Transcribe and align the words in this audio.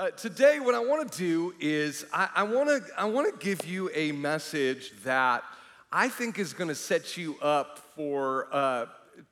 Uh, 0.00 0.08
today, 0.12 0.58
what 0.60 0.74
I 0.74 0.78
want 0.78 1.12
to 1.12 1.18
do 1.18 1.52
is 1.60 2.06
I 2.10 2.42
want 2.44 2.70
to 2.70 2.82
I 2.96 3.04
want 3.04 3.38
to 3.38 3.46
give 3.46 3.66
you 3.66 3.90
a 3.94 4.12
message 4.12 4.94
that 5.04 5.44
I 5.92 6.08
think 6.08 6.38
is 6.38 6.54
going 6.54 6.68
to 6.68 6.74
set 6.74 7.18
you 7.18 7.36
up 7.42 7.80
for 7.94 8.48
uh, 8.50 8.86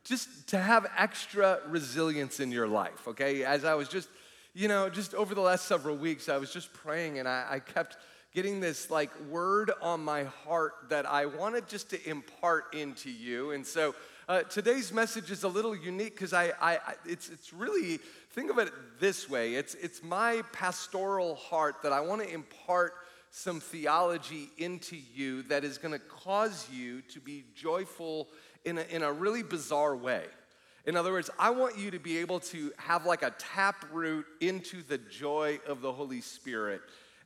just 0.05 0.47
to 0.49 0.59
have 0.59 0.87
extra 0.95 1.61
resilience 1.69 2.39
in 2.39 2.53
your 2.53 2.69
life. 2.69 3.09
Okay, 3.09 3.45
as 3.45 3.65
I 3.65 3.77
was 3.77 3.89
just 3.89 4.11
you 4.53 4.69
know 4.69 4.91
just 4.91 5.15
over 5.15 5.35
the 5.35 5.41
last 5.41 5.65
several 5.65 5.97
weeks, 5.97 6.29
I 6.29 6.37
was 6.37 6.53
just 6.53 6.71
praying 6.75 7.19
and 7.19 7.27
I, 7.27 7.47
I 7.49 7.59
kept 7.61 7.97
getting 8.35 8.61
this 8.61 8.91
like 8.91 9.19
word 9.31 9.71
on 9.81 10.05
my 10.05 10.25
heart 10.25 10.75
that 10.91 11.07
I 11.07 11.25
wanted 11.25 11.67
just 11.67 11.89
to 11.93 12.11
impart 12.11 12.75
into 12.75 13.11
you, 13.11 13.53
and 13.53 13.67
so. 13.67 13.95
Uh, 14.29 14.43
today's 14.43 14.93
message 14.93 15.31
is 15.31 15.43
a 15.43 15.49
little 15.49 15.75
unique 15.75 16.13
because 16.15 16.35
I, 16.35 16.53
I, 16.61 16.73
I, 16.75 16.95
it's, 17.07 17.31
it's 17.31 17.51
really, 17.51 17.99
think 18.33 18.51
of 18.51 18.59
it 18.59 18.71
this 19.01 19.27
way 19.27 19.55
it's, 19.55 19.75
it's 19.77 20.03
my 20.03 20.43
pastoral 20.53 21.35
heart 21.37 21.77
that 21.83 21.95
I 21.95 22.01
want 22.01 22.21
to 22.21 22.31
impart 22.31 22.93
some 23.31 23.59
theology 23.59 24.51
into 24.59 24.99
you 25.15 25.45
that 25.45 25.65
is 25.65 25.79
going 25.79 25.93
to 25.93 25.99
cause 25.99 26.69
you 26.71 27.01
to 27.09 27.21
be 27.21 27.45
joyful 27.55 28.29
in 28.67 28.77
a, 28.77 28.83
in 28.91 29.03
a 29.03 29.11
really 29.11 29.43
bizarre 29.43 29.97
way. 29.97 30.25
In 30.85 30.95
other 30.95 31.13
words, 31.13 31.31
I 31.39 31.49
want 31.49 31.79
you 31.79 31.91
to 31.93 31.99
be 31.99 32.19
able 32.19 32.41
to 32.41 32.71
have 32.77 33.07
like 33.07 33.23
a 33.23 33.33
tap 33.39 33.87
root 33.91 34.27
into 34.43 34.83
the 34.83 34.99
joy 34.99 35.59
of 35.67 35.81
the 35.81 35.91
Holy 35.91 36.21
Spirit. 36.21 36.83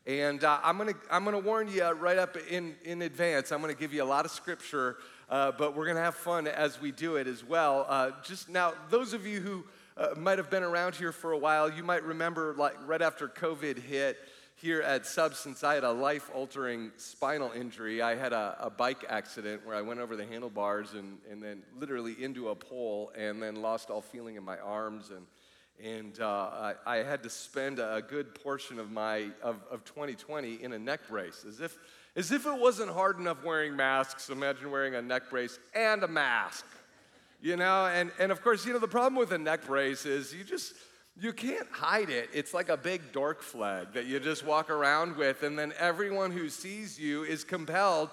And 0.07 0.45
uh, 0.45 0.61
I'm 0.63 0.79
gonna, 0.79 0.95
I'm 1.11 1.25
gonna 1.25 1.41
warn 1.41 1.67
you 1.67 1.85
right 1.85 2.19
up 2.19 2.37
in, 2.49 2.77
in 2.85 3.03
advance, 3.03 3.51
I'm 3.51 3.61
gonna 3.61 3.75
give 3.75 3.93
you 3.93 4.05
a 4.05 4.05
lot 4.05 4.25
of 4.25 4.31
scripture 4.31 4.99
uh, 5.33 5.51
but 5.51 5.75
we're 5.75 5.87
going 5.87 5.97
to 5.97 6.03
have 6.03 6.15
fun 6.15 6.47
as 6.47 6.79
we 6.79 6.93
do 6.93 7.17
it 7.17 7.27
as 7.27 7.43
well. 7.43 7.87
Uh, 7.89 8.11
just 8.23 8.51
now, 8.51 8.75
those 8.91 9.15
of 9.15 9.27
you 9.27 9.41
who 9.41 9.65
uh, 9.97 10.09
might 10.19 10.37
have 10.37 10.51
been 10.51 10.63
around 10.63 10.95
here 10.95 11.11
for 11.11 11.33
a 11.33 11.39
while, 11.39 11.73
you 11.73 11.83
might 11.83 12.03
remember, 12.03 12.55
like 12.59 12.77
right 12.87 13.01
after 13.01 13.29
COVID 13.29 13.79
hit 13.79 14.19
here 14.57 14.83
at 14.83 15.07
Substance, 15.07 15.65
I 15.65 15.73
had 15.75 15.85
a 15.85 15.91
life 15.91 16.31
altering 16.35 16.93
spinal 16.99 17.51
injury. 17.51 18.03
I 18.03 18.15
had 18.15 18.35
a, 18.35 18.59
a, 18.61 18.69
bike 18.69 19.07
accident 19.09 19.67
where 19.67 19.75
I 19.75 19.81
went 19.81 20.01
over 20.01 20.17
the 20.17 20.27
handlebars 20.27 20.93
and, 20.93 21.17
and 21.31 21.43
then 21.43 21.63
literally 21.81 22.15
into 22.23 22.51
a 22.51 22.55
pole 22.55 23.11
and 23.17 23.43
then 23.43 23.57
lost 23.57 23.89
all 23.89 24.03
feeling 24.03 24.37
in 24.37 24.45
my 24.45 24.59
arms. 24.59 25.09
And 25.09 25.27
and 25.83 26.21
uh, 26.21 26.27
I, 26.27 26.75
I, 26.87 26.97
had 26.99 27.23
to 27.25 27.31
spend 27.31 27.79
a 27.79 28.05
good 28.07 28.35
portion 28.37 28.79
of 28.79 28.93
my 28.93 29.31
of, 29.43 29.57
of 29.71 29.85
2020 29.85 30.63
in 30.63 30.75
a 30.75 30.79
neck 30.79 31.01
brace, 31.09 31.45
as 31.49 31.61
if 31.61 31.77
as 32.15 32.31
if 32.31 32.47
it 32.47 32.59
wasn't 32.59 32.91
hard 32.91 33.19
enough 33.19 33.43
wearing 33.45 33.75
masks, 33.75 34.29
imagine 34.29 34.71
wearing 34.71 34.95
a 34.95 35.03
neck 35.03 35.31
brace 35.31 35.59
and 35.75 36.03
a 36.03 36.09
mask. 36.09 36.67
You 37.41 37.57
know, 37.57 37.87
and, 37.87 38.13
and 38.21 38.31
of 38.31 38.43
course, 38.43 38.65
you 38.65 38.73
know, 38.73 38.79
the 38.79 38.87
problem 38.87 39.17
with 39.17 39.33
a 39.33 39.39
neck 39.39 39.67
brace 39.67 40.07
is 40.07 40.33
you 40.33 40.45
just, 40.45 40.75
you 41.21 41.33
can't 41.33 41.67
hide 41.73 42.09
it. 42.09 42.31
It's 42.33 42.55
like 42.55 42.69
a 42.69 42.77
big 42.77 43.13
dork 43.13 43.43
flag 43.43 43.95
that 43.95 44.07
you 44.07 44.21
just 44.21 44.45
walk 44.47 44.71
around 44.71 45.17
with, 45.17 45.43
and 45.43 45.59
then 45.59 45.73
everyone 45.79 46.31
who 46.31 46.49
sees 46.49 47.01
you 47.01 47.25
is 47.25 47.43
compelled, 47.43 48.11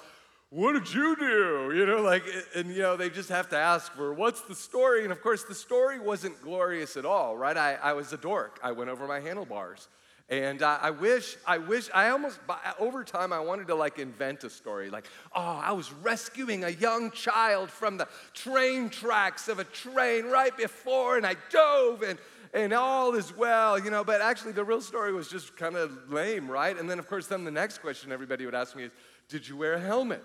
what 0.51 0.73
did 0.73 0.91
you 0.91 1.15
do? 1.15 1.71
You 1.75 1.85
know, 1.85 2.01
like, 2.01 2.23
and 2.55 2.71
you 2.71 2.81
know, 2.81 2.97
they 2.97 3.11
just 3.11 3.29
have 3.29 3.49
to 3.49 3.57
ask 3.57 3.91
for 3.93 4.13
what's 4.13 4.41
the 4.41 4.55
story? 4.55 5.03
And 5.03 5.11
of 5.11 5.21
course, 5.21 5.43
the 5.43 5.53
story 5.53 5.99
wasn't 5.99 6.41
glorious 6.41 6.97
at 6.97 7.05
all, 7.05 7.37
right? 7.37 7.55
I, 7.55 7.75
I 7.75 7.93
was 7.93 8.11
a 8.13 8.17
dork. 8.17 8.59
I 8.63 8.71
went 8.71 8.89
over 8.89 9.07
my 9.07 9.19
handlebars. 9.19 9.87
And 10.29 10.61
I 10.61 10.91
wish, 10.91 11.37
I 11.47 11.57
wish, 11.57 11.89
I 11.91 12.09
almost, 12.09 12.39
over 12.77 13.03
time, 13.03 13.33
I 13.33 13.39
wanted 13.39 13.65
to 13.67 13.75
like 13.75 13.97
invent 13.97 14.43
a 14.43 14.49
story. 14.51 14.91
Like, 14.91 15.05
oh, 15.35 15.41
I 15.41 15.71
was 15.71 15.91
rescuing 15.91 16.63
a 16.63 16.69
young 16.69 17.09
child 17.09 17.71
from 17.71 17.97
the 17.97 18.07
train 18.35 18.89
tracks 18.89 19.47
of 19.47 19.57
a 19.57 19.63
train 19.63 20.25
right 20.25 20.55
before, 20.55 21.17
and 21.17 21.25
I 21.25 21.35
dove, 21.49 22.03
and, 22.03 22.19
and 22.53 22.73
all 22.73 23.15
is 23.15 23.35
well, 23.35 23.79
you 23.79 23.89
know. 23.89 24.03
But 24.03 24.21
actually, 24.21 24.51
the 24.51 24.63
real 24.63 24.81
story 24.81 25.11
was 25.13 25.29
just 25.29 25.57
kind 25.57 25.75
of 25.75 26.11
lame, 26.11 26.49
right? 26.49 26.77
And 26.77 26.87
then, 26.87 26.99
of 26.99 27.07
course, 27.07 27.25
then 27.25 27.43
the 27.43 27.49
next 27.49 27.79
question 27.79 28.11
everybody 28.11 28.45
would 28.45 28.55
ask 28.55 28.75
me 28.75 28.83
is, 28.83 28.91
did 29.29 29.47
you 29.47 29.57
wear 29.57 29.73
a 29.73 29.79
helmet? 29.79 30.23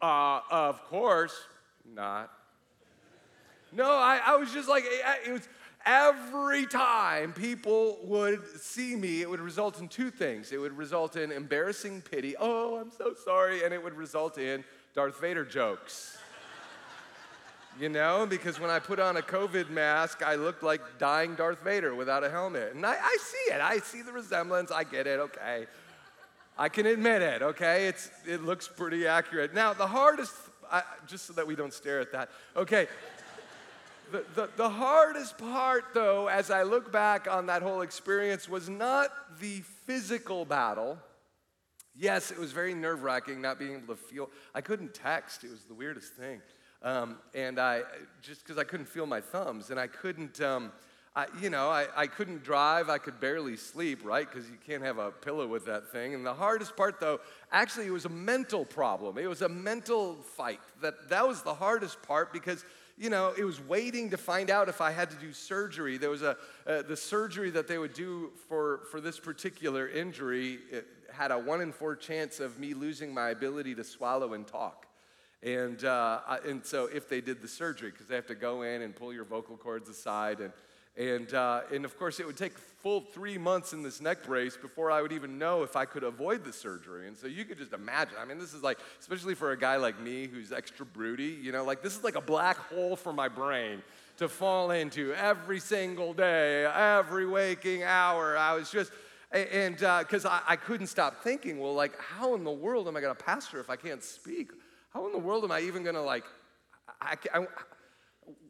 uh, 0.00 0.40
of 0.50 0.82
course 0.84 1.34
not. 1.84 2.30
No, 3.72 3.90
I, 3.90 4.20
I 4.24 4.36
was 4.36 4.52
just 4.52 4.68
like, 4.68 4.84
it 5.26 5.32
was, 5.32 5.48
every 5.88 6.66
time 6.66 7.32
people 7.32 7.98
would 8.04 8.46
see 8.60 8.94
me, 8.94 9.22
it 9.22 9.30
would 9.30 9.40
result 9.40 9.80
in 9.80 9.88
two 9.88 10.10
things. 10.10 10.52
It 10.52 10.58
would 10.58 10.76
result 10.76 11.16
in 11.16 11.32
embarrassing 11.32 12.02
pity, 12.02 12.36
oh, 12.38 12.76
I'm 12.76 12.90
so 12.90 13.14
sorry, 13.24 13.64
and 13.64 13.72
it 13.72 13.82
would 13.82 13.94
result 13.94 14.36
in 14.36 14.64
Darth 14.94 15.18
Vader 15.18 15.46
jokes. 15.46 16.18
you 17.80 17.88
know, 17.88 18.26
because 18.28 18.60
when 18.60 18.68
I 18.68 18.78
put 18.78 19.00
on 19.00 19.16
a 19.16 19.22
COVID 19.22 19.70
mask, 19.70 20.22
I 20.22 20.34
looked 20.34 20.62
like 20.62 20.82
dying 20.98 21.34
Darth 21.34 21.64
Vader 21.64 21.94
without 21.94 22.22
a 22.22 22.28
helmet. 22.28 22.74
And 22.74 22.84
I, 22.84 22.96
I 23.02 23.16
see 23.20 23.54
it, 23.54 23.60
I 23.62 23.78
see 23.78 24.02
the 24.02 24.12
resemblance, 24.12 24.70
I 24.70 24.84
get 24.84 25.06
it, 25.06 25.18
okay. 25.20 25.66
I 26.58 26.68
can 26.68 26.84
admit 26.84 27.22
it, 27.22 27.40
okay? 27.40 27.86
It's, 27.86 28.10
it 28.26 28.42
looks 28.42 28.68
pretty 28.68 29.06
accurate. 29.06 29.54
Now, 29.54 29.72
the 29.72 29.86
hardest, 29.86 30.34
I, 30.70 30.82
just 31.06 31.26
so 31.26 31.32
that 31.34 31.46
we 31.46 31.56
don't 31.56 31.72
stare 31.72 32.00
at 32.00 32.12
that, 32.12 32.28
okay. 32.56 32.88
The, 34.10 34.24
the, 34.34 34.48
the, 34.56 34.68
hardest 34.70 35.36
part, 35.36 35.86
though, 35.92 36.28
as 36.28 36.50
I 36.50 36.62
look 36.62 36.90
back 36.90 37.28
on 37.30 37.46
that 37.46 37.62
whole 37.62 37.82
experience, 37.82 38.48
was 38.48 38.68
not 38.68 39.10
the 39.38 39.60
physical 39.86 40.46
battle. 40.46 40.98
Yes, 41.94 42.30
it 42.30 42.38
was 42.38 42.52
very 42.52 42.74
nerve 42.74 43.02
wracking 43.02 43.42
not 43.42 43.58
being 43.58 43.72
able 43.72 43.94
to 43.94 44.00
feel. 44.00 44.30
I 44.54 44.62
couldn't 44.62 44.94
text, 44.94 45.44
it 45.44 45.50
was 45.50 45.64
the 45.64 45.74
weirdest 45.74 46.14
thing. 46.14 46.40
Um, 46.82 47.18
and 47.34 47.58
I, 47.58 47.82
just 48.22 48.42
because 48.44 48.56
I 48.56 48.64
couldn't 48.64 48.86
feel 48.86 49.04
my 49.04 49.20
thumbs, 49.20 49.70
and 49.70 49.78
I 49.78 49.88
couldn't, 49.88 50.40
um, 50.40 50.72
I, 51.14 51.26
you 51.40 51.50
know, 51.50 51.68
I, 51.68 51.88
I 51.96 52.06
couldn't 52.06 52.44
drive, 52.44 52.88
I 52.88 52.98
could 52.98 53.20
barely 53.20 53.56
sleep, 53.56 54.04
right? 54.04 54.30
Because 54.30 54.48
you 54.48 54.56
can't 54.66 54.82
have 54.84 54.98
a 54.98 55.10
pillow 55.10 55.46
with 55.46 55.66
that 55.66 55.90
thing. 55.90 56.14
And 56.14 56.24
the 56.24 56.34
hardest 56.34 56.76
part, 56.76 57.00
though, 57.00 57.20
actually, 57.50 57.86
it 57.88 57.92
was 57.92 58.04
a 58.04 58.10
mental 58.10 58.64
problem. 58.64 59.18
It 59.18 59.28
was 59.28 59.42
a 59.42 59.48
mental 59.48 60.14
fight. 60.14 60.60
That, 60.80 61.08
that 61.08 61.26
was 61.26 61.42
the 61.42 61.54
hardest 61.54 62.00
part 62.02 62.32
because 62.32 62.64
you 62.98 63.10
know, 63.10 63.32
it 63.36 63.44
was 63.44 63.60
waiting 63.60 64.10
to 64.10 64.16
find 64.16 64.50
out 64.50 64.68
if 64.68 64.80
I 64.80 64.90
had 64.90 65.10
to 65.10 65.16
do 65.16 65.32
surgery. 65.32 65.98
There 65.98 66.10
was 66.10 66.22
a, 66.22 66.36
uh, 66.66 66.82
the 66.82 66.96
surgery 66.96 67.50
that 67.50 67.68
they 67.68 67.78
would 67.78 67.94
do 67.94 68.32
for, 68.48 68.80
for 68.90 69.00
this 69.00 69.20
particular 69.20 69.88
injury 69.88 70.58
had 71.12 71.30
a 71.30 71.38
one 71.38 71.60
in 71.60 71.72
four 71.72 71.94
chance 71.94 72.40
of 72.40 72.58
me 72.58 72.74
losing 72.74 73.14
my 73.14 73.30
ability 73.30 73.74
to 73.76 73.84
swallow 73.84 74.34
and 74.34 74.46
talk. 74.46 74.86
And, 75.42 75.84
uh, 75.84 76.20
and 76.44 76.64
so 76.64 76.86
if 76.92 77.08
they 77.08 77.20
did 77.20 77.40
the 77.40 77.48
surgery, 77.48 77.90
because 77.90 78.08
they 78.08 78.16
have 78.16 78.26
to 78.26 78.34
go 78.34 78.62
in 78.62 78.82
and 78.82 78.94
pull 78.94 79.12
your 79.12 79.24
vocal 79.24 79.56
cords 79.56 79.88
aside 79.88 80.40
and 80.40 80.52
and, 80.98 81.32
uh, 81.32 81.60
and 81.72 81.84
of 81.84 81.96
course, 81.96 82.18
it 82.18 82.26
would 82.26 82.36
take 82.36 82.58
full 82.58 83.00
three 83.00 83.38
months 83.38 83.72
in 83.72 83.82
this 83.82 84.00
neck 84.00 84.24
brace 84.24 84.56
before 84.56 84.90
I 84.90 85.00
would 85.00 85.12
even 85.12 85.38
know 85.38 85.62
if 85.62 85.76
I 85.76 85.84
could 85.84 86.02
avoid 86.02 86.44
the 86.44 86.52
surgery. 86.52 87.06
And 87.06 87.16
so 87.16 87.28
you 87.28 87.44
could 87.44 87.58
just 87.58 87.72
imagine. 87.72 88.14
I 88.20 88.24
mean, 88.24 88.38
this 88.38 88.52
is 88.52 88.62
like, 88.62 88.78
especially 89.00 89.34
for 89.34 89.52
a 89.52 89.56
guy 89.56 89.76
like 89.76 90.00
me 90.00 90.26
who's 90.26 90.50
extra 90.52 90.84
broody, 90.84 91.38
you 91.40 91.52
know, 91.52 91.64
like 91.64 91.82
this 91.82 91.96
is 91.96 92.02
like 92.02 92.16
a 92.16 92.20
black 92.20 92.56
hole 92.56 92.96
for 92.96 93.12
my 93.12 93.28
brain 93.28 93.82
to 94.16 94.28
fall 94.28 94.72
into 94.72 95.12
every 95.14 95.60
single 95.60 96.12
day, 96.12 96.66
every 96.66 97.26
waking 97.26 97.84
hour. 97.84 98.36
I 98.36 98.54
was 98.54 98.68
just, 98.68 98.90
and 99.30 99.76
because 99.76 100.24
uh, 100.24 100.30
I, 100.30 100.54
I 100.54 100.56
couldn't 100.56 100.88
stop 100.88 101.22
thinking, 101.22 101.60
well, 101.60 101.74
like, 101.74 101.96
how 102.00 102.34
in 102.34 102.42
the 102.42 102.50
world 102.50 102.88
am 102.88 102.96
I 102.96 103.00
going 103.00 103.14
to 103.14 103.24
pastor 103.24 103.60
if 103.60 103.70
I 103.70 103.76
can't 103.76 104.02
speak? 104.02 104.50
How 104.90 105.06
in 105.06 105.12
the 105.12 105.18
world 105.18 105.44
am 105.44 105.52
I 105.52 105.60
even 105.60 105.82
going 105.84 105.94
to, 105.94 106.02
like, 106.02 106.24
I, 107.00 107.16
I, 107.32 107.46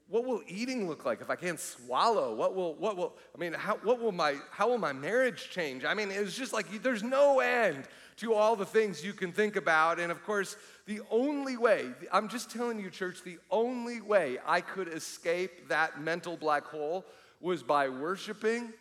what 0.08 0.24
will 0.24 0.42
eating 0.46 0.88
look 0.88 1.04
like 1.04 1.20
if 1.20 1.28
I 1.28 1.36
can't 1.36 1.60
swallow? 1.60 2.34
What 2.34 2.54
will, 2.54 2.74
what 2.74 2.96
will, 2.96 3.14
I 3.34 3.38
mean, 3.38 3.52
how, 3.52 3.76
what 3.82 4.00
will 4.00 4.12
my, 4.12 4.36
how 4.50 4.68
will 4.68 4.78
my 4.78 4.92
marriage 4.92 5.50
change? 5.50 5.84
I 5.84 5.92
mean, 5.94 6.10
it's 6.10 6.36
just 6.36 6.52
like 6.52 6.82
there's 6.82 7.02
no 7.02 7.40
end 7.40 7.84
to 8.16 8.34
all 8.34 8.56
the 8.56 8.64
things 8.64 9.04
you 9.04 9.12
can 9.12 9.32
think 9.32 9.56
about. 9.56 10.00
And 10.00 10.10
of 10.10 10.24
course, 10.24 10.56
the 10.86 11.00
only 11.10 11.56
way, 11.56 11.90
I'm 12.10 12.28
just 12.28 12.50
telling 12.50 12.80
you, 12.80 12.90
church, 12.90 13.22
the 13.22 13.38
only 13.50 14.00
way 14.00 14.38
I 14.46 14.62
could 14.62 14.88
escape 14.88 15.68
that 15.68 16.00
mental 16.00 16.36
black 16.36 16.64
hole 16.64 17.04
was 17.40 17.62
by 17.62 17.88
worshiping 17.88 18.72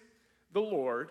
the 0.54 0.62
Lord 0.62 1.10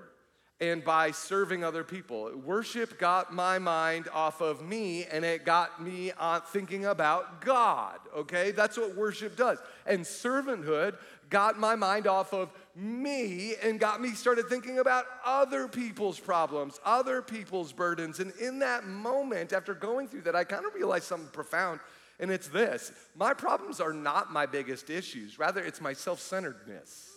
and 0.60 0.82
by 0.82 1.10
serving 1.10 1.64
other 1.64 1.84
people. 1.84 2.30
Worship 2.44 2.98
got 2.98 3.32
my 3.32 3.58
mind 3.58 4.08
off 4.12 4.40
of 4.40 4.62
me 4.62 5.04
and 5.04 5.24
it 5.24 5.44
got 5.44 5.82
me 5.82 6.12
on 6.12 6.40
thinking 6.40 6.86
about 6.86 7.42
God, 7.42 7.98
okay? 8.16 8.52
That's 8.52 8.78
what 8.78 8.96
worship 8.96 9.36
does. 9.36 9.58
And 9.84 10.00
servanthood 10.00 10.96
got 11.28 11.58
my 11.58 11.74
mind 11.74 12.06
off 12.06 12.32
of 12.32 12.50
me 12.74 13.54
and 13.62 13.78
got 13.78 14.00
me 14.00 14.10
started 14.10 14.46
thinking 14.46 14.78
about 14.78 15.04
other 15.24 15.68
people's 15.68 16.18
problems, 16.18 16.80
other 16.84 17.20
people's 17.20 17.72
burdens. 17.72 18.18
And 18.18 18.32
in 18.40 18.60
that 18.60 18.86
moment, 18.86 19.52
after 19.52 19.74
going 19.74 20.08
through 20.08 20.22
that, 20.22 20.36
I 20.36 20.44
kind 20.44 20.64
of 20.64 20.74
realized 20.74 21.04
something 21.04 21.28
profound. 21.32 21.80
And 22.18 22.30
it's 22.30 22.48
this 22.48 22.92
my 23.14 23.34
problems 23.34 23.78
are 23.78 23.92
not 23.92 24.32
my 24.32 24.46
biggest 24.46 24.88
issues, 24.88 25.38
rather, 25.38 25.62
it's 25.62 25.82
my 25.82 25.92
self 25.92 26.18
centeredness 26.18 27.15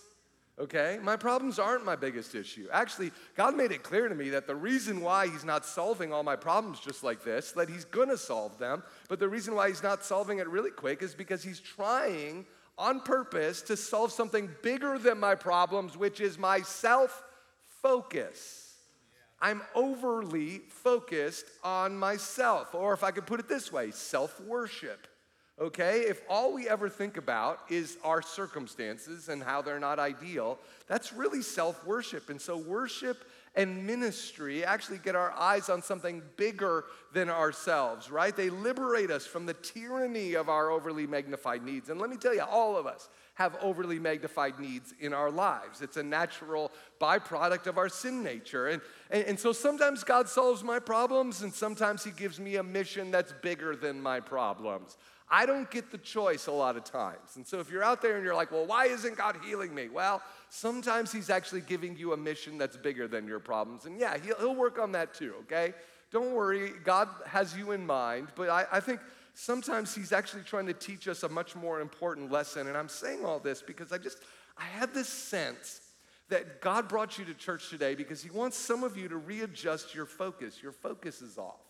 okay? 0.59 0.99
My 1.01 1.15
problems 1.15 1.57
aren't 1.57 1.85
my 1.85 1.95
biggest 1.95 2.35
issue. 2.35 2.67
Actually, 2.71 3.11
God 3.35 3.55
made 3.55 3.71
it 3.71 3.83
clear 3.83 4.09
to 4.09 4.15
me 4.15 4.29
that 4.29 4.47
the 4.47 4.55
reason 4.55 5.01
why 5.01 5.27
He's 5.27 5.45
not 5.45 5.65
solving 5.65 6.11
all 6.11 6.23
my 6.23 6.35
problems 6.35 6.79
just 6.79 7.03
like 7.03 7.23
this, 7.23 7.51
that 7.53 7.69
He's 7.69 7.85
gonna 7.85 8.17
solve 8.17 8.57
them, 8.57 8.83
but 9.07 9.19
the 9.19 9.29
reason 9.29 9.55
why 9.55 9.69
He's 9.69 9.83
not 9.83 10.03
solving 10.03 10.39
it 10.39 10.47
really 10.47 10.71
quick 10.71 11.01
is 11.01 11.13
because 11.13 11.43
He's 11.43 11.59
trying 11.59 12.45
on 12.77 13.01
purpose 13.01 13.61
to 13.63 13.75
solve 13.75 14.11
something 14.11 14.49
bigger 14.63 14.97
than 14.97 15.19
my 15.19 15.35
problems, 15.35 15.97
which 15.97 16.21
is 16.21 16.37
my 16.37 16.61
self 16.61 17.23
focus. 17.81 18.65
I'm 19.41 19.61
overly 19.73 20.59
focused 20.69 21.45
on 21.63 21.97
myself. 21.97 22.75
Or 22.75 22.93
if 22.93 23.03
I 23.03 23.11
could 23.11 23.25
put 23.25 23.39
it 23.39 23.47
this 23.47 23.71
way, 23.71 23.91
self 23.91 24.39
worship. 24.41 25.07
Okay? 25.59 26.01
If 26.01 26.21
all 26.29 26.53
we 26.53 26.69
ever 26.69 26.87
think 26.89 27.17
about 27.17 27.59
is 27.69 27.97
our 28.03 28.21
circumstances 28.21 29.27
and 29.29 29.43
how 29.43 29.61
they're 29.61 29.79
not 29.79 29.99
ideal, 29.99 30.57
that's 30.87 31.11
really 31.11 31.41
self 31.41 31.85
worship. 31.85 32.29
And 32.29 32.39
so, 32.39 32.57
worship 32.57 33.25
and 33.55 33.85
ministry 33.85 34.63
actually 34.63 34.99
get 34.99 35.15
our 35.15 35.31
eyes 35.31 35.69
on 35.69 35.81
something 35.81 36.21
bigger 36.37 36.85
than 37.13 37.29
ourselves, 37.29 38.09
right? 38.11 38.35
They 38.35 38.49
liberate 38.49 39.11
us 39.11 39.25
from 39.25 39.45
the 39.45 39.53
tyranny 39.55 40.35
of 40.35 40.49
our 40.49 40.69
overly 40.69 41.07
magnified 41.07 41.63
needs. 41.63 41.89
And 41.89 41.99
let 41.99 42.09
me 42.09 42.15
tell 42.15 42.33
you, 42.33 42.43
all 42.43 42.77
of 42.77 42.85
us 42.85 43.09
have 43.33 43.57
overly 43.61 43.99
magnified 43.99 44.59
needs 44.59 44.93
in 44.99 45.13
our 45.13 45.31
lives. 45.31 45.81
It's 45.81 45.97
a 45.97 46.03
natural 46.03 46.71
byproduct 47.01 47.67
of 47.67 47.77
our 47.77 47.89
sin 47.89 48.21
nature. 48.21 48.67
And, 48.67 48.81
and, 49.09 49.23
and, 49.23 49.39
so 49.39 49.53
sometimes 49.53 50.03
God 50.03 50.27
solves 50.27 50.63
my 50.63 50.77
problems, 50.77 51.41
and 51.41 51.53
sometimes 51.53 52.03
He 52.03 52.11
gives 52.11 52.39
me 52.39 52.57
a 52.57 52.63
mission 52.63 53.11
that's 53.11 53.33
bigger 53.41 53.75
than 53.75 54.01
my 54.01 54.19
problems. 54.19 54.97
I 55.31 55.45
don't 55.45 55.69
get 55.69 55.91
the 55.91 55.97
choice 55.99 56.47
a 56.47 56.51
lot 56.51 56.75
of 56.75 56.83
times. 56.83 57.35
And 57.35 57.45
so 57.45 57.59
if 57.59 57.69
you're 57.69 57.83
out 57.83 58.01
there 58.01 58.15
and 58.15 58.25
you're 58.25 58.35
like, 58.35 58.51
well, 58.51 58.65
why 58.65 58.85
isn't 58.85 59.15
God 59.15 59.37
healing 59.45 59.75
me? 59.75 59.87
Well, 59.87 60.23
sometimes 60.49 61.11
He's 61.11 61.29
actually 61.29 61.61
giving 61.61 61.95
you 61.95 62.13
a 62.13 62.17
mission 62.17 62.57
that's 62.57 62.77
bigger 62.77 63.07
than 63.07 63.27
your 63.27 63.39
problems. 63.39 63.85
And 63.85 63.99
yeah, 63.99 64.17
He'll, 64.17 64.37
he'll 64.37 64.55
work 64.55 64.79
on 64.79 64.91
that 64.93 65.13
too, 65.13 65.35
okay? 65.41 65.73
Don't 66.11 66.33
worry, 66.33 66.71
God 66.83 67.09
has 67.27 67.55
you 67.55 67.71
in 67.71 67.85
mind. 67.85 68.29
But 68.35 68.49
I, 68.49 68.65
I 68.71 68.79
think 68.79 68.99
sometimes 69.35 69.93
he's 69.93 70.11
actually 70.11 70.43
trying 70.43 70.65
to 70.65 70.73
teach 70.73 71.07
us 71.07 71.21
a 71.23 71.29
much 71.29 71.55
more 71.55 71.79
important 71.79 72.31
lesson. 72.31 72.67
And 72.67 72.75
I'm 72.75 72.89
saying 72.89 73.23
all 73.23 73.39
this 73.39 73.61
because 73.61 73.91
I 73.91 73.99
just, 73.99 74.17
I 74.57 74.63
had 74.63 74.93
this 74.93 75.07
sense 75.07 75.81
that 76.29 76.61
God 76.61 76.87
brought 76.87 77.17
you 77.19 77.25
to 77.25 77.33
church 77.33 77.69
today 77.69 77.95
because 77.95 78.23
he 78.23 78.29
wants 78.29 78.57
some 78.57 78.83
of 78.83 78.97
you 78.97 79.07
to 79.09 79.17
readjust 79.17 79.93
your 79.93 80.05
focus. 80.05 80.61
Your 80.61 80.71
focus 80.71 81.21
is 81.21 81.37
off. 81.37 81.61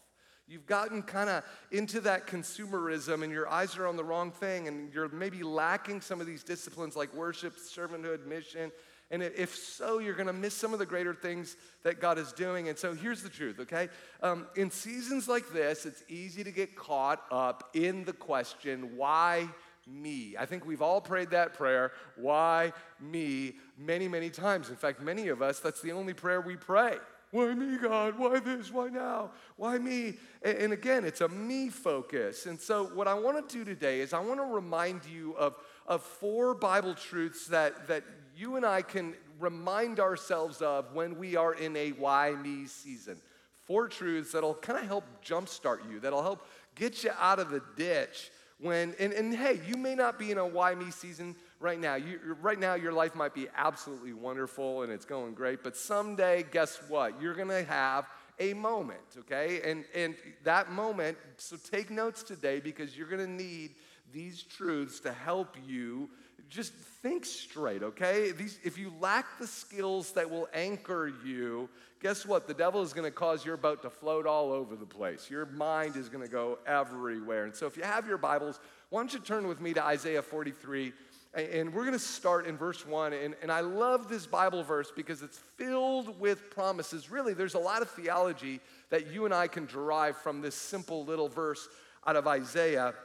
You've 0.49 0.65
gotten 0.65 1.03
kind 1.03 1.29
of 1.29 1.43
into 1.71 2.01
that 2.01 2.25
consumerism 2.25 3.23
and 3.23 3.31
your 3.31 3.47
eyes 3.47 3.77
are 3.77 3.85
on 3.85 3.95
the 3.95 4.03
wrong 4.03 4.31
thing 4.31 4.67
and 4.67 4.91
you're 4.91 5.07
maybe 5.09 5.43
lacking 5.43 6.01
some 6.01 6.19
of 6.19 6.25
these 6.25 6.43
disciplines 6.43 6.95
like 6.95 7.13
worship, 7.13 7.55
servanthood, 7.55 8.25
mission, 8.25 8.71
and 9.11 9.23
if 9.23 9.55
so, 9.55 9.97
you're 9.97 10.13
going 10.13 10.27
to 10.27 10.33
miss 10.33 10.53
some 10.53 10.71
of 10.71 10.79
the 10.79 10.85
greater 10.85 11.15
things 11.15 11.55
that 11.83 11.99
God 11.99 12.19
is 12.19 12.31
doing. 12.31 12.69
And 12.69 12.77
so 12.77 12.93
here's 12.93 13.23
the 13.23 13.29
truth, 13.29 13.59
okay? 13.59 13.89
Um, 14.21 14.45
in 14.55 14.69
seasons 14.69 15.27
like 15.27 15.51
this, 15.51 15.87
it's 15.87 16.03
easy 16.07 16.43
to 16.43 16.51
get 16.51 16.75
caught 16.75 17.23
up 17.31 17.71
in 17.73 18.03
the 18.05 18.13
question, 18.13 18.95
why 18.95 19.49
me? 19.87 20.35
I 20.37 20.45
think 20.45 20.65
we've 20.65 20.83
all 20.83 21.01
prayed 21.01 21.31
that 21.31 21.55
prayer, 21.55 21.91
why 22.17 22.73
me, 22.99 23.55
many, 23.79 24.07
many 24.07 24.29
times. 24.29 24.69
In 24.69 24.75
fact, 24.75 25.01
many 25.01 25.29
of 25.29 25.41
us, 25.41 25.59
that's 25.59 25.81
the 25.81 25.91
only 25.91 26.13
prayer 26.13 26.39
we 26.39 26.55
pray. 26.55 26.97
Why 27.31 27.53
me, 27.53 27.77
God? 27.77 28.17
Why 28.17 28.39
this? 28.39 28.71
Why 28.71 28.89
now? 28.89 29.31
Why 29.55 29.77
me? 29.77 30.15
And 30.41 30.73
again, 30.73 31.05
it's 31.05 31.21
a 31.21 31.29
me 31.29 31.69
focus. 31.69 32.47
And 32.47 32.59
so, 32.59 32.85
what 32.85 33.07
I 33.07 33.13
want 33.13 33.47
to 33.47 33.57
do 33.57 33.63
today 33.63 34.01
is 34.01 34.13
I 34.13 34.19
want 34.19 34.39
to 34.39 34.45
remind 34.45 35.05
you 35.05 35.33
of, 35.37 35.55
of 35.85 36.01
four 36.01 36.55
Bible 36.55 36.95
truths 36.95 37.47
that, 37.47 37.87
that 37.87 38.03
you 38.35 38.55
and 38.55 38.65
I 38.65 38.81
can 38.81 39.13
remind 39.39 39.99
ourselves 39.99 40.61
of 40.61 40.93
when 40.93 41.17
we 41.17 41.35
are 41.35 41.53
in 41.53 41.75
a 41.75 41.91
why 41.91 42.31
me 42.31 42.65
season. 42.65 43.17
Four 43.65 43.87
truths 43.87 44.31
that'll 44.31 44.55
kind 44.55 44.79
of 44.79 44.87
help 44.87 45.03
jumpstart 45.23 45.89
you, 45.89 45.99
that'll 45.99 46.23
help 46.23 46.47
get 46.73 47.03
you 47.03 47.11
out 47.19 47.39
of 47.39 47.51
the 47.51 47.61
ditch 47.75 48.31
when, 48.59 48.93
and, 48.99 49.13
and 49.13 49.33
hey, 49.33 49.61
you 49.67 49.75
may 49.75 49.95
not 49.95 50.19
be 50.19 50.31
in 50.31 50.37
a 50.37 50.45
why 50.45 50.75
me 50.75 50.91
season 50.91 51.35
right 51.59 51.79
now. 51.79 51.95
You, 51.95 52.37
right 52.41 52.59
now, 52.59 52.75
your 52.75 52.93
life 52.93 53.15
might 53.15 53.33
be 53.33 53.47
absolutely 53.55 54.13
wonderful 54.13 54.83
and 54.83 54.91
it's 54.91 55.05
going 55.05 55.33
great, 55.33 55.63
but 55.63 55.75
someday, 55.75 56.45
guess 56.51 56.79
what? 56.87 57.21
You're 57.21 57.35
gonna 57.35 57.63
have 57.63 58.05
a 58.39 58.53
moment, 58.53 58.99
okay? 59.19 59.61
And, 59.69 59.83
and 59.93 60.15
that 60.43 60.71
moment, 60.71 61.17
so 61.37 61.57
take 61.57 61.91
notes 61.91 62.23
today 62.23 62.59
because 62.59 62.97
you're 62.97 63.09
gonna 63.09 63.27
need 63.27 63.71
these 64.13 64.41
truths 64.41 64.99
to 65.01 65.11
help 65.11 65.55
you 65.67 66.09
just 66.49 66.73
think 66.73 67.25
straight, 67.25 67.83
okay? 67.83 68.31
These, 68.31 68.59
if 68.63 68.77
you 68.77 68.91
lack 68.99 69.37
the 69.37 69.45
skills 69.45 70.11
that 70.13 70.29
will 70.29 70.47
anchor 70.53 71.11
you, 71.23 71.69
guess 72.01 72.25
what? 72.25 72.47
The 72.47 72.53
devil 72.53 72.81
is 72.81 72.93
gonna 72.93 73.11
cause 73.11 73.45
your 73.45 73.57
boat 73.57 73.83
to 73.83 73.89
float 73.89 74.25
all 74.25 74.51
over 74.51 74.75
the 74.75 74.85
place. 74.85 75.29
Your 75.29 75.45
mind 75.45 75.95
is 75.95 76.09
gonna 76.09 76.27
go 76.27 76.57
everywhere. 76.65 77.45
And 77.45 77.55
so 77.55 77.67
if 77.67 77.77
you 77.77 77.83
have 77.83 78.07
your 78.07 78.17
Bibles, 78.17 78.59
why 78.89 79.01
don't 79.01 79.13
you 79.13 79.19
turn 79.19 79.47
with 79.47 79.61
me 79.61 79.73
to 79.73 79.83
Isaiah 79.83 80.23
43? 80.23 80.93
And 81.33 81.73
we're 81.73 81.83
going 81.83 81.93
to 81.93 81.99
start 81.99 82.47
in 82.47 82.57
verse 82.57 82.85
1. 82.85 83.13
And, 83.13 83.35
and 83.41 83.51
I 83.51 83.59
love 83.59 84.09
this 84.09 84.25
Bible 84.25 84.63
verse 84.63 84.91
because 84.95 85.21
it's 85.21 85.37
filled 85.57 86.19
with 86.19 86.49
promises. 86.49 87.11
Really, 87.11 87.33
there's 87.33 87.53
a 87.53 87.59
lot 87.59 87.83
of 87.83 87.89
theology 87.91 88.59
that 88.89 89.11
you 89.11 89.25
and 89.25 89.33
I 89.33 89.47
can 89.47 89.67
derive 89.67 90.17
from 90.17 90.41
this 90.41 90.55
simple 90.55 91.05
little 91.05 91.29
verse 91.29 91.67
out 92.07 92.15
of 92.15 92.25
Isaiah. 92.27 92.95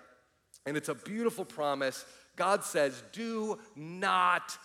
And 0.64 0.76
it's 0.76 0.88
a 0.88 0.94
beautiful 0.94 1.44
promise 1.44 2.04
God 2.36 2.64
says, 2.64 3.02
Do 3.12 3.58
not 3.76 4.56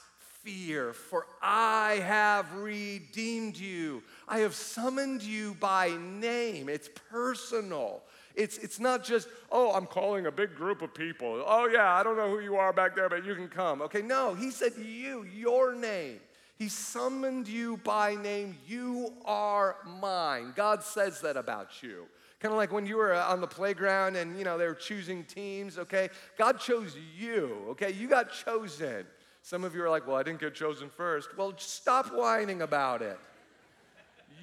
fear, 0.43 0.93
for 0.93 1.27
I 1.41 2.01
have 2.05 2.53
redeemed 2.55 3.57
you. 3.57 4.03
I 4.27 4.39
have 4.39 4.55
summoned 4.55 5.21
you 5.21 5.55
by 5.59 5.91
name. 5.99 6.69
It's 6.69 6.89
personal. 7.11 8.01
It's, 8.35 8.57
it's 8.57 8.79
not 8.79 9.03
just, 9.03 9.27
oh, 9.51 9.73
I'm 9.73 9.85
calling 9.85 10.25
a 10.25 10.31
big 10.31 10.55
group 10.55 10.81
of 10.81 10.93
people. 10.93 11.43
Oh, 11.45 11.67
yeah, 11.67 11.93
I 11.93 12.03
don't 12.03 12.15
know 12.15 12.29
who 12.29 12.39
you 12.39 12.55
are 12.55 12.71
back 12.71 12.95
there, 12.95 13.09
but 13.09 13.25
you 13.25 13.35
can 13.35 13.47
come. 13.47 13.81
Okay, 13.81 14.01
no, 14.01 14.33
he 14.33 14.51
said 14.51 14.73
you, 14.77 15.25
your 15.35 15.75
name. 15.75 16.19
He 16.57 16.67
summoned 16.67 17.47
you 17.47 17.77
by 17.77 18.15
name. 18.15 18.57
You 18.67 19.13
are 19.25 19.77
mine. 20.01 20.53
God 20.55 20.83
says 20.83 21.21
that 21.21 21.37
about 21.37 21.81
you. 21.81 22.05
Kind 22.39 22.53
of 22.53 22.57
like 22.57 22.71
when 22.71 22.85
you 22.85 22.97
were 22.97 23.13
uh, 23.13 23.31
on 23.31 23.41
the 23.41 23.47
playground 23.47 24.15
and, 24.15 24.37
you 24.37 24.45
know, 24.45 24.57
they 24.57 24.65
were 24.65 24.73
choosing 24.73 25.23
teams, 25.25 25.77
okay? 25.77 26.09
God 26.37 26.59
chose 26.59 26.95
you, 27.17 27.57
okay? 27.69 27.91
You 27.91 28.07
got 28.07 28.31
chosen. 28.31 29.05
Some 29.41 29.63
of 29.63 29.73
you 29.73 29.83
are 29.83 29.89
like, 29.89 30.07
well, 30.07 30.15
I 30.15 30.23
didn't 30.23 30.39
get 30.39 30.53
chosen 30.53 30.89
first. 30.89 31.37
Well, 31.37 31.53
stop 31.57 32.13
whining 32.13 32.61
about 32.61 33.01
it. 33.01 33.17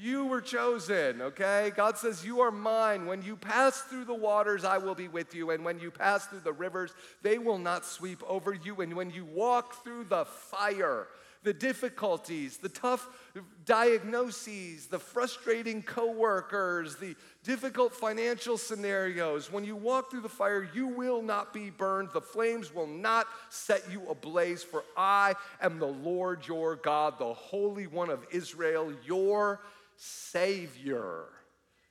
You 0.00 0.26
were 0.26 0.40
chosen, 0.40 1.22
okay? 1.22 1.72
God 1.74 1.98
says, 1.98 2.24
You 2.24 2.40
are 2.40 2.50
mine. 2.50 3.06
When 3.06 3.22
you 3.22 3.36
pass 3.36 3.80
through 3.82 4.04
the 4.04 4.14
waters, 4.14 4.64
I 4.64 4.78
will 4.78 4.94
be 4.94 5.08
with 5.08 5.34
you. 5.34 5.50
And 5.50 5.64
when 5.64 5.78
you 5.78 5.90
pass 5.90 6.26
through 6.26 6.40
the 6.40 6.52
rivers, 6.52 6.92
they 7.22 7.38
will 7.38 7.58
not 7.58 7.84
sweep 7.84 8.22
over 8.26 8.52
you. 8.52 8.80
And 8.80 8.94
when 8.94 9.10
you 9.10 9.24
walk 9.24 9.84
through 9.84 10.04
the 10.04 10.24
fire, 10.24 11.08
the 11.46 11.54
difficulties, 11.54 12.56
the 12.56 12.68
tough 12.68 13.08
diagnoses, 13.64 14.88
the 14.88 14.98
frustrating 14.98 15.80
coworkers, 15.80 16.96
the 16.96 17.14
difficult 17.44 17.94
financial 17.94 18.58
scenarios. 18.58 19.52
When 19.52 19.64
you 19.64 19.76
walk 19.76 20.10
through 20.10 20.22
the 20.22 20.28
fire, 20.28 20.68
you 20.74 20.88
will 20.88 21.22
not 21.22 21.54
be 21.54 21.70
burned. 21.70 22.10
The 22.12 22.20
flames 22.20 22.74
will 22.74 22.88
not 22.88 23.28
set 23.48 23.88
you 23.92 24.02
ablaze, 24.10 24.64
for 24.64 24.82
I 24.96 25.34
am 25.62 25.78
the 25.78 25.86
Lord 25.86 26.46
your 26.48 26.74
God, 26.74 27.16
the 27.20 27.32
Holy 27.32 27.86
One 27.86 28.10
of 28.10 28.26
Israel, 28.32 28.92
your 29.06 29.60
Savior. 29.96 31.24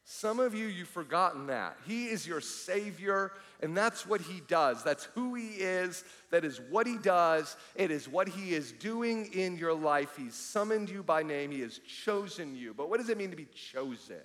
Some 0.08 0.40
of 0.40 0.54
you, 0.54 0.68
you've 0.68 0.88
forgotten 0.88 1.48
that. 1.48 1.78
He 1.88 2.06
is 2.06 2.28
your 2.28 2.40
Savior, 2.40 3.32
and 3.62 3.76
that's 3.76 4.06
what 4.06 4.22
He 4.22 4.42
does. 4.48 4.84
That's 4.84 5.06
who 5.16 5.34
He 5.34 5.48
is. 5.48 6.04
That 6.30 6.46
is 6.46 6.62
what 6.70 6.86
He 6.86 6.98
does. 6.98 7.58
It 7.74 7.90
is 7.90 8.08
what 8.08 8.28
He 8.30 8.54
is 8.54 8.72
doing 8.72 9.34
in 9.34 9.58
your 9.58 9.74
life. 9.74 10.16
He's 10.16 10.36
summoned 10.36 10.92
you 10.92 11.02
by 11.02 11.24
name, 11.24 11.50
He 11.50 11.62
has 11.62 11.80
chosen 11.80 12.56
you. 12.56 12.76
But 12.76 12.90
what 12.90 13.00
does 13.00 13.10
it 13.10 13.18
mean 13.18 13.32
to 13.32 13.36
be 13.36 13.48
chosen? 13.48 14.22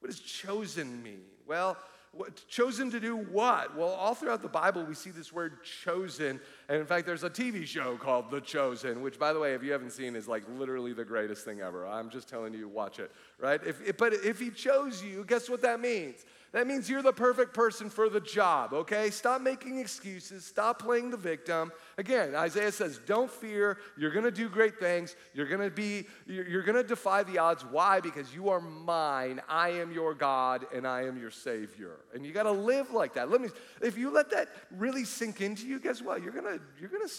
What 0.00 0.10
does 0.10 0.20
chosen 0.20 1.02
mean? 1.02 1.22
Well, 1.46 1.78
what, 2.12 2.46
chosen 2.48 2.90
to 2.90 2.98
do 2.98 3.16
what? 3.16 3.76
Well, 3.76 3.90
all 3.90 4.14
throughout 4.14 4.42
the 4.42 4.48
Bible, 4.48 4.84
we 4.84 4.94
see 4.94 5.10
this 5.10 5.32
word 5.32 5.62
chosen. 5.84 6.40
And 6.68 6.80
in 6.80 6.86
fact, 6.86 7.06
there's 7.06 7.22
a 7.22 7.30
TV 7.30 7.64
show 7.64 7.96
called 7.96 8.32
The 8.32 8.40
Chosen, 8.40 9.00
which, 9.00 9.18
by 9.18 9.32
the 9.32 9.38
way, 9.38 9.54
if 9.54 9.62
you 9.62 9.70
haven't 9.70 9.92
seen, 9.92 10.16
is 10.16 10.26
like 10.26 10.42
literally 10.58 10.92
the 10.92 11.04
greatest 11.04 11.44
thing 11.44 11.60
ever. 11.60 11.86
I'm 11.86 12.10
just 12.10 12.28
telling 12.28 12.52
you, 12.52 12.66
watch 12.68 12.98
it, 12.98 13.12
right? 13.38 13.60
If, 13.64 13.80
if, 13.86 13.96
but 13.96 14.12
if 14.12 14.40
He 14.40 14.50
chose 14.50 15.04
you, 15.04 15.24
guess 15.24 15.48
what 15.48 15.62
that 15.62 15.80
means? 15.80 16.24
That 16.52 16.66
means 16.66 16.90
you're 16.90 17.02
the 17.02 17.12
perfect 17.12 17.54
person 17.54 17.88
for 17.88 18.08
the 18.08 18.20
job, 18.20 18.72
okay? 18.72 19.10
Stop 19.10 19.40
making 19.40 19.78
excuses. 19.78 20.44
Stop 20.44 20.82
playing 20.82 21.10
the 21.10 21.16
victim. 21.16 21.70
Again, 21.96 22.34
Isaiah 22.34 22.72
says, 22.72 23.00
don't 23.06 23.30
fear. 23.30 23.78
You're 23.96 24.10
going 24.10 24.24
to 24.24 24.32
do 24.32 24.48
great 24.48 24.80
things. 24.80 25.14
You're 25.32 25.46
going 25.46 25.60
to 25.60 25.70
be, 25.70 26.06
you're 26.26 26.64
going 26.64 26.74
to 26.74 26.82
defy 26.82 27.22
the 27.22 27.38
odds. 27.38 27.64
Why? 27.64 28.00
Because 28.00 28.34
you 28.34 28.48
are 28.48 28.60
mine. 28.60 29.40
I 29.48 29.68
am 29.70 29.92
your 29.92 30.12
God 30.12 30.66
and 30.74 30.88
I 30.88 31.04
am 31.04 31.20
your 31.20 31.30
Savior. 31.30 32.00
And 32.14 32.26
you 32.26 32.32
got 32.32 32.44
to 32.44 32.50
live 32.50 32.90
like 32.90 33.14
that. 33.14 33.30
Let 33.30 33.40
me, 33.40 33.50
if 33.80 33.96
you 33.96 34.10
let 34.10 34.30
that 34.32 34.48
really 34.76 35.04
sink 35.04 35.40
into 35.40 35.68
you, 35.68 35.78
guess 35.78 36.02
what? 36.02 36.20
You're 36.20 36.32
going 36.32 36.58
to, 36.58 36.60
you're 36.80 36.90
going 36.90 37.06
to, 37.06 37.14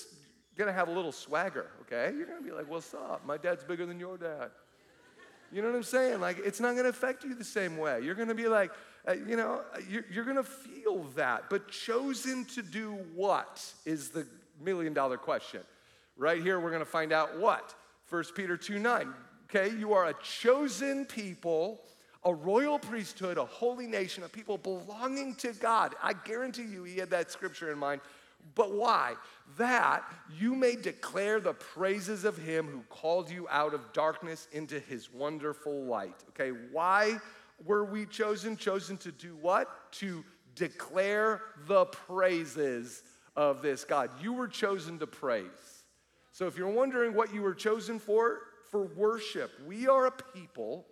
going 0.58 0.68
to 0.68 0.74
have 0.74 0.90
a 0.90 0.92
little 0.92 1.14
swagger, 1.14 1.72
okay? 1.84 2.14
You're 2.14 2.28
going 2.28 2.44
to 2.44 2.46
be 2.46 2.52
like, 2.52 2.70
what's 2.70 2.94
up? 2.94 3.26
My 3.26 3.38
dad's 3.38 3.64
bigger 3.64 3.86
than 3.86 3.98
your 3.98 4.18
dad. 4.18 4.52
You 5.54 5.62
know 5.62 5.70
what 5.70 5.76
I'm 5.76 5.84
saying? 5.84 6.22
Like, 6.22 6.40
it's 6.44 6.60
not 6.60 6.74
going 6.74 6.84
to 6.84 6.90
affect 6.90 7.24
you 7.24 7.36
the 7.36 7.44
same 7.44 7.78
way. 7.78 8.02
You're 8.02 8.16
going 8.16 8.30
to 8.30 8.36
be 8.36 8.48
like, 8.48 8.72
uh, 9.08 9.14
you 9.14 9.36
know, 9.36 9.62
uh, 9.74 9.80
you're, 9.90 10.06
you're 10.12 10.26
going 10.26 10.38
to 10.38 10.44
feel 10.44 11.04
that. 11.16 11.50
But 11.50 11.70
chosen 11.70 12.46
to 12.46 12.62
do 12.62 12.92
what 13.16 13.64
is 13.86 14.10
the 14.10 14.28
million 14.62 14.94
dollar 14.94 15.18
question. 15.18 15.62
Right 16.18 16.42
here, 16.42 16.60
we're 16.60 16.70
going 16.70 16.82
to 16.82 16.86
find 16.86 17.12
out 17.12 17.40
what? 17.40 17.74
1 18.10 18.24
Peter 18.36 18.58
2 18.58 18.80
9. 18.80 19.14
Okay, 19.50 19.76
you 19.76 19.94
are 19.94 20.08
a 20.08 20.14
chosen 20.22 21.06
people, 21.06 21.82
a 22.24 22.34
royal 22.34 22.80
priesthood, 22.80 23.38
a 23.38 23.46
holy 23.46 23.88
nation, 23.88 24.24
a 24.24 24.30
people 24.30 24.58
belonging 24.58 25.36
to 25.36 25.54
God. 25.54 25.96
I 26.02 26.14
guarantee 26.14 26.64
you, 26.64 26.84
he 26.84 26.98
had 26.98 27.10
that 27.10 27.32
scripture 27.32 27.72
in 27.72 27.78
mind. 27.78 28.02
But 28.56 28.74
why? 28.74 29.16
That 29.58 30.04
you 30.40 30.56
may 30.56 30.76
declare 30.76 31.40
the 31.40 31.54
praises 31.54 32.24
of 32.24 32.38
him 32.38 32.68
who 32.68 32.82
called 32.90 33.30
you 33.30 33.48
out 33.50 33.74
of 33.74 33.94
darkness 33.94 34.48
into 34.52 34.80
his 34.80 35.12
wonderful 35.12 35.84
light. 35.84 36.16
Okay, 36.30 36.58
why 36.72 37.20
were 37.66 37.86
we 37.86 38.06
chosen? 38.06 38.58
Chosen 38.58 38.98
to 38.98 39.12
do 39.12 39.36
what? 39.42 39.92
To 39.94 40.24
declare 40.56 41.42
the 41.68 41.86
praises 41.86 43.04
of 43.36 43.62
this 43.62 43.84
God. 43.84 44.10
You 44.22 44.34
were 44.34 44.48
chosen 44.48 45.00
to 45.00 45.08
praise. 45.08 45.46
So 46.32 46.48
if 46.48 46.58
you're 46.58 46.70
wondering 46.70 47.14
what 47.14 47.34
you 47.34 47.42
were 47.42 47.54
chosen 47.54 48.00
for, 48.00 48.40
for 48.70 48.84
worship, 48.84 49.52
we 49.66 49.88
are 49.88 50.08
a 50.08 50.12
people 50.12 50.86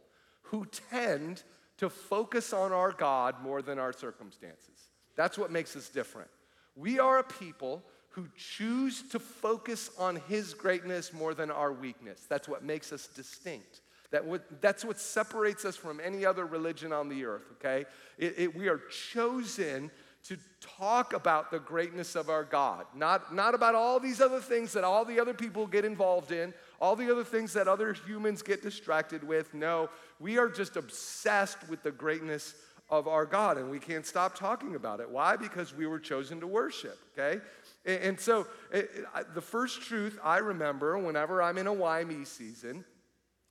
who 0.44 0.66
tend 0.90 1.44
to 1.78 1.90
focus 1.90 2.52
on 2.52 2.74
our 2.74 2.92
God 2.92 3.42
more 3.42 3.62
than 3.62 3.80
our 3.80 3.94
circumstances. 3.94 4.90
That's 5.16 5.38
what 5.38 5.52
makes 5.52 5.76
us 5.76 5.90
different. 5.90 6.30
We 6.76 7.00
are 7.00 7.20
a 7.20 7.24
people 7.24 7.84
who 8.10 8.28
choose 8.36 9.04
to 9.10 9.20
focus 9.20 9.92
on 9.98 10.18
His 10.28 10.54
greatness 10.54 11.14
more 11.14 11.34
than 11.34 11.52
our 11.52 11.72
weakness. 11.72 12.26
That's 12.28 12.50
what 12.50 12.64
makes 12.64 12.92
us 12.92 13.08
distinct. 13.08 13.82
That 14.12 14.24
that's 14.60 14.84
what 14.84 15.00
separates 15.00 15.66
us 15.66 15.76
from 15.76 16.00
any 16.04 16.26
other 16.26 16.46
religion 16.46 16.92
on 16.92 17.10
the 17.10 17.26
earth, 17.26 17.46
okay? 17.54 17.86
It, 18.18 18.36
it, 18.38 18.56
we 18.56 18.68
are 18.68 18.82
chosen 19.12 19.92
to 20.24 20.38
talk 20.60 21.14
about 21.14 21.52
the 21.52 21.60
greatness 21.60 22.16
of 22.16 22.30
our 22.30 22.44
God, 22.44 22.86
not, 22.96 23.34
not 23.34 23.54
about 23.54 23.76
all 23.76 24.00
these 24.00 24.20
other 24.20 24.40
things 24.40 24.74
that 24.74 24.84
all 24.84 25.06
the 25.06 25.20
other 25.20 25.34
people 25.34 25.66
get 25.66 25.86
involved 25.86 26.32
in, 26.32 26.54
all 26.82 26.96
the 26.96 27.10
other 27.10 27.24
things 27.24 27.54
that 27.54 27.68
other 27.68 27.94
humans 27.94 28.42
get 28.42 28.62
distracted 28.62 29.24
with. 29.24 29.54
No, 29.54 29.90
we 30.20 30.38
are 30.38 30.50
just 30.50 30.76
obsessed 30.76 31.70
with 31.70 31.84
the 31.84 31.92
greatness 31.92 32.56
of 32.90 33.08
our 33.08 33.26
God, 33.26 33.58
and 33.58 33.70
we 33.70 33.80
can't 33.80 34.06
stop 34.06 34.36
talking 34.36 34.76
about 34.76 35.00
it. 35.00 35.10
Why? 35.10 35.36
Because 35.36 35.76
we 35.76 35.86
were 35.86 36.00
chosen 36.00 36.40
to 36.40 36.48
worship, 36.48 36.98
okay? 37.18 37.40
And, 37.86 38.02
and 38.02 38.20
so, 38.20 38.48
it, 38.74 38.90
it, 38.96 39.36
the 39.36 39.42
first 39.42 39.82
truth 39.84 40.20
I 40.24 40.40
remember 40.40 40.98
whenever 40.98 41.42
I'm 41.42 41.60
in 41.60 41.68
a 41.68 41.74
Why 41.74 42.04
Me 42.04 42.26
season 42.26 42.84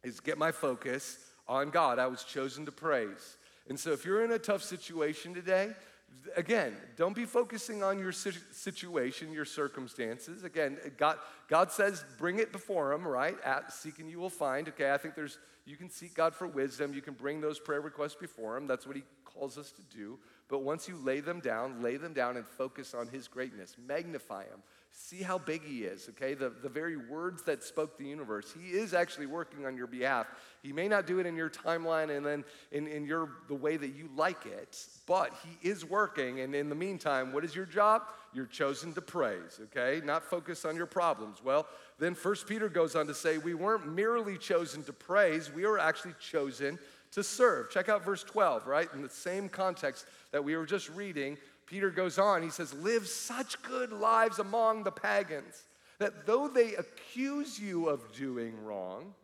is 0.05 0.21
get 0.21 0.39
my 0.39 0.53
focus 0.53 1.19
on 1.47 1.71
God. 1.71 1.99
I 1.99 2.07
was 2.07 2.25
chosen 2.25 2.65
to 2.67 2.73
praise. 2.73 3.37
And 3.69 3.79
so, 3.79 3.93
if 3.93 4.05
you're 4.05 4.25
in 4.25 4.33
a 4.33 4.39
tough 4.39 4.63
situation 4.63 5.35
today, 5.35 5.71
again, 6.37 6.75
don't 6.97 7.15
be 7.15 7.25
focusing 7.25 7.83
on 7.83 7.99
your 7.99 8.13
situation, 8.13 9.33
your 9.33 9.45
circumstances. 9.45 10.45
Again, 10.45 10.79
God, 10.97 11.17
God 11.49 11.71
says, 11.71 12.05
bring 12.19 12.39
it 12.39 12.53
before 12.53 12.93
Him, 12.93 13.07
right? 13.07 13.37
At 13.45 13.73
seeking 13.73 14.09
you 14.09 14.19
will 14.19 14.31
find. 14.31 14.69
Okay, 14.69 14.93
I 14.93 14.99
think 14.99 15.15
there's, 15.15 15.39
you 15.67 15.77
can 15.77 15.91
seek 15.91 16.15
God 16.15 16.35
for 16.35 16.47
wisdom. 16.47 16.95
You 16.95 17.03
can 17.03 17.15
bring 17.15 17.41
those 17.41 17.59
prayer 17.59 17.81
requests 17.81 18.15
before 18.15 18.57
Him. 18.57 18.67
That's 18.67 18.87
what 18.87 18.97
He 18.97 19.03
calls 19.25 19.59
us 19.59 19.73
to 19.73 19.83
do. 19.97 20.19
But 20.49 20.63
once 20.63 20.89
you 20.89 20.97
lay 20.97 21.21
them 21.21 21.41
down, 21.41 21.83
lay 21.83 21.99
them 21.99 22.15
down 22.15 22.37
and 22.37 22.47
focus 22.47 22.95
on 22.95 23.09
His 23.09 23.29
greatness, 23.29 23.77
magnify 23.87 24.45
Him. 24.45 24.63
See 24.91 25.23
how 25.23 25.37
big 25.37 25.63
He 25.63 25.85
is, 25.85 26.09
okay? 26.11 26.33
The, 26.33 26.49
the 26.49 26.71
very 26.71 26.97
words 26.97 27.43
that 27.43 27.63
spoke 27.63 27.99
the 27.99 28.07
universe, 28.07 28.55
He 28.59 28.71
is 28.71 28.95
actually 28.95 29.27
working 29.27 29.67
on 29.67 29.77
your 29.77 29.87
behalf. 29.87 30.27
He 30.63 30.73
may 30.73 30.89
not 30.89 31.07
do 31.07 31.19
it 31.19 31.27
in 31.27 31.37
your 31.37 31.51
timeline 31.51 32.17
and 32.17 32.25
then 32.25 32.45
in, 32.73 32.87
in 32.87 33.05
your, 33.05 33.29
the 33.49 33.55
way 33.55 33.77
that 33.77 33.95
you 33.95 34.09
like 34.17 34.47
it, 34.47 34.87
but 35.07 35.35
He 35.45 35.69
is 35.69 35.85
working. 35.85 36.41
And 36.41 36.55
in 36.55 36.71
the 36.71 36.75
meantime, 36.75 37.35
what 37.35 37.45
is 37.45 37.55
your 37.55 37.67
job? 37.67 38.05
You're 38.33 38.47
chosen 38.47 38.95
to 38.95 39.03
praise, 39.03 39.61
okay? 39.65 40.05
Not 40.05 40.25
focus 40.25 40.65
on 40.65 40.77
your 40.77 40.87
problems. 40.87 41.45
Well, 41.45 41.67
then 41.99 42.15
First 42.15 42.49
Peter 42.49 42.71
goes 42.71 42.97
on 42.97 43.07
to 43.09 43.15
say, 43.15 43.37
we 43.37 43.53
weren't 43.53 43.87
merely 43.87 44.39
chosen 44.39 44.83
to 44.85 44.95
praise, 44.95 45.53
we 45.53 45.67
were 45.67 45.79
actually 45.79 46.15
chosen 46.19 46.79
to 47.13 47.23
serve. 47.23 47.71
Check 47.71 47.89
out 47.89 48.05
verse 48.05 48.23
12, 48.23 48.67
right? 48.67 48.89
In 48.93 49.03
the 49.03 49.09
same 49.09 49.49
context 49.49 50.07
that 50.33 50.45
we 50.45 50.57
were 50.57 50.67
just 50.67 50.89
reading, 50.91 51.39
Peter 51.67 51.91
goes 51.91 52.19
on, 52.19 52.43
he 52.43 52.51
says, 52.51 52.73
Live 52.75 53.07
such 53.07 53.61
good 53.63 53.93
lives 53.93 54.39
among 54.39 54.85
the 54.85 54.93
pagans 54.93 55.65
that 55.99 56.27
though 56.27 56.49
they 56.49 56.75
accuse 56.75 57.59
you 57.59 57.89
of 57.89 58.13
doing 58.13 58.63
wrong, 58.65 59.15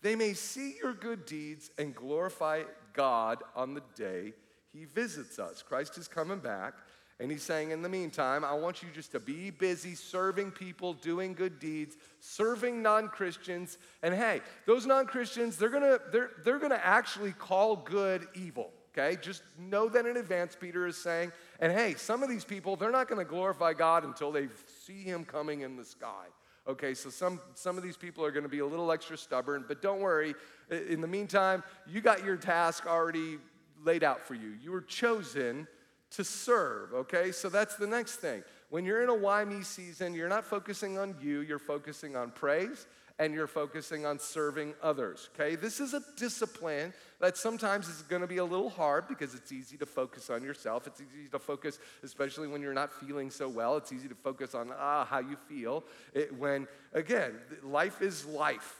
they 0.00 0.16
may 0.16 0.32
see 0.32 0.76
your 0.82 0.94
good 0.94 1.26
deeds 1.26 1.70
and 1.78 1.94
glorify 1.94 2.62
God 2.94 3.42
on 3.54 3.74
the 3.74 3.82
day 3.94 4.32
he 4.72 4.84
visits 4.86 5.38
us. 5.38 5.62
Christ 5.62 5.98
is 5.98 6.08
coming 6.08 6.38
back. 6.38 6.74
And 7.20 7.30
he's 7.30 7.42
saying, 7.42 7.70
in 7.70 7.82
the 7.82 7.88
meantime, 7.88 8.44
I 8.44 8.54
want 8.54 8.82
you 8.82 8.88
just 8.92 9.12
to 9.12 9.20
be 9.20 9.50
busy 9.50 9.94
serving 9.94 10.50
people, 10.52 10.94
doing 10.94 11.34
good 11.34 11.60
deeds, 11.60 11.96
serving 12.18 12.82
non 12.82 13.08
Christians. 13.08 13.78
And 14.02 14.12
hey, 14.12 14.40
those 14.66 14.86
non 14.86 15.06
Christians, 15.06 15.56
they're 15.56 15.68
gonna, 15.68 15.98
they're, 16.10 16.30
they're 16.42 16.58
gonna 16.58 16.80
actually 16.82 17.30
call 17.32 17.76
good 17.76 18.26
evil, 18.34 18.72
okay? 18.92 19.16
Just 19.20 19.42
know 19.58 19.88
that 19.88 20.06
in 20.06 20.16
advance, 20.16 20.56
Peter 20.58 20.86
is 20.86 20.96
saying. 20.96 21.32
And 21.60 21.72
hey, 21.72 21.94
some 21.94 22.22
of 22.22 22.28
these 22.28 22.44
people, 22.44 22.76
they're 22.76 22.90
not 22.90 23.08
gonna 23.08 23.24
glorify 23.24 23.72
God 23.72 24.04
until 24.04 24.30
they 24.30 24.48
see 24.84 25.02
him 25.02 25.24
coming 25.24 25.62
in 25.62 25.76
the 25.76 25.84
sky. 25.84 26.26
Okay, 26.68 26.94
so 26.94 27.10
some, 27.10 27.40
some 27.54 27.76
of 27.76 27.82
these 27.82 27.96
people 27.96 28.24
are 28.24 28.30
gonna 28.30 28.48
be 28.48 28.60
a 28.60 28.66
little 28.66 28.92
extra 28.92 29.16
stubborn, 29.16 29.64
but 29.66 29.82
don't 29.82 30.00
worry. 30.00 30.34
In 30.70 31.00
the 31.00 31.08
meantime, 31.08 31.62
you 31.86 32.00
got 32.00 32.24
your 32.24 32.36
task 32.36 32.86
already 32.86 33.38
laid 33.84 34.04
out 34.04 34.20
for 34.26 34.34
you. 34.34 34.54
You 34.62 34.70
were 34.70 34.82
chosen 34.82 35.66
to 36.10 36.24
serve, 36.24 36.92
okay? 36.92 37.32
So 37.32 37.48
that's 37.48 37.76
the 37.76 37.86
next 37.86 38.16
thing. 38.16 38.44
When 38.70 38.84
you're 38.84 39.02
in 39.02 39.08
a 39.08 39.14
why 39.14 39.44
me 39.44 39.62
season, 39.62 40.14
you're 40.14 40.28
not 40.28 40.44
focusing 40.44 40.98
on 40.98 41.16
you, 41.20 41.40
you're 41.40 41.58
focusing 41.58 42.16
on 42.16 42.30
praise 42.30 42.86
and 43.22 43.32
you're 43.32 43.46
focusing 43.46 44.04
on 44.04 44.18
serving 44.18 44.74
others, 44.82 45.30
okay? 45.32 45.54
This 45.54 45.78
is 45.78 45.94
a 45.94 46.02
discipline 46.16 46.92
that 47.20 47.36
sometimes 47.36 47.88
is 47.88 48.02
gonna 48.02 48.26
be 48.26 48.38
a 48.38 48.44
little 48.44 48.68
hard 48.68 49.06
because 49.06 49.32
it's 49.36 49.52
easy 49.52 49.76
to 49.76 49.86
focus 49.86 50.28
on 50.28 50.42
yourself. 50.42 50.88
It's 50.88 51.00
easy 51.00 51.28
to 51.28 51.38
focus, 51.38 51.78
especially 52.02 52.48
when 52.48 52.60
you're 52.60 52.74
not 52.74 52.92
feeling 52.92 53.30
so 53.30 53.48
well, 53.48 53.76
it's 53.76 53.92
easy 53.92 54.08
to 54.08 54.14
focus 54.16 54.56
on 54.56 54.72
ah, 54.76 55.04
how 55.04 55.20
you 55.20 55.36
feel. 55.36 55.84
It, 56.12 56.36
when, 56.36 56.66
again, 56.94 57.36
life 57.62 58.02
is 58.02 58.26
life. 58.26 58.74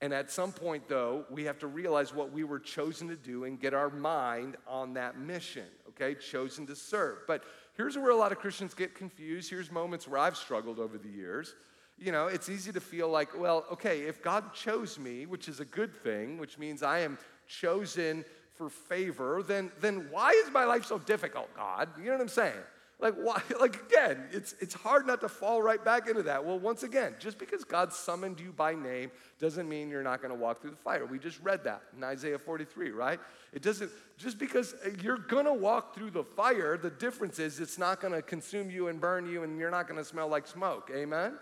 And 0.00 0.14
at 0.14 0.30
some 0.30 0.50
point, 0.50 0.88
though, 0.88 1.26
we 1.28 1.44
have 1.44 1.58
to 1.58 1.66
realize 1.66 2.14
what 2.14 2.32
we 2.32 2.44
were 2.44 2.60
chosen 2.60 3.06
to 3.08 3.16
do 3.16 3.44
and 3.44 3.60
get 3.60 3.74
our 3.74 3.90
mind 3.90 4.56
on 4.66 4.94
that 4.94 5.18
mission, 5.18 5.66
okay? 5.90 6.14
Chosen 6.14 6.66
to 6.68 6.74
serve. 6.74 7.18
But 7.26 7.42
here's 7.76 7.98
where 7.98 8.12
a 8.12 8.16
lot 8.16 8.32
of 8.32 8.38
Christians 8.38 8.72
get 8.72 8.94
confused. 8.94 9.50
Here's 9.50 9.70
moments 9.70 10.08
where 10.08 10.20
I've 10.20 10.38
struggled 10.38 10.78
over 10.78 10.96
the 10.96 11.10
years. 11.10 11.54
You 12.00 12.12
know, 12.12 12.28
it's 12.28 12.48
easy 12.48 12.72
to 12.72 12.80
feel 12.80 13.08
like, 13.08 13.38
well, 13.38 13.64
okay, 13.72 14.02
if 14.02 14.22
God 14.22 14.54
chose 14.54 14.98
me, 14.98 15.26
which 15.26 15.48
is 15.48 15.60
a 15.60 15.64
good 15.64 15.94
thing, 16.02 16.38
which 16.38 16.58
means 16.58 16.82
I 16.82 17.00
am 17.00 17.18
chosen 17.46 18.24
for 18.54 18.68
favor, 18.68 19.42
then, 19.42 19.72
then 19.80 20.06
why 20.10 20.32
is 20.44 20.50
my 20.52 20.64
life 20.64 20.84
so 20.84 20.98
difficult, 20.98 21.48
God? 21.56 21.88
You 21.98 22.06
know 22.06 22.12
what 22.12 22.20
I'm 22.20 22.28
saying? 22.28 22.54
Like, 23.00 23.14
why? 23.14 23.40
Like, 23.60 23.80
again, 23.90 24.24
it's, 24.30 24.54
it's 24.60 24.74
hard 24.74 25.06
not 25.06 25.20
to 25.20 25.28
fall 25.28 25.62
right 25.62 25.84
back 25.84 26.08
into 26.08 26.22
that. 26.24 26.44
Well, 26.44 26.58
once 26.58 26.82
again, 26.82 27.14
just 27.18 27.38
because 27.38 27.64
God 27.64 27.92
summoned 27.92 28.38
you 28.38 28.52
by 28.52 28.74
name 28.74 29.10
doesn't 29.40 29.68
mean 29.68 29.88
you're 29.88 30.02
not 30.02 30.20
going 30.20 30.32
to 30.32 30.38
walk 30.38 30.60
through 30.60 30.70
the 30.70 30.76
fire. 30.76 31.06
We 31.06 31.18
just 31.18 31.40
read 31.42 31.64
that 31.64 31.82
in 31.96 32.04
Isaiah 32.04 32.38
43, 32.38 32.90
right? 32.90 33.18
It 33.52 33.62
doesn't, 33.62 33.90
just 34.16 34.38
because 34.38 34.74
you're 35.02 35.18
going 35.18 35.46
to 35.46 35.52
walk 35.52 35.94
through 35.94 36.10
the 36.10 36.24
fire, 36.24 36.76
the 36.76 36.90
difference 36.90 37.38
is 37.38 37.58
it's 37.60 37.78
not 37.78 38.00
going 38.00 38.12
to 38.12 38.22
consume 38.22 38.70
you 38.70 38.88
and 38.88 39.00
burn 39.00 39.28
you, 39.28 39.42
and 39.42 39.58
you're 39.58 39.70
not 39.70 39.88
going 39.88 39.98
to 39.98 40.04
smell 40.04 40.28
like 40.28 40.46
smoke. 40.46 40.90
Amen? 40.94 41.34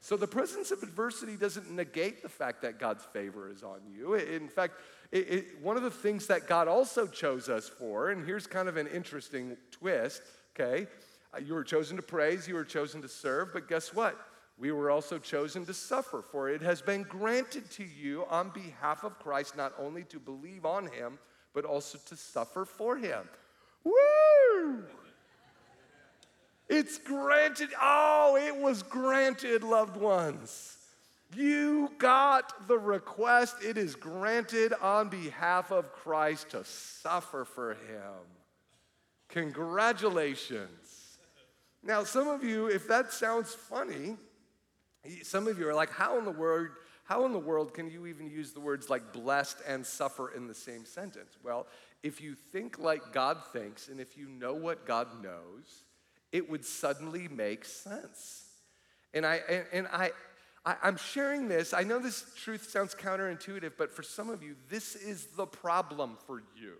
So 0.00 0.16
the 0.16 0.26
presence 0.26 0.70
of 0.70 0.82
adversity 0.82 1.36
doesn't 1.36 1.70
negate 1.70 2.22
the 2.22 2.28
fact 2.28 2.62
that 2.62 2.78
God's 2.78 3.04
favor 3.04 3.50
is 3.50 3.62
on 3.62 3.80
you. 3.94 4.14
In 4.14 4.48
fact, 4.48 4.74
it, 5.12 5.28
it, 5.28 5.44
one 5.62 5.76
of 5.76 5.82
the 5.82 5.90
things 5.90 6.26
that 6.28 6.46
God 6.46 6.68
also 6.68 7.06
chose 7.06 7.48
us 7.48 7.68
for, 7.68 8.10
and 8.10 8.24
here's 8.24 8.46
kind 8.46 8.68
of 8.68 8.76
an 8.76 8.86
interesting 8.86 9.56
twist 9.70 10.22
okay? 10.58 10.86
Uh, 11.34 11.38
you 11.38 11.54
were 11.54 11.64
chosen 11.64 11.96
to 11.96 12.02
praise, 12.02 12.48
you 12.48 12.54
were 12.54 12.64
chosen 12.64 13.02
to 13.02 13.08
serve, 13.08 13.52
but 13.52 13.68
guess 13.68 13.94
what? 13.94 14.16
We 14.58 14.72
were 14.72 14.90
also 14.90 15.18
chosen 15.18 15.64
to 15.66 15.74
suffer, 15.74 16.22
for 16.22 16.50
it 16.50 16.60
has 16.60 16.82
been 16.82 17.02
granted 17.04 17.70
to 17.72 17.84
you 17.84 18.26
on 18.28 18.50
behalf 18.50 19.04
of 19.04 19.18
Christ 19.18 19.56
not 19.56 19.72
only 19.78 20.04
to 20.04 20.18
believe 20.18 20.66
on 20.66 20.86
him, 20.86 21.18
but 21.54 21.64
also 21.64 21.98
to 22.06 22.16
suffer 22.16 22.64
for 22.64 22.96
him. 22.96 23.28
Woo! 23.84 24.84
It's 26.70 26.98
granted. 26.98 27.70
Oh, 27.82 28.38
it 28.40 28.56
was 28.56 28.84
granted, 28.84 29.64
loved 29.64 29.96
ones. 29.96 30.76
You 31.34 31.90
got 31.98 32.68
the 32.68 32.78
request. 32.78 33.56
It 33.64 33.76
is 33.76 33.96
granted 33.96 34.72
on 34.80 35.08
behalf 35.08 35.72
of 35.72 35.92
Christ 35.92 36.50
to 36.50 36.64
suffer 36.64 37.44
for 37.44 37.72
him. 37.72 38.22
Congratulations. 39.28 41.18
Now, 41.82 42.04
some 42.04 42.28
of 42.28 42.44
you, 42.44 42.68
if 42.68 42.86
that 42.86 43.12
sounds 43.12 43.52
funny, 43.52 44.16
some 45.24 45.48
of 45.48 45.58
you 45.58 45.68
are 45.68 45.74
like, 45.74 45.90
how 45.90 46.18
in 46.18 46.24
the 46.24 46.30
world, 46.30 46.68
how 47.02 47.24
in 47.24 47.32
the 47.32 47.38
world 47.38 47.74
can 47.74 47.90
you 47.90 48.06
even 48.06 48.30
use 48.30 48.52
the 48.52 48.60
words 48.60 48.88
like 48.88 49.12
blessed 49.12 49.58
and 49.66 49.84
suffer 49.84 50.32
in 50.36 50.46
the 50.46 50.54
same 50.54 50.84
sentence? 50.84 51.36
Well, 51.42 51.66
if 52.04 52.20
you 52.20 52.36
think 52.36 52.78
like 52.78 53.12
God 53.12 53.38
thinks 53.52 53.88
and 53.88 53.98
if 53.98 54.16
you 54.16 54.28
know 54.28 54.54
what 54.54 54.86
God 54.86 55.08
knows, 55.20 55.84
it 56.32 56.50
would 56.50 56.64
suddenly 56.64 57.28
make 57.28 57.64
sense. 57.64 58.44
And 59.12 59.26
I 59.26 59.40
and, 59.48 59.64
and 59.72 59.86
I, 59.88 60.10
I 60.64 60.76
I'm 60.82 60.96
sharing 60.96 61.48
this. 61.48 61.74
I 61.74 61.82
know 61.82 61.98
this 61.98 62.24
truth 62.42 62.70
sounds 62.70 62.94
counterintuitive, 62.94 63.72
but 63.76 63.90
for 63.90 64.02
some 64.02 64.30
of 64.30 64.42
you, 64.42 64.56
this 64.68 64.94
is 64.94 65.26
the 65.36 65.46
problem 65.46 66.16
for 66.26 66.42
you. 66.56 66.74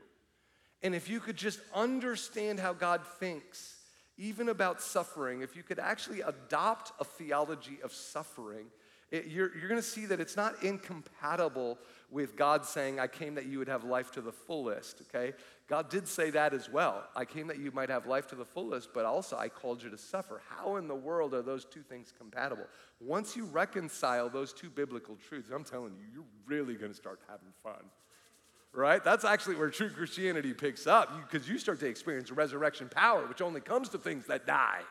And 0.83 0.95
if 0.95 1.11
you 1.11 1.21
could 1.21 1.37
just 1.37 1.61
understand 1.75 2.59
how 2.59 2.73
God 2.73 3.03
thinks, 3.19 3.77
even 4.17 4.49
about 4.49 4.81
suffering, 4.81 5.43
if 5.43 5.57
you 5.57 5.63
could 5.63 5.79
actually 5.79 6.21
adopt 6.21 6.93
a 7.01 7.05
theology 7.05 7.79
of 7.83 7.93
suffering, 7.93 8.67
it, 9.11 9.27
you're, 9.27 9.57
you're 9.57 9.69
going 9.69 9.81
to 9.81 9.87
see 9.87 10.07
that 10.07 10.21
it's 10.21 10.37
not 10.37 10.63
incompatible 10.63 11.79
with 12.11 12.37
God 12.37 12.65
saying, 12.65 13.01
I 13.01 13.07
came 13.07 13.35
that 13.35 13.47
you 13.47 13.59
would 13.59 13.69
have 13.69 13.85
life 13.85 14.11
to 14.13 14.21
the 14.21 14.33
fullest, 14.33 15.03
okay? 15.03 15.35
God 15.69 15.89
did 15.89 16.07
say 16.07 16.31
that 16.31 16.55
as 16.55 16.71
well. 16.71 17.05
I 17.15 17.25
came 17.25 17.47
that 17.49 17.59
you 17.59 17.71
might 17.73 17.89
have 17.89 18.07
life 18.07 18.27
to 18.29 18.37
the 18.37 18.45
fullest, 18.45 18.93
but 18.93 19.05
also 19.05 19.37
I 19.37 19.49
called 19.49 19.83
you 19.83 19.91
to 19.91 19.99
suffer. 19.99 20.43
How 20.49 20.77
in 20.77 20.89
the 20.89 20.95
world 20.95 21.35
are 21.35 21.43
those 21.43 21.65
two 21.65 21.83
things 21.83 22.13
compatible? 22.17 22.67
Once 23.01 23.37
you 23.37 23.45
reconcile 23.47 24.29
those 24.29 24.53
two 24.53 24.71
biblical 24.71 25.17
truths, 25.17 25.51
I'm 25.53 25.65
telling 25.65 25.95
you, 25.95 26.05
you're 26.13 26.25
really 26.47 26.75
going 26.75 26.93
to 26.93 26.97
start 26.97 27.21
having 27.29 27.53
fun 27.63 27.83
right? 28.73 29.03
That's 29.03 29.25
actually 29.25 29.57
where 29.57 29.69
true 29.69 29.91
Christianity 29.91 30.55
picks 30.55 30.87
up 30.87 31.29
because 31.29 31.49
you, 31.49 31.55
you, 31.55 31.59
start 31.59 31.81
to 31.81 31.89
experience 31.89 32.31
resurrection 32.31 32.89
power, 32.89 33.27
which 33.27 33.43
only 33.43 33.61
comes 33.61 33.89
to 33.89 33.99
things 33.99 34.27
that 34.27 34.47
die. 34.47 34.83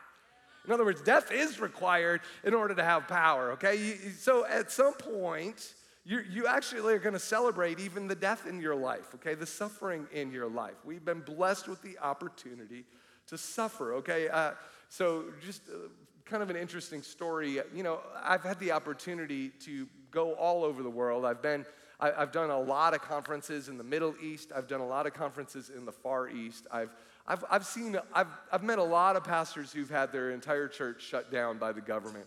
In 0.66 0.72
other 0.72 0.84
words, 0.84 1.00
death 1.02 1.32
is 1.32 1.60
required 1.60 2.20
in 2.44 2.54
order 2.54 2.74
to 2.74 2.84
have 2.84 3.08
power, 3.08 3.52
okay? 3.52 3.96
So 4.18 4.44
at 4.46 4.70
some 4.70 4.94
point, 4.94 5.74
you, 6.04 6.46
actually 6.46 6.92
are 6.94 6.98
going 6.98 7.12
to 7.12 7.18
celebrate 7.18 7.78
even 7.78 8.08
the 8.08 8.14
death 8.14 8.46
in 8.46 8.60
your 8.60 8.74
life, 8.74 9.14
okay? 9.14 9.34
The 9.34 9.46
suffering 9.46 10.06
in 10.12 10.32
your 10.32 10.48
life. 10.48 10.74
We've 10.84 11.04
been 11.04 11.20
blessed 11.20 11.68
with 11.68 11.80
the 11.82 11.98
opportunity 11.98 12.84
to 13.28 13.38
suffer, 13.38 13.94
okay? 13.94 14.28
Uh, 14.28 14.52
so 14.88 15.24
just 15.44 15.62
uh, 15.68 15.88
kind 16.24 16.42
of 16.42 16.50
an 16.50 16.56
interesting 16.56 17.02
story. 17.02 17.60
You 17.74 17.82
know, 17.82 18.00
I've 18.22 18.42
had 18.42 18.58
the 18.58 18.72
opportunity 18.72 19.50
to 19.60 19.86
go 20.10 20.32
all 20.34 20.64
over 20.64 20.82
the 20.82 20.90
world. 20.90 21.24
I've 21.24 21.42
been 21.42 21.64
I, 22.00 22.12
have 22.12 22.32
done 22.32 22.50
a 22.50 22.58
lot 22.58 22.94
of 22.94 23.02
conferences 23.02 23.68
in 23.68 23.76
the 23.76 23.84
Middle 23.84 24.14
East. 24.22 24.52
I've 24.56 24.66
done 24.66 24.80
a 24.80 24.86
lot 24.86 25.06
of 25.06 25.12
conferences 25.12 25.70
in 25.70 25.84
the 25.84 25.92
Far 25.92 26.28
East. 26.28 26.66
I've, 26.72 26.94
I've, 27.30 27.44
I've 27.48 27.64
seen, 27.64 27.96
I've, 28.12 28.26
I've 28.50 28.64
met 28.64 28.80
a 28.80 28.84
lot 28.84 29.14
of 29.14 29.22
pastors 29.22 29.72
who've 29.72 29.88
had 29.88 30.10
their 30.10 30.32
entire 30.32 30.66
church 30.66 31.00
shut 31.00 31.30
down 31.30 31.58
by 31.58 31.70
the 31.70 31.80
government. 31.80 32.26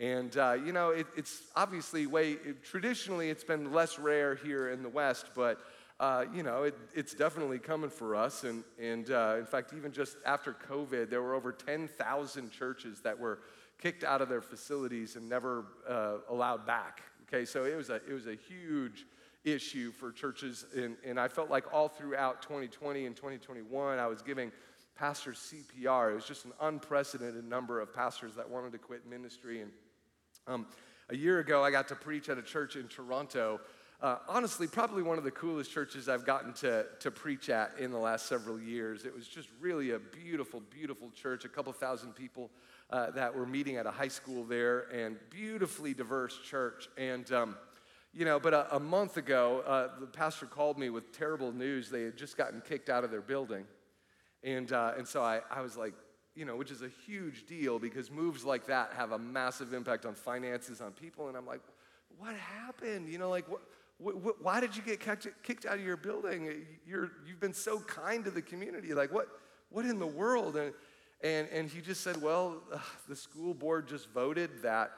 And, 0.00 0.36
uh, 0.36 0.54
you 0.54 0.72
know, 0.72 0.90
it, 0.90 1.06
it's 1.16 1.42
obviously 1.54 2.06
way, 2.06 2.32
it, 2.32 2.64
traditionally, 2.64 3.30
it's 3.30 3.44
been 3.44 3.72
less 3.72 4.00
rare 4.00 4.34
here 4.34 4.70
in 4.70 4.82
the 4.82 4.88
West, 4.88 5.26
but, 5.36 5.60
uh, 6.00 6.24
you 6.34 6.42
know, 6.42 6.64
it, 6.64 6.76
it's 6.92 7.14
definitely 7.14 7.60
coming 7.60 7.88
for 7.88 8.16
us. 8.16 8.42
And, 8.42 8.64
and 8.80 9.12
uh, 9.12 9.36
in 9.38 9.46
fact, 9.46 9.74
even 9.76 9.92
just 9.92 10.16
after 10.26 10.56
COVID, 10.68 11.08
there 11.08 11.22
were 11.22 11.34
over 11.34 11.52
10,000 11.52 12.50
churches 12.50 13.00
that 13.02 13.16
were 13.16 13.38
kicked 13.78 14.02
out 14.02 14.20
of 14.20 14.28
their 14.28 14.42
facilities 14.42 15.14
and 15.14 15.28
never 15.28 15.66
uh, 15.88 16.14
allowed 16.28 16.66
back. 16.66 17.02
Okay, 17.28 17.44
so 17.44 17.64
it 17.64 17.76
was 17.76 17.90
a, 17.90 18.00
it 18.08 18.12
was 18.12 18.26
a 18.26 18.34
huge 18.34 19.06
issue 19.44 19.90
for 19.90 20.12
churches. 20.12 20.64
And, 20.76 20.96
and 21.04 21.18
I 21.18 21.28
felt 21.28 21.50
like 21.50 21.72
all 21.72 21.88
throughout 21.88 22.42
2020 22.42 23.06
and 23.06 23.16
2021, 23.16 23.98
I 23.98 24.06
was 24.06 24.22
giving 24.22 24.52
pastors 24.96 25.52
CPR. 25.52 26.12
It 26.12 26.14
was 26.14 26.24
just 26.24 26.44
an 26.44 26.52
unprecedented 26.60 27.44
number 27.44 27.80
of 27.80 27.92
pastors 27.92 28.34
that 28.36 28.48
wanted 28.48 28.72
to 28.72 28.78
quit 28.78 29.08
ministry. 29.08 29.62
And 29.62 29.70
um, 30.46 30.66
a 31.08 31.16
year 31.16 31.40
ago, 31.40 31.64
I 31.64 31.70
got 31.70 31.88
to 31.88 31.94
preach 31.94 32.28
at 32.28 32.38
a 32.38 32.42
church 32.42 32.76
in 32.76 32.88
Toronto. 32.88 33.60
Uh, 34.00 34.16
honestly, 34.28 34.66
probably 34.66 35.02
one 35.02 35.18
of 35.18 35.24
the 35.24 35.30
coolest 35.30 35.70
churches 35.70 36.08
I've 36.08 36.26
gotten 36.26 36.52
to, 36.54 36.86
to 37.00 37.10
preach 37.10 37.48
at 37.48 37.72
in 37.78 37.92
the 37.92 37.98
last 37.98 38.26
several 38.26 38.60
years. 38.60 39.04
It 39.04 39.14
was 39.14 39.28
just 39.28 39.48
really 39.60 39.92
a 39.92 39.98
beautiful, 39.98 40.60
beautiful 40.70 41.10
church, 41.10 41.44
a 41.44 41.48
couple 41.48 41.72
thousand 41.72 42.14
people 42.14 42.50
uh, 42.90 43.10
that 43.12 43.34
were 43.34 43.46
meeting 43.46 43.76
at 43.76 43.86
a 43.86 43.92
high 43.92 44.08
school 44.08 44.44
there, 44.44 44.86
and 44.92 45.16
beautifully 45.30 45.94
diverse 45.94 46.38
church. 46.44 46.88
And, 46.98 47.30
um, 47.32 47.56
you 48.14 48.24
know, 48.24 48.38
but 48.38 48.52
a, 48.52 48.76
a 48.76 48.80
month 48.80 49.16
ago, 49.16 49.62
uh, 49.66 49.88
the 49.98 50.06
pastor 50.06 50.46
called 50.46 50.78
me 50.78 50.90
with 50.90 51.16
terrible 51.16 51.52
news. 51.52 51.88
They 51.90 52.02
had 52.02 52.16
just 52.16 52.36
gotten 52.36 52.60
kicked 52.60 52.90
out 52.90 53.04
of 53.04 53.10
their 53.10 53.22
building. 53.22 53.64
And, 54.44 54.70
uh, 54.72 54.92
and 54.96 55.06
so 55.06 55.22
I, 55.22 55.40
I 55.50 55.60
was 55.62 55.76
like, 55.76 55.94
you 56.34 56.44
know, 56.44 56.56
which 56.56 56.70
is 56.70 56.82
a 56.82 56.90
huge 57.06 57.46
deal 57.46 57.78
because 57.78 58.10
moves 58.10 58.44
like 58.44 58.66
that 58.66 58.92
have 58.96 59.12
a 59.12 59.18
massive 59.18 59.72
impact 59.72 60.06
on 60.06 60.14
finances, 60.14 60.80
on 60.80 60.92
people. 60.92 61.28
And 61.28 61.36
I'm 61.36 61.46
like, 61.46 61.60
what 62.18 62.34
happened? 62.36 63.08
You 63.08 63.18
know, 63.18 63.30
like, 63.30 63.48
what, 63.48 63.62
what, 63.98 64.42
why 64.42 64.60
did 64.60 64.76
you 64.76 64.82
get 64.82 65.00
kicked 65.42 65.66
out 65.66 65.74
of 65.74 65.84
your 65.84 65.96
building? 65.96 66.66
You're, 66.86 67.10
you've 67.26 67.40
been 67.40 67.54
so 67.54 67.80
kind 67.80 68.24
to 68.24 68.30
the 68.30 68.42
community. 68.42 68.94
Like, 68.94 69.12
what, 69.12 69.28
what 69.70 69.84
in 69.84 69.98
the 69.98 70.06
world? 70.06 70.56
And, 70.56 70.72
and, 71.22 71.48
and 71.50 71.68
he 71.68 71.80
just 71.80 72.02
said, 72.02 72.20
Well, 72.20 72.62
uh, 72.72 72.78
the 73.08 73.16
school 73.16 73.54
board 73.54 73.86
just 73.88 74.10
voted 74.10 74.50
that 74.62 74.90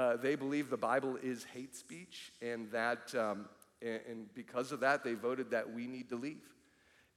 uh, 0.00 0.16
they 0.16 0.34
believe 0.34 0.70
the 0.70 0.78
Bible 0.78 1.18
is 1.22 1.44
hate 1.44 1.76
speech, 1.76 2.32
and 2.40 2.70
that, 2.70 3.14
um, 3.14 3.44
and, 3.82 4.00
and, 4.08 4.34
because 4.34 4.72
of 4.72 4.80
that, 4.80 5.04
they 5.04 5.12
voted 5.12 5.50
that 5.50 5.74
we 5.74 5.86
need 5.86 6.08
to 6.08 6.16
leave. 6.16 6.40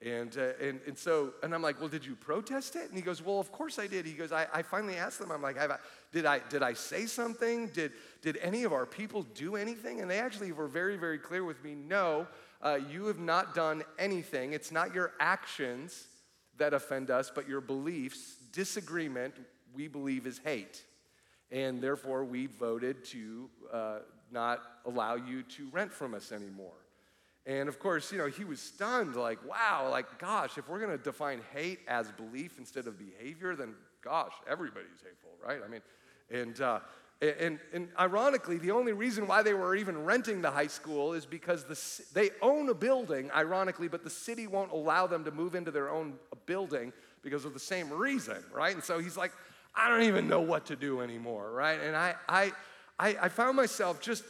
And, 0.02 0.38
uh, 0.38 0.50
and, 0.62 0.82
and 0.86 0.98
so, 0.98 1.34
and 1.44 1.56
I'm 1.56 1.62
like, 1.62 1.80
well, 1.80 1.88
did 1.88 2.06
you 2.06 2.14
protest 2.14 2.76
it? 2.76 2.90
And 2.90 2.96
he 2.96 3.02
goes, 3.02 3.24
well, 3.24 3.40
of 3.40 3.54
course 3.54 3.80
I 3.80 3.88
did. 3.88 4.06
He 4.06 4.12
goes, 4.12 4.34
I, 4.34 4.48
I 4.54 4.64
finally 4.64 4.98
asked 4.98 5.18
them, 5.18 5.32
I'm 5.32 5.42
like, 5.42 5.58
I, 5.58 5.78
did, 6.12 6.26
I, 6.26 6.42
did 6.50 6.62
I 6.62 6.74
say 6.74 7.06
something? 7.06 7.68
Did, 7.68 7.94
did 8.22 8.36
any 8.42 8.66
of 8.66 8.74
our 8.74 8.86
people 8.86 9.24
do 9.34 9.56
anything? 9.56 10.02
And 10.02 10.12
they 10.12 10.20
actually 10.20 10.52
were 10.52 10.68
very, 10.68 10.98
very 10.98 11.20
clear 11.20 11.46
with 11.46 11.64
me, 11.64 11.76
no, 11.76 12.28
uh, 12.62 12.80
you 12.92 13.06
have 13.06 13.20
not 13.20 13.56
done 13.56 13.84
anything. 13.98 14.52
It's 14.52 14.74
not 14.74 14.94
your 14.94 15.14
actions 15.22 16.08
that 16.58 16.74
offend 16.74 17.10
us, 17.10 17.32
but 17.34 17.48
your 17.48 17.62
beliefs 17.62 18.36
disagreement 18.52 19.36
we 19.74 19.88
believe 19.88 20.28
is 20.28 20.42
hate. 20.44 20.84
And 21.54 21.82
therefore, 21.82 22.26
we 22.26 22.48
voted 22.48 23.06
to 23.06 23.50
uh, 23.72 24.00
not 24.32 24.60
allow 24.86 25.16
you 25.16 25.44
to 25.44 25.70
rent 25.72 25.94
from 25.94 26.16
us 26.16 26.32
anymore. 26.32 26.74
And 27.46 27.70
of 27.70 27.78
course, 27.78 28.12
you 28.12 28.18
know, 28.18 28.28
he 28.28 28.44
was 28.44 28.60
stunned, 28.60 29.16
like, 29.16 29.38
wow, 29.48 29.88
like, 29.92 30.18
gosh, 30.18 30.58
if 30.58 30.68
we're 30.68 30.80
gonna 30.80 30.98
define 30.98 31.42
hate 31.54 31.80
as 31.88 32.12
belief 32.14 32.58
instead 32.58 32.88
of 32.88 32.98
behavior, 32.98 33.56
then 33.56 33.76
gosh, 34.02 34.34
everybody's 34.50 35.02
hateful, 35.04 35.32
right? 35.46 35.60
I 35.64 35.68
mean, 35.68 35.82
and, 36.32 36.60
uh, 36.60 36.80
and, 37.22 37.60
and 37.72 37.90
ironically, 38.00 38.58
the 38.58 38.72
only 38.72 38.92
reason 38.92 39.28
why 39.28 39.44
they 39.44 39.54
were 39.54 39.76
even 39.76 40.04
renting 40.04 40.42
the 40.42 40.52
high 40.52 40.68
school 40.68 41.14
is 41.14 41.26
because 41.26 41.64
the, 41.66 42.04
they 42.14 42.32
own 42.42 42.68
a 42.70 42.74
building, 42.74 43.30
ironically, 43.32 43.88
but 43.88 44.04
the 44.04 44.10
city 44.10 44.48
won't 44.48 44.72
allow 44.72 45.06
them 45.06 45.24
to 45.24 45.32
move 45.32 45.54
into 45.54 45.72
their 45.72 45.90
own 45.90 46.16
building 46.46 46.92
because 47.22 47.46
of 47.46 47.54
the 47.54 47.60
same 47.60 47.92
reason, 47.92 48.44
right? 48.52 48.74
And 48.74 48.84
so 48.84 49.00
he's 49.00 49.16
like, 49.16 49.32
I 49.76 49.90
don't 49.90 50.04
even 50.04 50.28
know 50.28 50.42
what 50.42 50.66
to 50.68 50.76
do 50.76 51.02
anymore, 51.02 51.52
right? 51.52 51.80
And 51.80 51.96
I, 51.96 52.16
I, 52.30 52.52
I, 53.00 53.18
I 53.24 53.30
found 53.30 53.58
myself 53.58 54.00
just, 54.02 54.24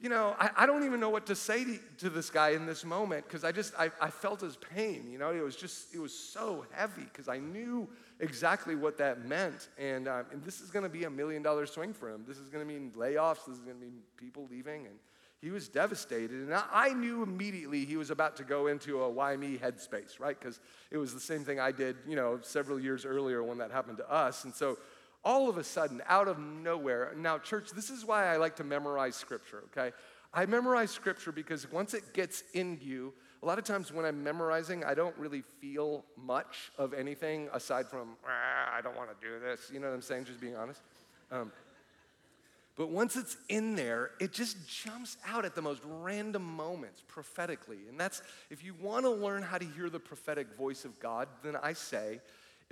you 0.00 0.08
know, 0.08 0.34
I, 0.38 0.50
I 0.56 0.66
don't 0.66 0.84
even 0.84 1.00
know 1.00 1.08
what 1.08 1.26
to 1.26 1.34
say 1.34 1.64
to, 1.64 1.78
to 1.98 2.10
this 2.10 2.30
guy 2.30 2.50
in 2.50 2.66
this 2.66 2.84
moment 2.84 3.26
because 3.26 3.44
I 3.44 3.52
just, 3.52 3.74
I, 3.78 3.90
I 4.00 4.10
felt 4.10 4.40
his 4.40 4.56
pain, 4.56 5.08
you 5.10 5.18
know? 5.18 5.30
It 5.30 5.42
was 5.42 5.56
just, 5.56 5.94
it 5.94 5.98
was 5.98 6.12
so 6.12 6.66
heavy 6.72 7.02
because 7.02 7.28
I 7.28 7.38
knew 7.38 7.88
exactly 8.20 8.74
what 8.74 8.98
that 8.98 9.24
meant. 9.24 9.68
And, 9.78 10.08
um, 10.08 10.26
and 10.32 10.42
this 10.42 10.60
is 10.60 10.70
going 10.70 10.84
to 10.84 10.88
be 10.88 11.04
a 11.04 11.10
million 11.10 11.42
dollar 11.42 11.66
swing 11.66 11.92
for 11.92 12.10
him. 12.10 12.24
This 12.26 12.38
is 12.38 12.48
going 12.48 12.66
to 12.66 12.72
mean 12.72 12.92
layoffs. 12.96 13.46
This 13.46 13.56
is 13.56 13.62
going 13.62 13.76
to 13.76 13.82
mean 13.82 14.00
people 14.16 14.48
leaving. 14.50 14.86
And 14.86 14.96
he 15.40 15.50
was 15.50 15.68
devastated. 15.68 16.48
And 16.48 16.54
I 16.72 16.90
knew 16.90 17.22
immediately 17.22 17.84
he 17.84 17.96
was 17.96 18.10
about 18.10 18.36
to 18.36 18.44
go 18.44 18.66
into 18.66 19.02
a 19.02 19.08
why 19.08 19.36
me 19.36 19.56
headspace, 19.56 20.18
right? 20.18 20.38
Because 20.38 20.60
it 20.90 20.96
was 20.96 21.14
the 21.14 21.20
same 21.20 21.44
thing 21.44 21.60
I 21.60 21.72
did, 21.72 21.96
you 22.06 22.16
know, 22.16 22.40
several 22.42 22.80
years 22.80 23.04
earlier 23.04 23.42
when 23.42 23.58
that 23.58 23.70
happened 23.70 23.98
to 23.98 24.10
us. 24.10 24.44
And 24.44 24.54
so 24.54 24.78
all 25.24 25.48
of 25.48 25.58
a 25.58 25.64
sudden, 25.64 26.02
out 26.06 26.28
of 26.28 26.38
nowhere, 26.38 27.12
now, 27.16 27.38
church, 27.38 27.70
this 27.70 27.90
is 27.90 28.04
why 28.04 28.26
I 28.26 28.36
like 28.36 28.56
to 28.56 28.64
memorize 28.64 29.14
scripture, 29.14 29.62
okay? 29.66 29.94
I 30.32 30.46
memorize 30.46 30.90
scripture 30.90 31.32
because 31.32 31.70
once 31.70 31.94
it 31.94 32.14
gets 32.14 32.42
in 32.54 32.78
you, 32.82 33.12
a 33.42 33.46
lot 33.46 33.58
of 33.58 33.64
times 33.64 33.92
when 33.92 34.04
I'm 34.04 34.22
memorizing, 34.24 34.84
I 34.84 34.94
don't 34.94 35.16
really 35.16 35.42
feel 35.60 36.04
much 36.16 36.72
of 36.76 36.92
anything 36.92 37.48
aside 37.52 37.86
from, 37.86 38.16
I 38.26 38.80
don't 38.80 38.96
want 38.96 39.10
to 39.10 39.26
do 39.26 39.38
this. 39.38 39.70
You 39.72 39.78
know 39.78 39.88
what 39.88 39.94
I'm 39.94 40.02
saying? 40.02 40.24
Just 40.24 40.40
being 40.40 40.56
honest. 40.56 40.82
Um, 41.30 41.52
but 42.78 42.90
once 42.90 43.16
it's 43.16 43.36
in 43.48 43.74
there, 43.74 44.12
it 44.20 44.32
just 44.32 44.56
jumps 44.68 45.16
out 45.26 45.44
at 45.44 45.56
the 45.56 45.60
most 45.60 45.82
random 45.84 46.44
moments 46.44 47.02
prophetically. 47.08 47.78
And 47.88 47.98
that's, 47.98 48.22
if 48.50 48.64
you 48.64 48.72
want 48.80 49.04
to 49.04 49.10
learn 49.10 49.42
how 49.42 49.58
to 49.58 49.64
hear 49.66 49.90
the 49.90 49.98
prophetic 49.98 50.54
voice 50.56 50.84
of 50.84 51.00
God, 51.00 51.26
then 51.42 51.56
I 51.56 51.72
say, 51.72 52.20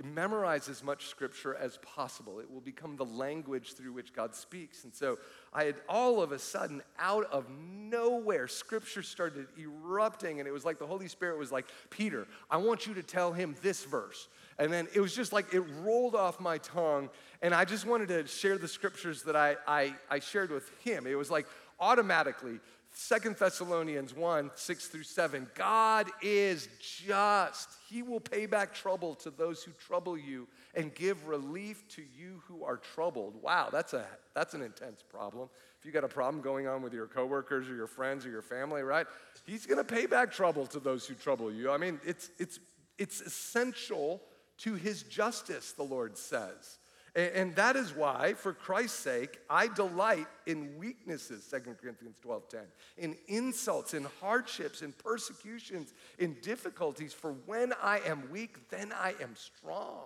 memorize 0.01 0.69
as 0.69 0.81
much 0.81 1.07
scripture 1.07 1.55
as 1.55 1.77
possible. 1.79 2.39
It 2.39 2.49
will 2.49 2.61
become 2.61 2.95
the 2.95 3.03
language 3.03 3.73
through 3.73 3.91
which 3.91 4.13
God 4.13 4.33
speaks. 4.33 4.85
And 4.85 4.95
so 4.95 5.17
I 5.53 5.65
had 5.65 5.75
all 5.89 6.21
of 6.21 6.31
a 6.31 6.39
sudden, 6.39 6.83
out 6.99 7.25
of 7.25 7.45
nowhere, 7.49 8.47
scripture 8.47 9.03
started 9.03 9.47
erupting. 9.59 10.39
And 10.39 10.47
it 10.47 10.51
was 10.51 10.63
like 10.63 10.79
the 10.79 10.87
Holy 10.87 11.09
Spirit 11.09 11.37
was 11.37 11.51
like, 11.51 11.65
Peter, 11.89 12.27
I 12.49 12.57
want 12.57 12.87
you 12.87 12.93
to 12.93 13.03
tell 13.03 13.33
him 13.33 13.55
this 13.61 13.83
verse. 13.83 14.29
And 14.59 14.73
then 14.73 14.87
it 14.93 14.99
was 14.99 15.15
just 15.15 15.33
like 15.33 15.53
it 15.53 15.61
rolled 15.81 16.15
off 16.15 16.39
my 16.39 16.57
tongue. 16.59 17.09
And 17.41 17.53
I 17.53 17.65
just 17.65 17.85
wanted 17.85 18.07
to 18.09 18.27
share 18.27 18.57
the 18.57 18.67
scriptures 18.67 19.23
that 19.23 19.35
I, 19.35 19.55
I, 19.67 19.93
I 20.09 20.19
shared 20.19 20.51
with 20.51 20.69
him. 20.83 21.05
It 21.05 21.15
was 21.15 21.29
like 21.29 21.45
automatically 21.79 22.59
Second 22.93 23.35
Thessalonians 23.35 24.15
1 24.15 24.51
6 24.55 24.87
through 24.87 25.03
7. 25.03 25.47
God 25.53 26.07
is 26.23 26.67
just. 26.79 27.69
He 27.87 28.01
will 28.01 28.19
pay 28.19 28.47
back 28.47 28.73
trouble 28.73 29.13
to 29.15 29.29
those 29.29 29.63
who 29.63 29.71
trouble 29.73 30.17
you 30.17 30.47
and 30.73 30.93
give 30.95 31.27
relief 31.27 31.87
to 31.89 32.01
you 32.17 32.41
who 32.47 32.63
are 32.63 32.77
troubled. 32.77 33.35
Wow, 33.41 33.69
that's, 33.71 33.93
a, 33.93 34.05
that's 34.33 34.55
an 34.55 34.63
intense 34.63 35.03
problem. 35.03 35.49
If 35.79 35.85
you 35.85 35.91
got 35.91 36.03
a 36.03 36.07
problem 36.07 36.41
going 36.41 36.67
on 36.67 36.81
with 36.81 36.91
your 36.91 37.05
coworkers 37.05 37.69
or 37.69 37.75
your 37.75 37.87
friends 37.87 38.25
or 38.25 38.29
your 38.29 38.41
family, 38.41 38.81
right? 38.81 39.05
He's 39.45 39.67
going 39.67 39.77
to 39.77 39.83
pay 39.83 40.07
back 40.07 40.31
trouble 40.31 40.65
to 40.67 40.79
those 40.79 41.05
who 41.05 41.13
trouble 41.13 41.51
you. 41.51 41.71
I 41.71 41.77
mean, 41.77 41.99
it's, 42.03 42.31
it's, 42.39 42.59
it's 42.97 43.21
essential 43.21 44.21
to 44.59 44.75
his 44.75 45.03
justice, 45.03 45.71
the 45.71 45.83
Lord 45.83 46.17
says. 46.17 46.79
And 47.17 47.55
that 47.55 47.75
is 47.75 47.95
why, 47.95 48.35
for 48.35 48.53
Christ's 48.53 48.99
sake, 48.99 49.39
I 49.49 49.69
delight 49.69 50.27
in 50.45 50.77
weaknesses, 50.77 51.47
2 51.49 51.75
Corinthians 51.81 52.19
12 52.21 52.47
10, 52.47 52.59
in 52.99 53.15
insults, 53.27 53.95
in 53.95 54.05
hardships, 54.21 54.83
in 54.83 54.91
persecutions, 54.91 55.95
in 56.19 56.37
difficulties. 56.43 57.13
For 57.13 57.31
when 57.47 57.73
I 57.81 58.01
am 58.05 58.29
weak, 58.29 58.69
then 58.69 58.93
I 58.93 59.15
am 59.19 59.35
strong, 59.35 60.03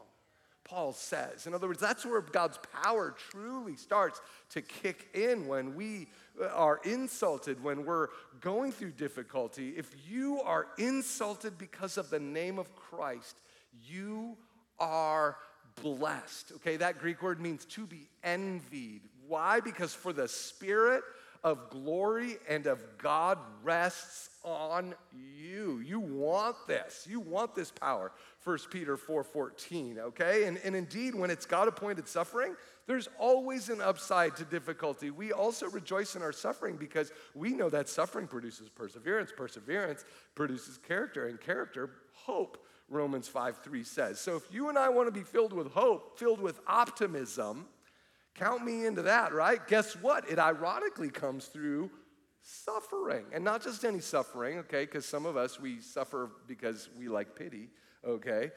Paul 0.63 0.93
says. 0.93 1.47
In 1.47 1.53
other 1.53 1.67
words, 1.67 1.81
that's 1.81 2.05
where 2.05 2.21
God's 2.21 2.59
power 2.81 3.13
truly 3.29 3.75
starts 3.75 4.21
to 4.51 4.61
kick 4.61 5.09
in 5.13 5.47
when 5.47 5.75
we 5.75 6.07
uh, 6.41 6.45
are 6.47 6.79
insulted, 6.85 7.61
when 7.61 7.83
we're 7.83 8.07
going 8.39 8.71
through 8.71 8.91
difficulty. 8.91 9.73
If 9.75 9.93
you 10.09 10.39
are 10.43 10.67
insulted 10.77 11.57
because 11.57 11.97
of 11.97 12.09
the 12.09 12.21
name 12.21 12.57
of 12.57 12.73
Christ, 12.73 13.41
you 13.83 14.37
are 14.79 15.37
blessed. 15.81 16.53
Okay, 16.57 16.77
that 16.77 16.99
Greek 16.99 17.21
word 17.21 17.39
means 17.39 17.65
to 17.65 17.85
be 17.85 18.09
envied. 18.23 19.01
Why? 19.27 19.59
Because 19.59 19.93
for 19.93 20.13
the 20.13 20.27
Spirit 20.27 21.03
of 21.43 21.69
glory 21.69 22.37
and 22.47 22.67
of 22.67 22.79
God 22.97 23.39
rests 23.63 24.29
on 24.43 24.93
you. 25.13 25.79
You 25.79 25.99
want 25.99 26.55
this. 26.67 27.07
You 27.09 27.19
want 27.19 27.55
this 27.55 27.71
power. 27.71 28.11
1 28.43 28.57
Peter 28.69 28.97
4:14, 28.97 29.97
okay? 29.99 30.45
And, 30.45 30.59
and 30.63 30.75
indeed, 30.75 31.15
when 31.15 31.31
it's 31.31 31.45
God-appointed 31.45 32.07
suffering, 32.07 32.55
there's 32.87 33.07
always 33.19 33.69
an 33.69 33.81
upside 33.81 34.35
to 34.37 34.43
difficulty. 34.43 35.11
We 35.11 35.31
also 35.31 35.69
rejoice 35.69 36.15
in 36.15 36.21
our 36.21 36.31
suffering 36.31 36.75
because 36.75 37.11
we 37.33 37.51
know 37.51 37.69
that 37.69 37.89
suffering 37.89 38.27
produces 38.27 38.69
perseverance, 38.69 39.31
perseverance 39.35 40.05
produces 40.35 40.77
character, 40.77 41.27
and 41.27 41.39
character, 41.39 41.91
hope. 42.13 42.57
Romans 42.91 43.27
5 43.27 43.57
3 43.63 43.83
says. 43.83 44.19
So 44.19 44.35
if 44.35 44.43
you 44.51 44.69
and 44.69 44.77
I 44.77 44.89
want 44.89 45.07
to 45.07 45.11
be 45.11 45.23
filled 45.23 45.53
with 45.53 45.71
hope, 45.71 46.19
filled 46.19 46.41
with 46.41 46.59
optimism, 46.67 47.65
count 48.35 48.65
me 48.65 48.85
into 48.85 49.03
that, 49.03 49.33
right? 49.33 49.65
Guess 49.67 49.95
what? 49.95 50.29
It 50.29 50.37
ironically 50.37 51.09
comes 51.09 51.45
through 51.45 51.89
suffering. 52.41 53.25
And 53.31 53.43
not 53.43 53.63
just 53.63 53.85
any 53.85 54.01
suffering, 54.01 54.59
okay? 54.59 54.81
Because 54.81 55.05
some 55.05 55.25
of 55.25 55.37
us, 55.37 55.59
we 55.59 55.79
suffer 55.79 56.31
because 56.47 56.89
we 56.97 57.07
like 57.07 57.35
pity, 57.35 57.69
okay? 58.05 58.51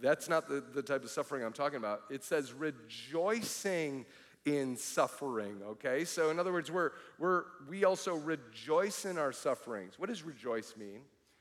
That's 0.00 0.28
not 0.28 0.48
the, 0.48 0.60
the 0.60 0.82
type 0.82 1.02
of 1.02 1.10
suffering 1.10 1.44
I'm 1.44 1.52
talking 1.52 1.78
about. 1.78 2.02
It 2.10 2.22
says 2.22 2.52
rejoicing 2.52 4.06
in 4.46 4.76
suffering, 4.76 5.60
okay? 5.66 6.04
So 6.04 6.30
in 6.30 6.38
other 6.38 6.52
words, 6.52 6.70
we're, 6.70 6.92
we're, 7.18 7.44
we 7.68 7.84
also 7.84 8.14
rejoice 8.14 9.04
in 9.04 9.18
our 9.18 9.32
sufferings. 9.32 9.98
What 9.98 10.10
does 10.10 10.22
rejoice 10.22 10.74
mean? 10.78 11.00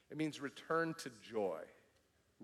It 0.10 0.18
means 0.18 0.42
return 0.42 0.96
to 1.04 1.12
joy 1.32 1.62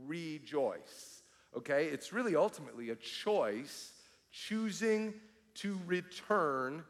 rejoice. 0.05 1.23
Okay? 1.55 1.85
It's 1.85 2.13
really 2.13 2.35
ultimately 2.35 2.89
a 2.89 2.95
choice 2.95 3.93
choosing 4.31 5.13
to 5.55 5.79
return 5.85 6.83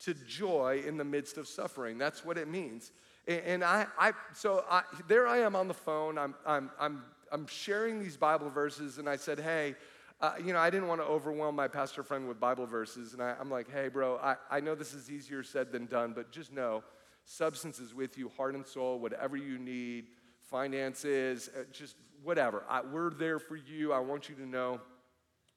to 0.00 0.14
joy 0.14 0.82
in 0.86 0.96
the 0.96 1.04
midst 1.04 1.38
of 1.38 1.46
suffering. 1.46 1.98
That's 1.98 2.24
what 2.24 2.38
it 2.38 2.48
means. 2.48 2.92
And 3.28 3.62
I, 3.62 3.86
I 3.98 4.12
so 4.34 4.64
I, 4.68 4.82
there 5.06 5.28
I 5.28 5.38
am 5.38 5.54
on 5.54 5.68
the 5.68 5.74
phone. 5.74 6.18
I'm, 6.18 6.34
I'm, 6.44 6.70
I'm, 6.78 7.04
I'm 7.30 7.46
sharing 7.46 8.00
these 8.00 8.16
Bible 8.16 8.50
verses, 8.50 8.98
and 8.98 9.08
I 9.08 9.16
said, 9.16 9.38
hey, 9.38 9.76
uh, 10.20 10.34
you 10.44 10.52
know, 10.52 10.58
I 10.58 10.70
didn't 10.70 10.88
want 10.88 11.00
to 11.00 11.06
overwhelm 11.06 11.56
my 11.56 11.66
pastor 11.66 12.02
friend 12.02 12.28
with 12.28 12.38
Bible 12.38 12.66
verses. 12.66 13.12
And 13.12 13.22
I, 13.22 13.34
am 13.40 13.50
like, 13.50 13.70
hey, 13.70 13.88
bro, 13.88 14.18
I, 14.18 14.36
I 14.50 14.60
know 14.60 14.74
this 14.74 14.94
is 14.94 15.10
easier 15.10 15.42
said 15.42 15.72
than 15.72 15.86
done, 15.86 16.12
but 16.14 16.30
just 16.30 16.52
know 16.52 16.82
substance 17.24 17.78
is 17.78 17.94
with 17.94 18.18
you, 18.18 18.28
heart 18.36 18.54
and 18.54 18.66
soul, 18.66 18.98
whatever 18.98 19.36
you 19.36 19.58
need, 19.58 20.06
finances, 20.52 21.50
uh, 21.58 21.62
just 21.72 21.96
whatever. 22.22 22.62
I, 22.68 22.82
we're 22.82 23.10
there 23.10 23.38
for 23.38 23.56
you. 23.56 23.92
I 23.92 23.98
want 24.10 24.28
you 24.28 24.36
to 24.36 24.46
know 24.46 24.80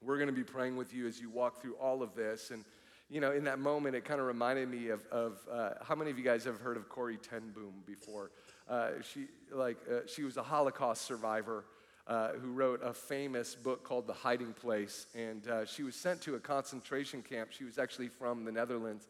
we're 0.01 0.17
going 0.17 0.33
to 0.35 0.39
be 0.43 0.43
praying 0.43 0.77
with 0.77 0.93
you 0.93 1.05
as 1.05 1.19
you 1.19 1.29
walk 1.29 1.61
through 1.61 1.75
all 1.75 2.01
of 2.01 2.15
this. 2.15 2.51
And, 2.51 2.63
you 3.09 3.19
know, 3.21 3.31
in 3.33 3.43
that 3.43 3.59
moment, 3.59 3.95
it 3.95 4.05
kind 4.05 4.19
of 4.19 4.25
reminded 4.25 4.69
me 4.69 4.89
of, 4.89 5.05
of 5.11 5.37
uh, 5.51 5.71
how 5.83 5.95
many 5.95 6.09
of 6.11 6.17
you 6.17 6.23
guys 6.23 6.45
have 6.45 6.59
heard 6.59 6.77
of 6.77 6.89
Corrie 6.89 7.17
ten 7.17 7.51
Boom 7.53 7.73
before? 7.85 8.31
Uh, 8.67 8.91
she, 9.01 9.27
like, 9.51 9.77
uh, 9.91 10.07
she 10.07 10.23
was 10.23 10.37
a 10.37 10.43
Holocaust 10.43 11.01
survivor. 11.03 11.65
Uh, 12.07 12.33
who 12.33 12.51
wrote 12.51 12.79
a 12.83 12.93
famous 12.93 13.55
book 13.55 13.83
called 13.83 14.05
The 14.05 14.13
Hiding 14.13 14.53
Place. 14.53 15.07
And 15.15 15.47
uh, 15.47 15.65
she 15.65 15.81
was 15.81 15.95
sent 15.95 16.21
to 16.21 16.35
a 16.35 16.39
concentration 16.39 17.23
camp. 17.23 17.49
She 17.51 17.63
was 17.63 17.79
actually 17.79 18.09
from 18.09 18.45
the 18.45 18.51
Netherlands. 18.51 19.07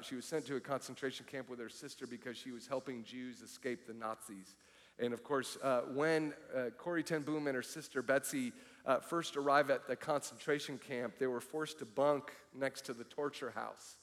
She 0.00 0.14
was 0.14 0.24
sent 0.24 0.46
to 0.46 0.56
a 0.56 0.60
concentration 0.60 1.26
camp 1.30 1.50
with 1.50 1.58
her 1.58 1.68
sister 1.68 2.06
because 2.06 2.38
she 2.38 2.50
was 2.50 2.66
helping 2.66 3.04
Jews 3.04 3.42
escape 3.42 3.86
the 3.86 3.92
Nazis. 3.92 4.56
And 4.98 5.12
of 5.12 5.24
course, 5.24 5.58
uh, 5.62 5.80
when 5.94 6.34
uh, 6.54 6.70
Corrie 6.78 7.02
ten 7.02 7.22
Boom 7.22 7.46
and 7.46 7.56
her 7.56 7.62
sister 7.62 8.02
Betsy 8.02 8.52
uh, 8.86 9.00
first 9.00 9.36
arrived 9.36 9.70
at 9.70 9.86
the 9.88 9.96
concentration 9.96 10.78
camp, 10.78 11.14
they 11.18 11.26
were 11.26 11.40
forced 11.40 11.78
to 11.78 11.86
bunk 11.86 12.32
next 12.54 12.82
to 12.86 12.92
the 12.92 13.04
torture 13.04 13.50
house. 13.50 13.96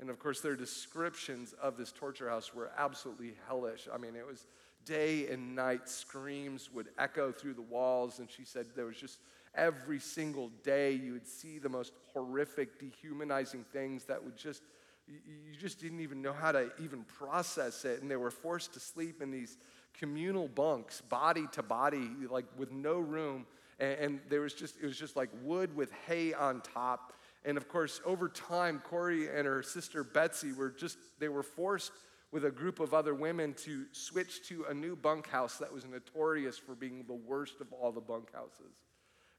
And 0.00 0.10
of 0.10 0.18
course, 0.18 0.40
their 0.40 0.56
descriptions 0.56 1.54
of 1.62 1.76
this 1.76 1.92
torture 1.92 2.28
house 2.28 2.52
were 2.54 2.70
absolutely 2.76 3.34
hellish. 3.46 3.88
I 3.92 3.96
mean, 3.96 4.16
it 4.16 4.26
was 4.26 4.46
day 4.84 5.28
and 5.28 5.54
night, 5.54 5.88
screams 5.88 6.70
would 6.72 6.88
echo 6.98 7.32
through 7.32 7.54
the 7.54 7.62
walls. 7.62 8.18
And 8.18 8.30
she 8.30 8.44
said 8.44 8.66
there 8.76 8.86
was 8.86 8.96
just 8.96 9.18
every 9.54 10.00
single 10.00 10.50
day 10.62 10.92
you 10.92 11.12
would 11.12 11.26
see 11.26 11.58
the 11.58 11.68
most 11.68 11.92
horrific, 12.12 12.78
dehumanizing 12.78 13.64
things 13.72 14.04
that 14.04 14.22
would 14.22 14.36
just, 14.36 14.62
you 15.06 15.56
just 15.58 15.80
didn't 15.80 16.00
even 16.00 16.20
know 16.20 16.32
how 16.32 16.52
to 16.52 16.70
even 16.82 17.04
process 17.04 17.84
it. 17.84 18.02
And 18.02 18.10
they 18.10 18.16
were 18.16 18.32
forced 18.32 18.74
to 18.74 18.80
sleep 18.80 19.22
in 19.22 19.30
these 19.30 19.56
communal 19.98 20.48
bunks, 20.48 21.00
body 21.02 21.46
to 21.52 21.62
body, 21.62 22.10
like 22.28 22.46
with 22.56 22.72
no 22.72 22.98
room. 22.98 23.46
And, 23.78 23.98
and, 23.98 24.20
there 24.28 24.40
was 24.40 24.54
just, 24.54 24.76
it 24.80 24.86
was 24.86 24.98
just 24.98 25.16
like 25.16 25.30
wood 25.42 25.74
with 25.74 25.90
hay 26.06 26.32
on 26.32 26.60
top. 26.60 27.12
And 27.44 27.56
of 27.56 27.68
course, 27.68 28.00
over 28.04 28.28
time, 28.28 28.80
Corrie 28.84 29.28
and 29.28 29.46
her 29.46 29.62
sister 29.62 30.04
Betsy 30.04 30.52
were 30.52 30.70
just, 30.70 30.98
they 31.18 31.28
were 31.28 31.42
forced 31.42 31.92
with 32.32 32.44
a 32.44 32.50
group 32.50 32.80
of 32.80 32.94
other 32.94 33.14
women 33.14 33.54
to 33.54 33.84
switch 33.92 34.46
to 34.48 34.64
a 34.68 34.74
new 34.74 34.96
bunkhouse 34.96 35.58
that 35.58 35.72
was 35.72 35.84
notorious 35.84 36.58
for 36.58 36.74
being 36.74 37.04
the 37.06 37.14
worst 37.14 37.60
of 37.60 37.72
all 37.72 37.92
the 37.92 38.00
bunkhouses. 38.00 38.74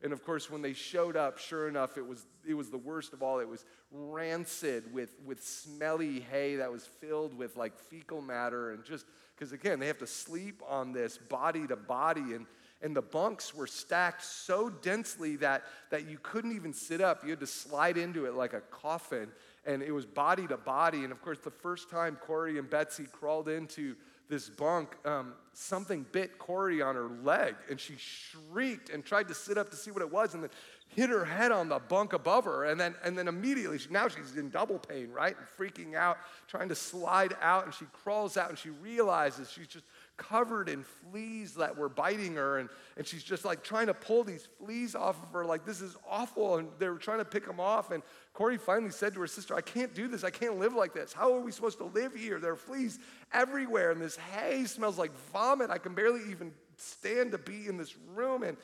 And 0.04 0.14
of 0.14 0.24
course, 0.24 0.50
when 0.50 0.62
they 0.62 0.74
showed 0.74 1.16
up, 1.16 1.38
sure 1.38 1.68
enough, 1.68 1.98
it 1.98 2.06
was, 2.06 2.26
it 2.48 2.54
was 2.54 2.70
the 2.70 2.78
worst 2.78 3.14
of 3.14 3.24
all. 3.24 3.40
It 3.40 3.48
was 3.48 3.66
rancid 3.92 4.94
with, 4.94 5.16
with 5.26 5.44
smelly 5.44 6.20
hay 6.20 6.58
that 6.58 6.72
was 6.72 6.86
filled 6.86 7.36
with 7.38 7.56
like 7.56 7.78
fecal 7.78 8.22
matter 8.22 8.72
and 8.72 8.84
just 8.84 9.06
because 9.36 9.52
again, 9.52 9.80
they 9.80 9.88
have 9.88 9.98
to 9.98 10.08
sleep 10.08 10.62
on 10.68 10.94
this 10.94 11.18
body 11.18 11.68
to 11.68 11.76
body, 11.76 12.34
and, 12.34 12.46
and 12.82 12.96
the 12.96 13.02
bunks 13.02 13.54
were 13.54 13.68
stacked 13.68 14.24
so 14.24 14.70
densely 14.70 15.36
that, 15.38 15.64
that 15.92 16.08
you 16.08 16.18
couldn't 16.22 16.56
even 16.56 16.74
sit 16.74 17.02
up. 17.02 17.24
You 17.24 17.32
had 17.32 17.42
to 17.42 17.48
slide 17.48 17.98
into 17.98 18.26
it 18.26 18.36
like 18.36 18.54
a 18.54 18.62
coffin, 18.62 19.30
and 19.66 19.82
it 19.82 19.92
was 19.92 20.06
body 20.06 20.48
to 20.48 20.58
body. 20.58 21.04
And 21.04 21.12
of 21.12 21.22
course, 21.22 21.40
the 21.40 21.52
first 21.52 21.90
time 21.90 22.16
Corrie 22.16 22.58
and 22.58 22.70
Betsy 22.70 23.06
crawled 23.12 23.50
into 23.50 23.96
this 24.30 24.50
bunk, 24.50 24.96
um, 25.06 25.34
something 25.54 26.06
bit 26.12 26.38
Corrie 26.38 26.82
on 26.82 26.96
her 26.96 27.10
leg, 27.24 27.56
and 27.70 27.80
she 27.80 27.96
shrieked 27.98 28.90
and 28.90 29.06
tried 29.06 29.28
to 29.28 29.34
sit 29.34 29.58
up 29.58 29.70
to 29.70 29.76
see 29.76 29.92
what 29.92 30.02
it 30.02 30.12
was, 30.12 30.34
and 30.34 30.44
then 30.44 30.50
hit 30.88 31.10
her 31.10 31.26
head 31.26 31.52
on 31.52 31.70
the 31.70 31.80
bunk 31.80 32.14
above 32.14 32.46
her, 32.46 32.66
and 32.66 32.80
then, 32.80 32.96
and 33.04 33.18
then 33.18 33.28
immediately, 33.28 33.78
she, 33.78 33.90
now 33.90 34.08
she's 34.08 34.36
in 34.38 34.50
double 34.50 34.80
pain, 34.80 35.12
right? 35.12 35.36
And 35.38 35.48
freaking 35.58 35.96
out, 35.96 36.18
trying 36.48 36.70
to 36.70 36.76
slide 36.76 37.36
out, 37.42 37.66
and 37.66 37.74
she 37.74 37.86
crawls 37.92 38.38
out, 38.38 38.50
and 38.50 38.58
she 38.58 38.70
realizes 38.70 39.52
she's 39.52 39.68
just 39.68 39.86
covered 40.18 40.70
in 40.70 40.84
fleas 40.84 41.56
that 41.56 41.78
were 41.78 41.90
biting 41.90 42.36
her, 42.36 42.60
and, 42.60 42.70
and 42.98 43.06
she's 43.06 43.24
just 43.24 43.46
like 43.46 43.64
trying 43.64 43.88
to 43.88 43.94
pull 43.94 44.24
these 44.24 44.48
fleas 44.60 44.96
off 44.96 45.22
of 45.22 45.30
her, 45.32 45.46
like, 45.46 45.66
this 45.66 45.82
is 45.82 45.96
awful, 46.10 46.58
and 46.58 46.70
they 46.80 46.90
were 46.90 46.98
trying 46.98 47.20
to 47.20 47.26
pick 47.26 47.46
them 47.46 47.60
off, 47.60 47.92
and 47.92 48.02
Corrie 48.34 48.58
finally 48.58 48.92
said 48.92 49.14
to 49.14 49.20
her 49.20 49.28
sister, 49.28 49.56
I 49.56 49.62
can't 49.62 49.94
do 49.94 50.08
this, 50.08 50.24
I 50.24 50.30
can't 50.30 50.60
live 50.60 50.74
like 50.74 50.94
this. 50.94 51.14
How 51.14 51.34
are 51.34 51.40
we 51.40 51.52
supposed 51.52 51.78
to 51.80 51.86
live 51.86 52.16
here? 52.16 52.40
There 52.40 52.52
are 52.52 52.58
fleas 52.58 53.00
everywhere, 53.34 53.92
and 53.92 54.02
this 54.02 54.18
hay 54.18 54.66
smells 54.66 54.98
like 54.98 55.12
vomit. 55.34 55.70
I 55.70 55.78
can 55.78 55.94
barely 55.94 56.30
even 56.32 56.52
stand 56.78 57.32
to 57.32 57.38
be 57.38 57.68
in 57.68 57.78
this 57.78 57.96
room, 58.16 58.44
and 58.44 58.58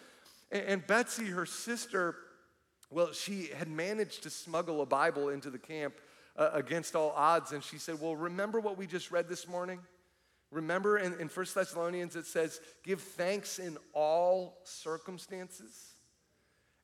and 0.51 0.85
Betsy, 0.85 1.27
her 1.27 1.45
sister, 1.45 2.15
well, 2.89 3.13
she 3.13 3.49
had 3.57 3.69
managed 3.69 4.23
to 4.23 4.29
smuggle 4.29 4.81
a 4.81 4.85
Bible 4.85 5.29
into 5.29 5.49
the 5.49 5.57
camp 5.57 5.93
uh, 6.35 6.49
against 6.53 6.95
all 6.95 7.11
odds. 7.15 7.53
And 7.53 7.63
she 7.63 7.77
said, 7.77 8.01
Well, 8.01 8.15
remember 8.15 8.59
what 8.59 8.77
we 8.77 8.85
just 8.85 9.11
read 9.11 9.29
this 9.29 9.47
morning? 9.47 9.79
Remember 10.51 10.97
in, 10.97 11.13
in 11.19 11.27
1 11.29 11.45
Thessalonians 11.55 12.15
it 12.15 12.25
says, 12.25 12.59
Give 12.83 12.99
thanks 12.99 13.57
in 13.57 13.77
all 13.93 14.57
circumstances. 14.63 15.95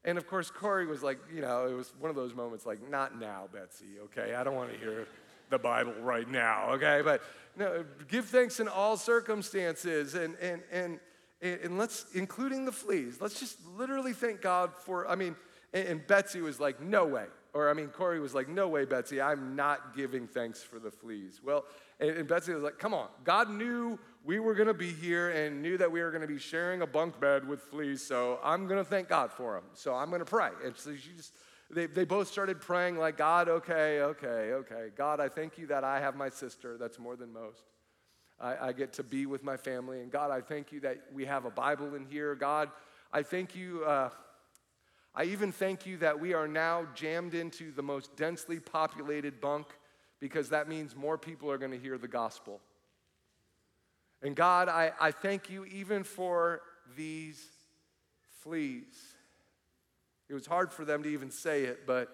And 0.06 0.18
of 0.18 0.26
course, 0.26 0.50
Corrie 0.50 0.86
was 0.86 1.04
like, 1.04 1.20
you 1.34 1.42
know, 1.42 1.68
it 1.68 1.74
was 1.74 1.94
one 2.00 2.10
of 2.10 2.16
those 2.16 2.34
moments 2.34 2.66
like, 2.66 2.90
Not 2.90 3.20
now, 3.20 3.50
Betsy, 3.54 4.00
okay? 4.06 4.36
I 4.36 4.44
don't 4.44 4.56
want 4.56 4.72
to 4.72 4.78
hear 4.78 5.08
the 5.50 5.60
Bible 5.60 5.94
right 6.02 6.30
now, 6.30 6.72
okay? 6.72 7.02
But 7.04 7.22
no, 7.58 7.84
give 8.08 8.26
thanks 8.26 8.60
in 8.60 8.68
all 8.68 8.98
circumstances 8.98 10.16
and, 10.16 10.36
and, 10.42 10.62
and, 10.72 11.00
and 11.42 11.78
let's, 11.78 12.06
including 12.14 12.66
the 12.66 12.72
fleas, 12.72 13.20
let's 13.20 13.40
just 13.40 13.58
literally 13.78 14.14
thank 14.14 14.42
God 14.42 14.72
for, 14.76 15.08
I 15.08 15.16
mean, 15.16 15.36
and, 15.74 15.88
and 15.88 16.08
Betsy 16.08 16.42
was 16.42 16.60
like, 16.60 16.82
no 16.82 17.06
way. 17.06 17.26
Or, 17.54 17.70
I 17.70 17.74
mean, 17.74 17.88
Corrie 17.88 18.20
was 18.20 18.36
like, 18.36 18.48
no 18.48 18.68
way, 18.68 18.86
Betsy, 18.86 19.22
I'm 19.22 19.56
not 19.56 19.96
giving 19.96 20.28
thanks 20.28 20.62
for 20.62 20.80
the 20.80 20.92
fleas. 20.92 21.42
Well, 21.44 21.66
and, 22.00 22.12
and 22.12 22.28
Betsy 22.28 22.54
was 22.54 22.64
like, 22.64 22.78
come 22.78 22.94
on. 22.94 23.08
God 23.24 23.50
knew 23.50 23.98
we 24.24 24.40
were 24.40 24.54
going 24.54 24.68
to 24.68 24.74
be 24.74 24.92
here 24.92 25.30
and 25.30 25.62
knew 25.62 25.78
that 25.78 25.92
we 25.92 26.02
were 26.02 26.12
going 26.12 26.22
to 26.22 26.28
be 26.28 26.38
sharing 26.38 26.82
a 26.82 26.88
bunk 26.88 27.20
bed 27.20 27.48
with 27.48 27.62
fleas, 27.62 28.06
so 28.06 28.40
I'm 28.44 28.68
going 28.68 28.78
to 28.78 28.90
thank 28.90 29.08
God 29.08 29.32
for 29.32 29.54
them. 29.54 29.64
So 29.74 29.96
I'm 29.96 30.10
going 30.10 30.20
to 30.20 30.26
pray. 30.26 30.50
And 30.66 30.76
so 30.76 30.94
she 30.96 31.12
just, 31.16 31.34
they, 31.70 31.86
they 31.86 32.04
both 32.04 32.28
started 32.28 32.60
praying 32.60 32.98
like, 32.98 33.18
God, 33.18 33.48
okay, 33.48 34.02
okay, 34.02 34.52
okay. 34.54 34.88
God, 34.96 35.20
I 35.20 35.30
thank 35.30 35.58
you 35.58 35.68
that 35.68 35.84
I 35.84 36.00
have 36.00 36.16
my 36.16 36.30
sister. 36.30 36.78
That's 36.78 37.00
more 37.00 37.16
than 37.16 37.32
most. 37.32 37.64
I, 38.40 38.68
I 38.68 38.74
get 38.74 38.94
to 38.94 39.04
be 39.04 39.26
with 39.26 39.44
my 39.44 39.58
family. 39.58 40.02
And 40.02 40.12
God, 40.12 40.30
I 40.30 40.42
thank 40.42 40.72
you 40.72 40.80
that 40.82 40.98
we 41.14 41.26
have 41.26 41.46
a 41.46 41.50
Bible 41.50 41.96
in 41.96 42.06
here. 42.06 42.36
God, 42.36 42.70
I 43.12 43.24
thank 43.24 43.56
you. 43.56 43.84
Uh, 43.86 44.10
I 45.16 45.24
even 45.24 45.52
thank 45.52 45.86
you 45.86 45.98
that 45.98 46.20
we 46.20 46.34
are 46.34 46.48
now 46.48 46.86
jammed 46.94 47.34
into 47.34 47.72
the 47.72 47.82
most 47.82 48.16
densely 48.16 48.60
populated 48.60 49.42
bunk 49.42 49.68
because 50.20 50.50
that 50.50 50.68
means 50.68 50.96
more 50.96 51.18
people 51.18 51.52
are 51.52 51.58
going 51.58 51.72
to 51.72 51.78
hear 51.78 51.98
the 51.98 52.08
gospel. 52.08 52.60
And 54.22 54.36
God, 54.36 54.68
I, 54.68 54.92
I 55.00 55.12
thank 55.12 55.50
you 55.50 55.66
even 55.66 56.04
for 56.04 56.62
these 56.96 57.44
fleas. 58.42 59.16
It 60.30 60.34
was 60.34 60.46
hard 60.46 60.72
for 60.72 60.86
them 60.86 61.04
to 61.04 61.10
even 61.10 61.32
say 61.32 61.64
it, 61.66 61.86
but 61.86 62.10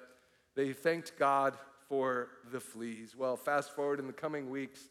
they 0.56 0.74
thanked 0.74 1.14
God 1.18 1.58
for 1.88 2.30
the 2.52 2.60
fleas. 2.60 3.16
Well, 3.16 3.38
fast 3.38 3.76
forward 3.76 4.00
in 4.00 4.08
the 4.08 4.14
coming 4.14 4.50
weeks, 4.50 4.82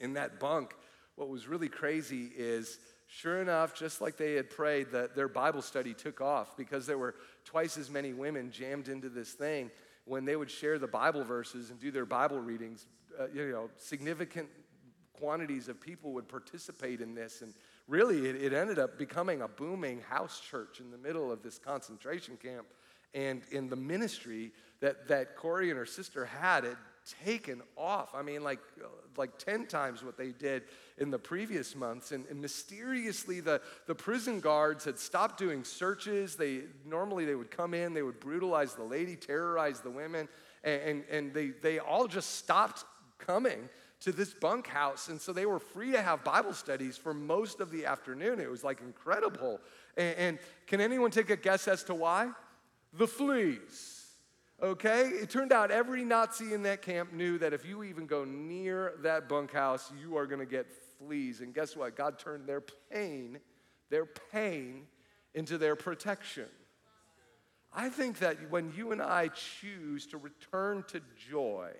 in 0.00 0.14
that 0.14 0.40
bunk, 0.40 0.74
what 1.16 1.28
was 1.28 1.46
really 1.46 1.68
crazy 1.68 2.30
is 2.36 2.78
sure 3.06 3.42
enough, 3.42 3.74
just 3.74 4.00
like 4.00 4.16
they 4.16 4.34
had 4.34 4.50
prayed, 4.50 4.90
that 4.92 5.14
their 5.14 5.28
Bible 5.28 5.62
study 5.62 5.94
took 5.94 6.20
off 6.20 6.56
because 6.56 6.86
there 6.86 6.98
were 6.98 7.14
twice 7.44 7.76
as 7.76 7.90
many 7.90 8.12
women 8.12 8.50
jammed 8.50 8.88
into 8.88 9.08
this 9.08 9.32
thing. 9.32 9.70
When 10.04 10.24
they 10.24 10.36
would 10.36 10.50
share 10.50 10.78
the 10.78 10.88
Bible 10.88 11.24
verses 11.24 11.70
and 11.70 11.78
do 11.78 11.90
their 11.90 12.06
Bible 12.06 12.40
readings, 12.40 12.86
uh, 13.18 13.26
you 13.32 13.50
know, 13.50 13.70
significant 13.76 14.48
quantities 15.12 15.68
of 15.68 15.80
people 15.80 16.12
would 16.12 16.28
participate 16.28 17.00
in 17.00 17.14
this. 17.14 17.42
And 17.42 17.54
really, 17.86 18.28
it, 18.28 18.36
it 18.36 18.52
ended 18.52 18.78
up 18.78 18.98
becoming 18.98 19.42
a 19.42 19.48
booming 19.48 20.00
house 20.00 20.40
church 20.40 20.80
in 20.80 20.90
the 20.90 20.98
middle 20.98 21.30
of 21.30 21.42
this 21.42 21.58
concentration 21.58 22.36
camp. 22.36 22.66
And 23.14 23.42
in 23.50 23.68
the 23.68 23.76
ministry 23.76 24.52
that, 24.80 25.06
that 25.08 25.36
Corrie 25.36 25.70
and 25.70 25.78
her 25.78 25.86
sister 25.86 26.24
had, 26.24 26.64
it 26.64 26.76
taken 27.24 27.62
off. 27.76 28.14
I 28.14 28.22
mean, 28.22 28.42
like, 28.42 28.60
like 29.16 29.38
10 29.38 29.66
times 29.66 30.02
what 30.02 30.16
they 30.16 30.30
did 30.30 30.62
in 30.98 31.10
the 31.10 31.18
previous 31.18 31.74
months. 31.74 32.12
And, 32.12 32.24
and, 32.30 32.40
mysteriously, 32.40 33.40
the, 33.40 33.60
the 33.86 33.94
prison 33.94 34.40
guards 34.40 34.84
had 34.84 34.98
stopped 34.98 35.38
doing 35.38 35.64
searches. 35.64 36.36
They 36.36 36.62
normally 36.86 37.24
they 37.24 37.34
would 37.34 37.50
come 37.50 37.74
in, 37.74 37.94
they 37.94 38.02
would 38.02 38.20
brutalize 38.20 38.74
the 38.74 38.84
lady, 38.84 39.16
terrorize 39.16 39.80
the 39.80 39.90
women, 39.90 40.28
and, 40.64 40.82
and, 40.82 41.04
and 41.10 41.34
they, 41.34 41.48
they 41.48 41.78
all 41.78 42.06
just 42.06 42.36
stopped 42.36 42.84
coming 43.18 43.68
to 44.00 44.12
this 44.12 44.34
bunkhouse. 44.34 45.08
And 45.08 45.20
so 45.20 45.32
they 45.32 45.46
were 45.46 45.60
free 45.60 45.92
to 45.92 46.02
have 46.02 46.24
Bible 46.24 46.52
studies 46.52 46.96
for 46.96 47.14
most 47.14 47.60
of 47.60 47.70
the 47.70 47.86
afternoon. 47.86 48.40
It 48.40 48.50
was 48.50 48.64
like 48.64 48.80
incredible. 48.80 49.60
And, 49.96 50.16
and 50.16 50.38
can 50.66 50.80
anyone 50.80 51.10
take 51.10 51.30
a 51.30 51.36
guess 51.36 51.68
as 51.68 51.84
to 51.84 51.94
why? 51.94 52.30
The 52.92 53.06
fleas. 53.06 54.01
Okay? 54.62 55.08
It 55.08 55.28
turned 55.28 55.52
out 55.52 55.70
every 55.70 56.04
Nazi 56.04 56.54
in 56.54 56.62
that 56.62 56.82
camp 56.82 57.12
knew 57.12 57.38
that 57.38 57.52
if 57.52 57.66
you 57.66 57.82
even 57.82 58.06
go 58.06 58.24
near 58.24 58.94
that 59.02 59.28
bunkhouse, 59.28 59.92
you 60.00 60.16
are 60.16 60.26
going 60.26 60.38
to 60.38 60.46
get 60.46 60.66
fleas. 60.98 61.40
And 61.40 61.52
guess 61.52 61.76
what? 61.76 61.96
God 61.96 62.18
turned 62.18 62.46
their 62.46 62.62
pain, 62.90 63.40
their 63.90 64.06
pain, 64.06 64.86
into 65.34 65.58
their 65.58 65.74
protection. 65.74 66.46
I 67.72 67.88
think 67.88 68.18
that 68.18 68.50
when 68.50 68.72
you 68.76 68.92
and 68.92 69.00
I 69.00 69.28
choose 69.28 70.06
to 70.08 70.18
return 70.18 70.84
to 70.88 71.00
joy, 71.28 71.70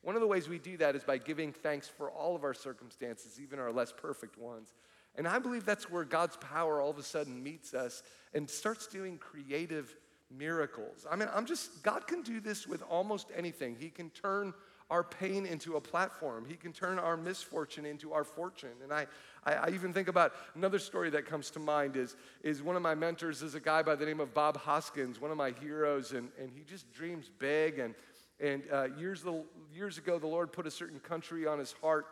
one 0.00 0.14
of 0.14 0.20
the 0.20 0.26
ways 0.26 0.48
we 0.48 0.58
do 0.58 0.76
that 0.78 0.96
is 0.96 1.04
by 1.04 1.18
giving 1.18 1.52
thanks 1.52 1.88
for 1.88 2.10
all 2.10 2.34
of 2.36 2.44
our 2.44 2.54
circumstances, 2.54 3.40
even 3.40 3.58
our 3.58 3.72
less 3.72 3.92
perfect 3.92 4.38
ones. 4.38 4.72
And 5.16 5.28
I 5.28 5.38
believe 5.38 5.64
that's 5.64 5.90
where 5.90 6.04
God's 6.04 6.36
power 6.36 6.80
all 6.80 6.90
of 6.90 6.98
a 6.98 7.02
sudden 7.02 7.42
meets 7.42 7.74
us 7.74 8.02
and 8.32 8.48
starts 8.48 8.86
doing 8.86 9.18
creative 9.18 9.94
miracles. 10.36 11.06
I 11.10 11.16
mean, 11.16 11.28
I'm 11.34 11.46
just, 11.46 11.82
God 11.82 12.06
can 12.06 12.22
do 12.22 12.40
this 12.40 12.66
with 12.66 12.82
almost 12.82 13.28
anything. 13.36 13.76
He 13.78 13.90
can 13.90 14.10
turn 14.10 14.54
our 14.90 15.02
pain 15.02 15.46
into 15.46 15.76
a 15.76 15.80
platform. 15.80 16.44
He 16.46 16.54
can 16.54 16.72
turn 16.72 16.98
our 16.98 17.16
misfortune 17.16 17.86
into 17.86 18.12
our 18.12 18.24
fortune. 18.24 18.76
And 18.82 18.92
I, 18.92 19.06
I, 19.44 19.52
I, 19.54 19.68
even 19.70 19.92
think 19.92 20.08
about 20.08 20.34
another 20.54 20.78
story 20.78 21.08
that 21.10 21.24
comes 21.24 21.50
to 21.52 21.58
mind 21.58 21.96
is, 21.96 22.14
is 22.42 22.62
one 22.62 22.76
of 22.76 22.82
my 22.82 22.94
mentors 22.94 23.42
is 23.42 23.54
a 23.54 23.60
guy 23.60 23.82
by 23.82 23.94
the 23.94 24.04
name 24.04 24.20
of 24.20 24.34
Bob 24.34 24.58
Hoskins, 24.58 25.18
one 25.18 25.30
of 25.30 25.38
my 25.38 25.52
heroes, 25.62 26.12
and, 26.12 26.28
and 26.38 26.50
he 26.54 26.62
just 26.62 26.92
dreams 26.92 27.30
big. 27.38 27.78
And, 27.78 27.94
and 28.38 28.64
uh, 28.70 28.88
years, 28.98 29.22
the, 29.22 29.42
years 29.74 29.96
ago, 29.96 30.18
the 30.18 30.26
Lord 30.26 30.52
put 30.52 30.66
a 30.66 30.70
certain 30.70 31.00
country 31.00 31.46
on 31.46 31.58
his 31.58 31.72
heart 31.80 32.06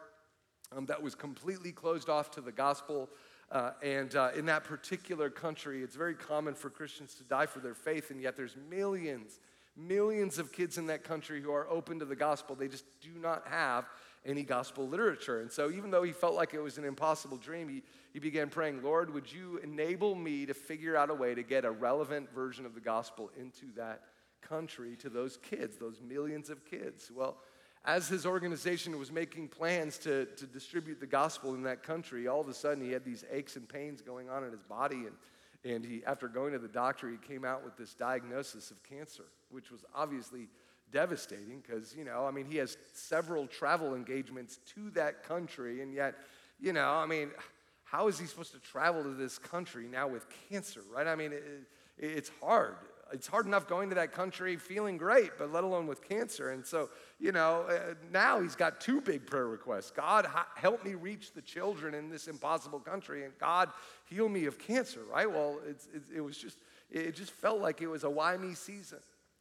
um, 0.75 0.87
that 0.87 1.03
was 1.03 1.15
completely 1.15 1.73
closed 1.73 2.09
off 2.09 2.31
to 2.31 2.41
the 2.41 2.53
gospel. 2.53 3.11
Uh, 3.51 3.73
and 3.83 4.15
uh, 4.15 4.31
in 4.37 4.47
that 4.47 4.65
particular 4.65 5.29
country, 5.29 5.83
it's 5.83 5.97
very 5.97 6.15
common 6.15 6.55
for 6.55 6.71
Christians 6.71 7.15
to 7.15 7.25
die 7.25 7.47
for 7.47 7.59
their 7.59 7.75
faith, 7.75 8.11
and 8.11 8.21
yet 8.21 8.37
there's 8.37 8.57
millions, 8.71 9.41
millions 9.77 10.39
of 10.39 10.53
kids 10.53 10.79
in 10.79 10.87
that 10.87 11.03
country 11.03 11.43
who 11.43 11.53
are 11.53 11.69
open 11.69 11.99
to 11.99 12.05
the 12.05 12.15
gospel. 12.15 12.55
They 12.55 12.69
just 12.69 12.85
do 13.01 13.11
not 13.21 13.49
have 13.49 13.87
any 14.25 14.43
gospel 14.43 14.87
literature. 14.87 15.41
And 15.41 15.51
so, 15.51 15.71
even 15.71 15.91
though 15.91 16.03
he 16.03 16.13
felt 16.13 16.35
like 16.35 16.55
it 16.55 16.61
was 16.61 16.79
an 16.79 16.85
impossible 16.85 17.39
dream, 17.39 17.69
he, 17.69 17.83
he 18.13 18.19
began 18.21 18.51
praying, 18.51 18.83
Lord, 18.83 19.13
would 19.13 19.33
you 19.33 19.59
enable 19.65 20.15
me 20.15 20.47
to 20.47 20.55
figure 20.55 20.97
out 20.97 21.11
a 21.11 21.15
way 21.15 21.35
to 21.35 21.43
get 21.43 21.65
a 21.65 21.71
relevant 21.71 22.33
version 22.33 22.67
of 22.67 22.75
the 22.75 22.81
gospel 22.81 23.31
into 23.39 23.73
that 23.77 24.03
country 24.43 24.97
to 24.97 25.09
those 25.09 25.39
kids, 25.39 25.77
those 25.77 26.01
millions 26.07 26.51
of 26.51 26.65
kids? 26.65 27.11
Well, 27.13 27.39
as 27.85 28.09
his 28.09 28.27
organization 28.27 28.99
was 28.99 29.11
making 29.11 29.49
plans 29.49 29.97
to, 29.99 30.27
to 30.27 30.47
distribute 30.47 31.01
the 31.01 31.07
gospel 31.07 31.55
in 31.55 31.63
that 31.63 31.83
country, 31.83 32.29
all 32.29 32.41
of 32.41 32.49
a 32.49 32.55
sudden 32.55 32.85
he 32.85 32.93
had 32.93 33.05
these 33.05 33.25
aches 33.33 33.57
and 33.57 33.69
pains 33.69 34.03
going 34.03 34.29
on 34.29 34.45
in 34.45 34.53
his 34.53 34.63
body. 34.63 35.07
And, 35.07 35.13
and 35.65 35.85
he, 35.85 36.03
after 36.05 36.29
going 36.29 36.53
to 36.53 36.59
the 36.59 36.69
doctor, 36.69 37.09
he 37.09 37.17
came 37.17 37.45
out 37.45 37.65
with 37.65 37.77
this 37.77 37.95
diagnosis 37.95 38.71
of 38.71 38.83
cancer, 38.83 39.25
which 39.51 39.71
was 39.71 39.85
obviously 39.95 40.49
devastating 40.93 41.63
because, 41.67 41.95
you 41.97 42.05
know, 42.05 42.27
I 42.27 42.31
mean, 42.31 42.45
he 42.45 42.59
has 42.59 42.77
several 42.93 43.47
travel 43.47 43.95
engagements 43.95 44.59
to 44.75 44.91
that 44.91 45.23
country. 45.23 45.81
And 45.81 45.95
yet, 45.95 46.17
you 46.61 46.75
know, 46.75 46.91
I 46.91 47.07
mean, 47.07 47.31
how 47.85 48.09
is 48.09 48.19
he 48.19 48.27
supposed 48.27 48.53
to 48.53 48.61
travel 48.61 49.03
to 49.05 49.15
this 49.15 49.39
country 49.39 49.87
now 49.89 50.07
with 50.07 50.27
cancer, 50.51 50.83
right? 50.95 51.07
I 51.07 51.17
mean, 51.17 51.33
it, 51.33 51.45
it's 51.97 52.31
hard 52.43 52.77
it's 53.13 53.27
hard 53.27 53.47
enough 53.47 53.67
going 53.67 53.89
to 53.89 53.95
that 53.97 54.13
country 54.13 54.57
feeling 54.57 54.97
great, 54.97 55.33
but 55.39 55.53
let 55.53 55.65
alone 55.65 55.87
with 55.87 56.07
cancer. 56.07 56.51
And 56.51 56.65
so, 56.65 56.91
you 57.21 57.33
know, 57.33 57.67
uh, 57.69 57.95
now 58.11 58.41
he's 58.41 58.57
got 58.57 58.81
two 58.81 59.01
big 59.01 59.27
prayer 59.27 59.47
requests 59.47 59.91
God, 59.91 60.27
help 60.57 60.85
me 60.85 60.95
reach 60.95 61.33
the 61.33 61.43
children 61.43 61.95
in 61.95 62.09
this 62.09 62.29
impossible 62.29 62.81
country, 62.81 63.25
and 63.25 63.37
God, 63.39 63.69
heal 64.07 64.29
me 64.29 64.47
of 64.47 64.59
cancer, 64.59 65.01
right? 65.13 65.31
Well, 65.31 65.59
it's, 65.69 65.89
it 66.15 66.21
was 66.21 66.39
just, 66.39 66.59
it 66.91 67.15
just 67.15 67.33
felt 67.33 67.61
like 67.61 67.83
it 67.83 67.89
was 67.89 68.05
a 68.05 68.11
why 68.11 68.37
me 68.37 68.55
season. 68.55 68.99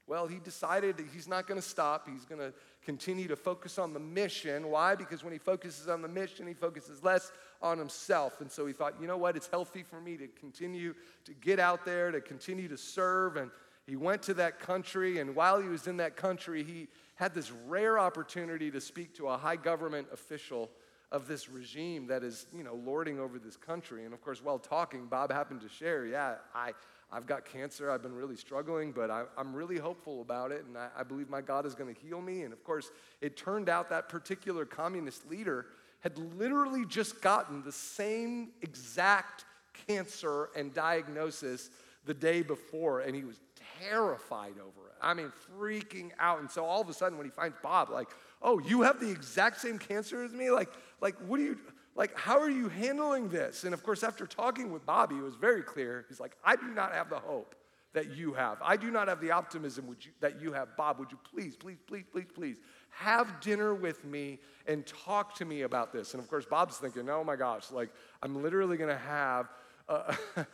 Well, 0.09 0.25
he 0.25 0.39
decided 0.39 0.97
that 0.97 1.05
he's 1.13 1.27
not 1.27 1.45
going 1.45 1.61
to 1.61 1.67
stop. 1.67 2.09
He's 2.11 2.25
going 2.25 2.41
to 2.41 2.51
continue 2.83 3.27
to 3.27 3.35
focus 3.35 3.77
on 3.77 3.93
the 3.93 3.99
mission. 3.99 4.71
Why? 4.71 4.95
Because 4.95 5.23
when 5.23 5.33
he 5.33 5.37
focuses 5.37 5.87
on 5.87 6.01
the 6.01 6.07
mission, 6.07 6.47
he 6.47 6.55
focuses 6.55 7.03
less 7.03 7.31
on 7.61 7.77
himself. 7.77 8.41
And 8.41 8.51
so 8.51 8.65
he 8.65 8.73
thought, 8.73 8.95
you 8.99 9.05
know 9.05 9.17
what? 9.17 9.35
It's 9.35 9.47
healthy 9.47 9.83
for 9.83 10.01
me 10.01 10.17
to 10.17 10.27
continue 10.27 10.95
to 11.25 11.33
get 11.35 11.59
out 11.59 11.85
there, 11.85 12.09
to 12.09 12.21
continue 12.21 12.67
to 12.69 12.77
serve. 12.77 13.37
And 13.37 13.51
he 13.89 13.95
went 13.95 14.21
to 14.23 14.34
that 14.36 14.60
country. 14.60 15.17
And 15.19 15.36
while 15.36 15.60
he 15.60 15.67
was 15.67 15.88
in 15.88 15.97
that 15.97 16.15
country, 16.15 16.63
he 16.63 16.88
had 17.15 17.34
this 17.34 17.52
rare 17.67 17.97
opportunity 17.97 18.69
to 18.71 18.80
speak 18.80 19.15
to 19.15 19.28
a 19.28 19.38
high 19.38 19.56
government 19.56 20.08
official 20.13 20.69
of 21.12 21.28
this 21.28 21.49
regime 21.49 22.06
that 22.08 22.23
is, 22.23 22.45
you 22.56 22.63
know, 22.63 22.75
lording 22.75 23.19
over 23.19 23.39
this 23.39 23.58
country. 23.58 24.06
And 24.06 24.13
of 24.13 24.21
course, 24.21 24.43
while 24.43 24.60
talking, 24.60 25.08
Bob 25.08 25.32
happened 25.32 25.62
to 25.62 25.69
share, 25.69 26.06
yeah, 26.06 26.36
I, 26.54 26.73
I've 27.12 27.25
got 27.25 27.45
cancer. 27.45 27.89
I've 27.89 28.04
been 28.04 28.13
really 28.13 28.36
struggling, 28.36 28.91
but 28.91 29.10
I, 29.10 29.23
am 29.39 29.56
really 29.56 29.78
hopeful 29.78 30.21
about 30.21 30.52
it. 30.52 30.65
And 30.65 30.78
I, 30.78 30.89
I 30.95 31.02
believe 31.02 31.28
my 31.28 31.41
God 31.41 31.65
is 31.65 31.73
going 31.73 31.93
to 31.93 31.99
heal 31.99 32.21
me. 32.21 32.43
And 32.43 32.54
of 32.54 32.63
course, 32.63 32.91
it 33.21 33.36
turned 33.36 33.69
out 33.69 33.89
that 33.89 34.08
particular 34.08 34.65
communist 34.65 35.28
leader 35.30 35.65
had 36.02 36.17
literally 36.38 36.86
just 36.86 37.21
gotten 37.21 37.63
the 37.63 37.71
same 37.71 38.49
exact 38.62 39.45
cancer 39.88 40.49
and 40.56 40.73
diagnosis 40.73 41.71
the 42.06 42.13
day 42.13 42.41
before, 42.41 43.02
and 43.02 43.15
he 43.15 43.23
was 43.23 43.39
terrified 43.79 44.53
over 44.59 44.87
it. 44.87 44.95
I 45.01 45.13
mean, 45.13 45.31
freaking 45.57 46.11
out. 46.19 46.39
And 46.39 46.49
so 46.49 46.65
all 46.65 46.81
of 46.81 46.89
a 46.89 46.93
sudden, 46.93 47.17
when 47.17 47.25
he 47.25 47.31
finds 47.31 47.57
Bob, 47.61 47.89
like, 47.89 48.09
oh, 48.41 48.59
you 48.59 48.81
have 48.81 48.99
the 48.99 49.09
exact 49.09 49.59
same 49.59 49.79
cancer 49.79 50.23
as 50.23 50.33
me? 50.33 50.51
Like, 50.51 50.69
like, 51.01 51.15
what 51.27 51.37
do 51.37 51.43
you, 51.43 51.57
like, 51.95 52.17
how 52.17 52.39
are 52.39 52.49
you 52.49 52.69
handling 52.69 53.29
this? 53.29 53.63
And 53.63 53.73
of 53.73 53.83
course, 53.83 54.03
after 54.03 54.25
talking 54.25 54.71
with 54.71 54.85
Bobby, 54.85 55.15
it 55.15 55.23
was 55.23 55.35
very 55.35 55.61
clear. 55.61 56.05
He's 56.09 56.19
like, 56.19 56.35
I 56.43 56.55
do 56.55 56.67
not 56.67 56.93
have 56.93 57.09
the 57.09 57.19
hope 57.19 57.55
that 57.93 58.15
you 58.15 58.33
have. 58.33 58.57
I 58.61 58.77
do 58.77 58.91
not 58.91 59.07
have 59.07 59.19
the 59.19 59.31
optimism 59.31 59.87
you, 59.87 60.11
that 60.19 60.39
you 60.39 60.53
have. 60.53 60.77
Bob, 60.77 60.99
would 60.99 61.11
you 61.11 61.17
please, 61.23 61.55
please, 61.55 61.79
please, 61.87 62.05
please, 62.11 62.27
please 62.33 62.57
have 62.91 63.39
dinner 63.39 63.73
with 63.73 64.05
me 64.05 64.39
and 64.67 64.85
talk 64.85 65.35
to 65.35 65.45
me 65.45 65.63
about 65.63 65.91
this? 65.91 66.13
And 66.13 66.21
of 66.21 66.29
course, 66.29 66.45
Bob's 66.45 66.77
thinking, 66.77 67.09
oh 67.09 67.23
my 67.23 67.35
gosh, 67.35 67.71
like 67.71 67.89
I'm 68.21 68.43
literally 68.43 68.77
to 68.77 68.97
have 68.97 69.49
a, 69.87 70.15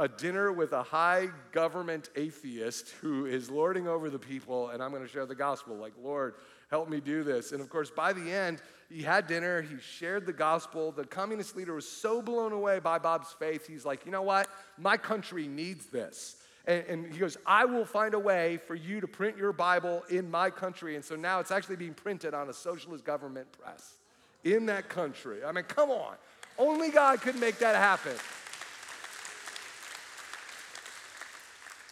a 0.00 0.08
dinner 0.08 0.50
with 0.50 0.72
a 0.72 0.82
high 0.82 1.28
government 1.52 2.08
atheist 2.16 2.88
who 3.02 3.26
is 3.26 3.50
lording 3.50 3.86
over 3.86 4.08
the 4.08 4.18
people, 4.18 4.70
and 4.70 4.82
I'm 4.82 4.92
going 4.92 5.02
to 5.02 5.08
share 5.08 5.26
the 5.26 5.34
gospel. 5.34 5.76
Like, 5.76 5.92
Lord, 6.02 6.36
help 6.70 6.88
me 6.88 7.00
do 7.00 7.22
this. 7.22 7.52
And 7.52 7.60
of 7.60 7.68
course, 7.68 7.90
by 7.90 8.14
the 8.14 8.32
end, 8.32 8.62
he 8.88 9.02
had 9.02 9.26
dinner, 9.26 9.60
he 9.60 9.76
shared 9.78 10.24
the 10.24 10.32
gospel. 10.32 10.90
The 10.90 11.04
communist 11.04 11.54
leader 11.54 11.74
was 11.74 11.86
so 11.86 12.22
blown 12.22 12.52
away 12.52 12.78
by 12.78 12.98
Bob's 12.98 13.30
faith, 13.38 13.66
he's 13.66 13.84
like, 13.84 14.06
you 14.06 14.10
know 14.10 14.22
what? 14.22 14.48
My 14.78 14.96
country 14.96 15.46
needs 15.46 15.84
this. 15.86 16.36
And, 16.66 16.82
and, 16.88 17.12
he 17.12 17.18
goes, 17.18 17.36
I 17.44 17.66
will 17.66 17.84
find 17.84 18.14
a 18.14 18.18
way 18.18 18.58
for 18.66 18.74
you 18.74 19.02
to 19.02 19.06
print 19.06 19.36
your 19.36 19.52
Bible 19.52 20.02
in 20.08 20.30
my 20.30 20.48
country. 20.48 20.96
And 20.96 21.04
so 21.04 21.14
now 21.14 21.40
it's 21.40 21.50
actually 21.50 21.76
being 21.76 21.94
printed 21.94 22.32
on 22.32 22.48
a 22.48 22.54
socialist 22.54 23.04
government 23.04 23.48
press 23.52 23.96
in 24.44 24.64
that 24.66 24.88
country. 24.88 25.44
I 25.44 25.52
mean, 25.52 25.64
come 25.64 25.90
on. 25.90 26.14
Only 26.58 26.90
God 26.90 27.20
could 27.20 27.38
make 27.38 27.58
that 27.58 27.76
happen. 27.76 28.12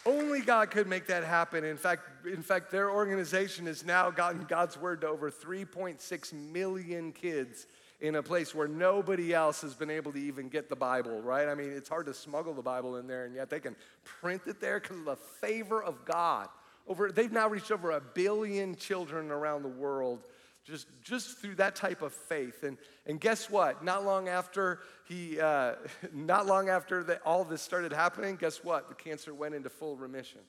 Only 0.08 0.40
God 0.40 0.70
could 0.70 0.86
make 0.86 1.06
that 1.08 1.22
happen. 1.22 1.64
In 1.64 1.76
fact, 1.76 2.26
in 2.26 2.40
fact, 2.40 2.70
their 2.70 2.90
organization 2.90 3.66
has 3.66 3.84
now 3.84 4.10
gotten 4.10 4.44
God's 4.44 4.78
word 4.78 5.02
to 5.02 5.08
over 5.08 5.30
3.6 5.30 6.32
million 6.32 7.12
kids 7.12 7.66
in 8.00 8.14
a 8.14 8.22
place 8.22 8.54
where 8.54 8.68
nobody 8.68 9.34
else 9.34 9.60
has 9.60 9.74
been 9.74 9.90
able 9.90 10.10
to 10.12 10.18
even 10.18 10.48
get 10.48 10.70
the 10.70 10.76
Bible, 10.76 11.20
right? 11.20 11.46
I 11.46 11.54
mean, 11.54 11.70
it's 11.72 11.90
hard 11.90 12.06
to 12.06 12.14
smuggle 12.14 12.54
the 12.54 12.62
Bible 12.62 12.96
in 12.96 13.06
there, 13.06 13.26
and 13.26 13.34
yet 13.34 13.50
they 13.50 13.60
can 13.60 13.76
print 14.02 14.42
it 14.46 14.62
there 14.62 14.80
because 14.80 14.96
of 14.96 15.04
the 15.04 15.16
favor 15.16 15.82
of 15.82 16.02
God. 16.06 16.48
Over, 16.86 17.12
they've 17.12 17.30
now 17.30 17.48
reached 17.48 17.70
over 17.70 17.90
a 17.90 18.00
billion 18.00 18.76
children 18.76 19.30
around 19.30 19.62
the 19.62 19.68
world 19.68 20.24
just, 20.68 20.86
just 21.02 21.38
through 21.38 21.54
that 21.56 21.74
type 21.74 22.02
of 22.02 22.12
faith. 22.12 22.62
And, 22.62 22.76
and 23.06 23.20
guess 23.20 23.48
what? 23.48 23.82
Not 23.82 24.04
long 24.04 24.28
after 24.28 24.80
he, 25.08 25.40
uh, 25.40 25.74
not 26.12 26.46
long 26.46 26.68
after 26.68 27.02
the, 27.02 27.18
all 27.22 27.44
this 27.44 27.62
started 27.62 27.92
happening, 27.92 28.36
guess 28.36 28.62
what? 28.62 28.88
The 28.88 28.94
cancer 28.94 29.32
went 29.32 29.54
into 29.54 29.70
full 29.70 29.96
remission. 29.96 30.40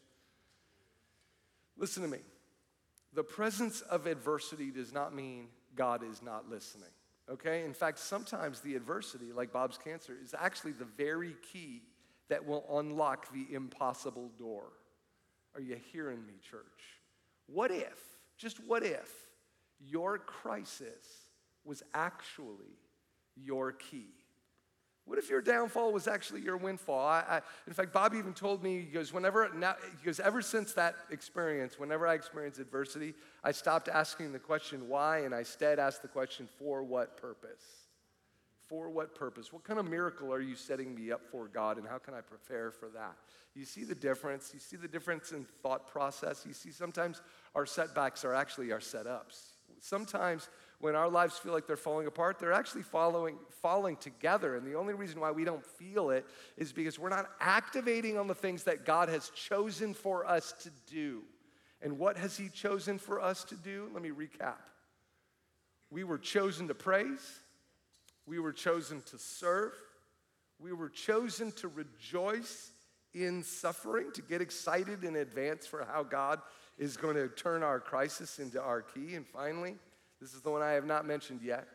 Listen 1.78 2.04
to 2.04 2.10
me. 2.10 2.20
The 3.14 3.24
presence 3.24 3.82
of 3.82 4.06
adversity 4.06 4.72
does 4.72 4.94
not 4.94 5.16
mean 5.16 5.48
God 5.76 6.04
is 6.04 6.22
not 6.22 6.50
listening. 6.50 6.90
Okay? 7.32 7.64
In 7.64 7.74
fact, 7.74 8.00
sometimes 8.00 8.60
the 8.60 8.76
adversity, 8.76 9.32
like 9.32 9.54
Bob's 9.54 9.78
cancer, 9.78 10.16
is 10.22 10.36
actually 10.38 10.74
the 10.74 10.86
very 10.86 11.36
key 11.54 11.84
that 12.28 12.46
will 12.46 12.66
unlock 12.78 13.32
the 13.34 13.48
impossible 13.54 14.30
door. 14.38 14.66
Are 15.56 15.62
you 15.62 15.78
hearing 15.92 16.26
me, 16.28 16.34
church? 16.48 16.62
What 17.48 17.72
if, 17.72 18.00
just 18.38 18.58
what 18.68 18.84
if, 18.84 19.10
your 19.88 20.18
crisis 20.18 21.30
was 21.64 21.84
actually 21.94 22.78
your 23.36 23.72
key. 23.72 24.10
What 25.06 25.18
if 25.18 25.28
your 25.28 25.42
downfall 25.42 25.92
was 25.92 26.08
actually 26.08 26.42
your 26.42 26.58
windfall? 26.58 27.08
I, 27.08 27.24
I, 27.28 27.42
in 27.66 27.74
fact, 27.74 27.92
Bob 27.92 28.14
even 28.14 28.32
told 28.34 28.62
me, 28.64 28.82
he 28.82 28.92
goes, 28.92 29.12
whenever, 29.12 29.50
now, 29.56 29.76
he 30.00 30.06
goes, 30.06 30.20
ever 30.20 30.40
since 30.40 30.74
that 30.74 30.96
experience, 31.10 31.80
whenever 31.80 32.06
I 32.06 32.14
experience 32.14 32.60
adversity, 32.60 33.16
I 33.44 33.52
stopped 33.52 33.90
asking 33.90 34.34
the 34.34 34.40
question 34.40 34.88
why 34.88 35.20
and 35.20 35.34
I 35.34 35.40
instead 35.40 35.80
asked 35.80 36.04
the 36.04 36.10
question 36.10 36.48
for 36.60 36.84
what 36.84 37.18
purpose? 37.18 37.64
For 38.68 38.88
what 38.88 39.16
purpose? 39.16 39.52
What 39.52 39.64
kind 39.64 39.80
of 39.80 39.90
miracle 39.90 40.32
are 40.32 40.42
you 40.42 40.56
setting 40.56 40.94
me 40.94 41.12
up 41.12 41.22
for, 41.32 41.48
God, 41.48 41.80
and 41.80 41.88
how 41.88 41.98
can 41.98 42.14
I 42.14 42.22
prepare 42.22 42.70
for 42.70 42.90
that? 42.90 43.16
You 43.56 43.66
see 43.66 43.84
the 43.84 43.96
difference? 43.96 44.52
You 44.54 44.60
see 44.60 44.78
the 44.78 44.88
difference 44.88 45.32
in 45.32 45.44
thought 45.64 45.88
process? 45.88 46.46
You 46.48 46.54
see 46.54 46.70
sometimes 46.70 47.24
our 47.56 47.66
setbacks 47.66 48.24
are 48.24 48.36
actually 48.36 48.72
our 48.72 48.80
setups 48.80 49.54
sometimes 49.80 50.50
when 50.80 50.96
our 50.96 51.10
lives 51.10 51.38
feel 51.38 51.54
like 51.54 51.68
they're 51.68 51.76
falling 51.76 52.08
apart, 52.08 52.40
they're 52.40 52.54
actually 52.54 52.84
following, 52.84 53.38
falling 53.62 53.98
together. 53.98 54.56
And 54.56 54.66
the 54.66 54.76
only 54.76 54.94
reason 54.94 55.20
why 55.20 55.32
we 55.32 55.44
don't 55.44 55.66
feel 55.66 56.10
it 56.10 56.26
is 56.58 56.72
because 56.72 56.98
we're 56.98 57.10
not 57.10 57.30
activating 57.40 58.18
on 58.18 58.28
the 58.28 58.36
things 58.36 58.64
that 58.64 58.86
God 58.86 59.10
has 59.10 59.30
chosen 59.30 59.94
for 59.94 60.26
us 60.26 60.54
to 60.64 60.72
do. 60.90 61.24
And 61.82 61.98
what 61.98 62.18
has 62.18 62.38
He 62.38 62.50
chosen 62.50 62.98
for 62.98 63.22
us 63.22 63.44
to 63.46 63.56
do? 63.56 63.90
Let 63.94 64.02
me 64.02 64.10
recap. 64.10 64.56
We 65.92 66.04
were 66.04 66.18
chosen 66.18 66.68
to 66.68 66.76
praise, 66.76 67.40
we 68.26 68.40
were 68.40 68.54
chosen 68.54 69.02
to 69.08 69.18
serve, 69.18 69.74
we 70.60 70.72
were 70.72 70.90
chosen 70.90 71.52
to 71.54 71.68
rejoice 71.68 72.72
in 73.14 73.42
suffering, 73.44 74.12
to 74.14 74.22
get 74.22 74.40
excited 74.40 75.04
in 75.04 75.16
advance 75.16 75.66
for 75.66 75.84
how 75.84 76.04
God 76.04 76.42
is 76.80 76.96
going 76.96 77.16
to 77.16 77.28
turn 77.28 77.62
our 77.62 77.80
crisis 77.80 78.40
into 78.40 78.60
our 78.60 78.82
key. 78.82 79.14
And 79.16 79.28
finally, 79.28 79.76
this 80.20 80.34
is 80.34 80.42
the 80.42 80.50
one 80.50 80.62
I 80.62 80.72
have 80.72 80.86
not 80.86 81.06
mentioned 81.06 81.42
yet. 81.44 81.68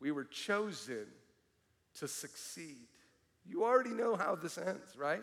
We 0.00 0.10
were 0.10 0.24
chosen 0.24 1.06
to 1.98 2.08
succeed. 2.08 2.86
You 3.46 3.64
already 3.64 3.90
know 3.90 4.16
how 4.16 4.34
this 4.34 4.56
ends, 4.56 4.96
right? 4.96 5.22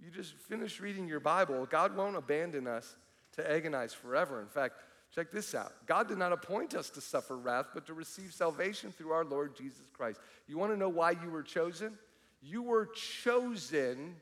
You 0.00 0.10
just 0.10 0.34
finish 0.34 0.80
reading 0.80 1.06
your 1.06 1.20
Bible. 1.20 1.66
God 1.66 1.96
won't 1.96 2.16
abandon 2.16 2.66
us 2.66 2.96
to 3.32 3.50
agonize 3.50 3.92
forever. 3.92 4.40
In 4.40 4.48
fact, 4.48 4.76
check 5.14 5.30
this 5.30 5.54
out 5.54 5.72
God 5.86 6.08
did 6.08 6.18
not 6.18 6.32
appoint 6.32 6.74
us 6.74 6.88
to 6.90 7.00
suffer 7.00 7.36
wrath, 7.36 7.66
but 7.74 7.86
to 7.86 7.94
receive 7.94 8.32
salvation 8.32 8.92
through 8.92 9.12
our 9.12 9.24
Lord 9.24 9.56
Jesus 9.56 9.86
Christ. 9.92 10.20
You 10.46 10.56
want 10.56 10.72
to 10.72 10.78
know 10.78 10.88
why 10.88 11.12
you 11.12 11.30
were 11.30 11.42
chosen? 11.42 11.98
You 12.42 12.62
were 12.62 12.86
chosen 12.86 14.16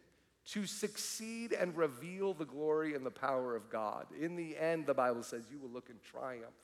to 0.45 0.67
succeed 0.67 1.53
and 1.53 1.77
reveal 1.77 2.35
the 2.35 2.45
glory 2.45 2.95
and 2.95 3.07
the 3.07 3.11
power 3.11 3.55
of 3.55 3.71
God. 3.71 4.07
In 4.21 4.37
the 4.37 4.57
end, 4.57 4.87
the 4.87 4.95
Bible 4.95 5.23
says 5.23 5.45
you 5.51 5.59
will 5.59 5.71
look 5.71 5.89
in 5.89 5.97
triumph 6.11 6.55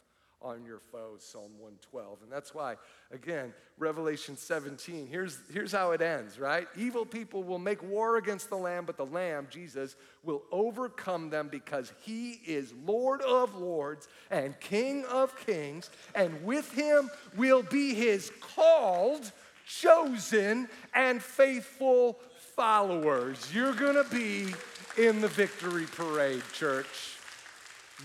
on 0.40 0.64
your 0.64 0.78
foes, 0.92 1.24
Psalm 1.24 1.50
112. 1.58 2.22
And 2.22 2.30
that's 2.30 2.54
why, 2.54 2.76
again, 3.10 3.52
Revelation 3.76 4.36
17, 4.36 5.08
here's, 5.08 5.38
here's 5.52 5.72
how 5.72 5.90
it 5.92 6.00
ends, 6.00 6.38
right? 6.38 6.68
Evil 6.76 7.04
people 7.04 7.42
will 7.42 7.58
make 7.58 7.82
war 7.82 8.18
against 8.18 8.48
the 8.48 8.56
Lamb, 8.56 8.84
but 8.84 8.96
the 8.96 9.06
Lamb, 9.06 9.48
Jesus, 9.50 9.96
will 10.22 10.42
overcome 10.52 11.30
them 11.30 11.48
because 11.48 11.92
he 12.02 12.40
is 12.46 12.72
Lord 12.86 13.20
of 13.22 13.56
lords 13.56 14.08
and 14.30 14.58
King 14.60 15.04
of 15.06 15.36
kings, 15.44 15.90
and 16.14 16.44
with 16.44 16.72
him 16.72 17.10
will 17.36 17.62
be 17.64 17.94
his 17.94 18.30
called, 18.40 19.32
chosen, 19.66 20.68
and 20.94 21.20
faithful 21.20 22.20
followers. 22.58 23.54
You're 23.54 23.72
going 23.72 23.94
to 23.94 24.10
be 24.10 24.52
in 25.00 25.20
the 25.20 25.28
victory 25.28 25.86
parade, 25.86 26.42
church. 26.52 27.16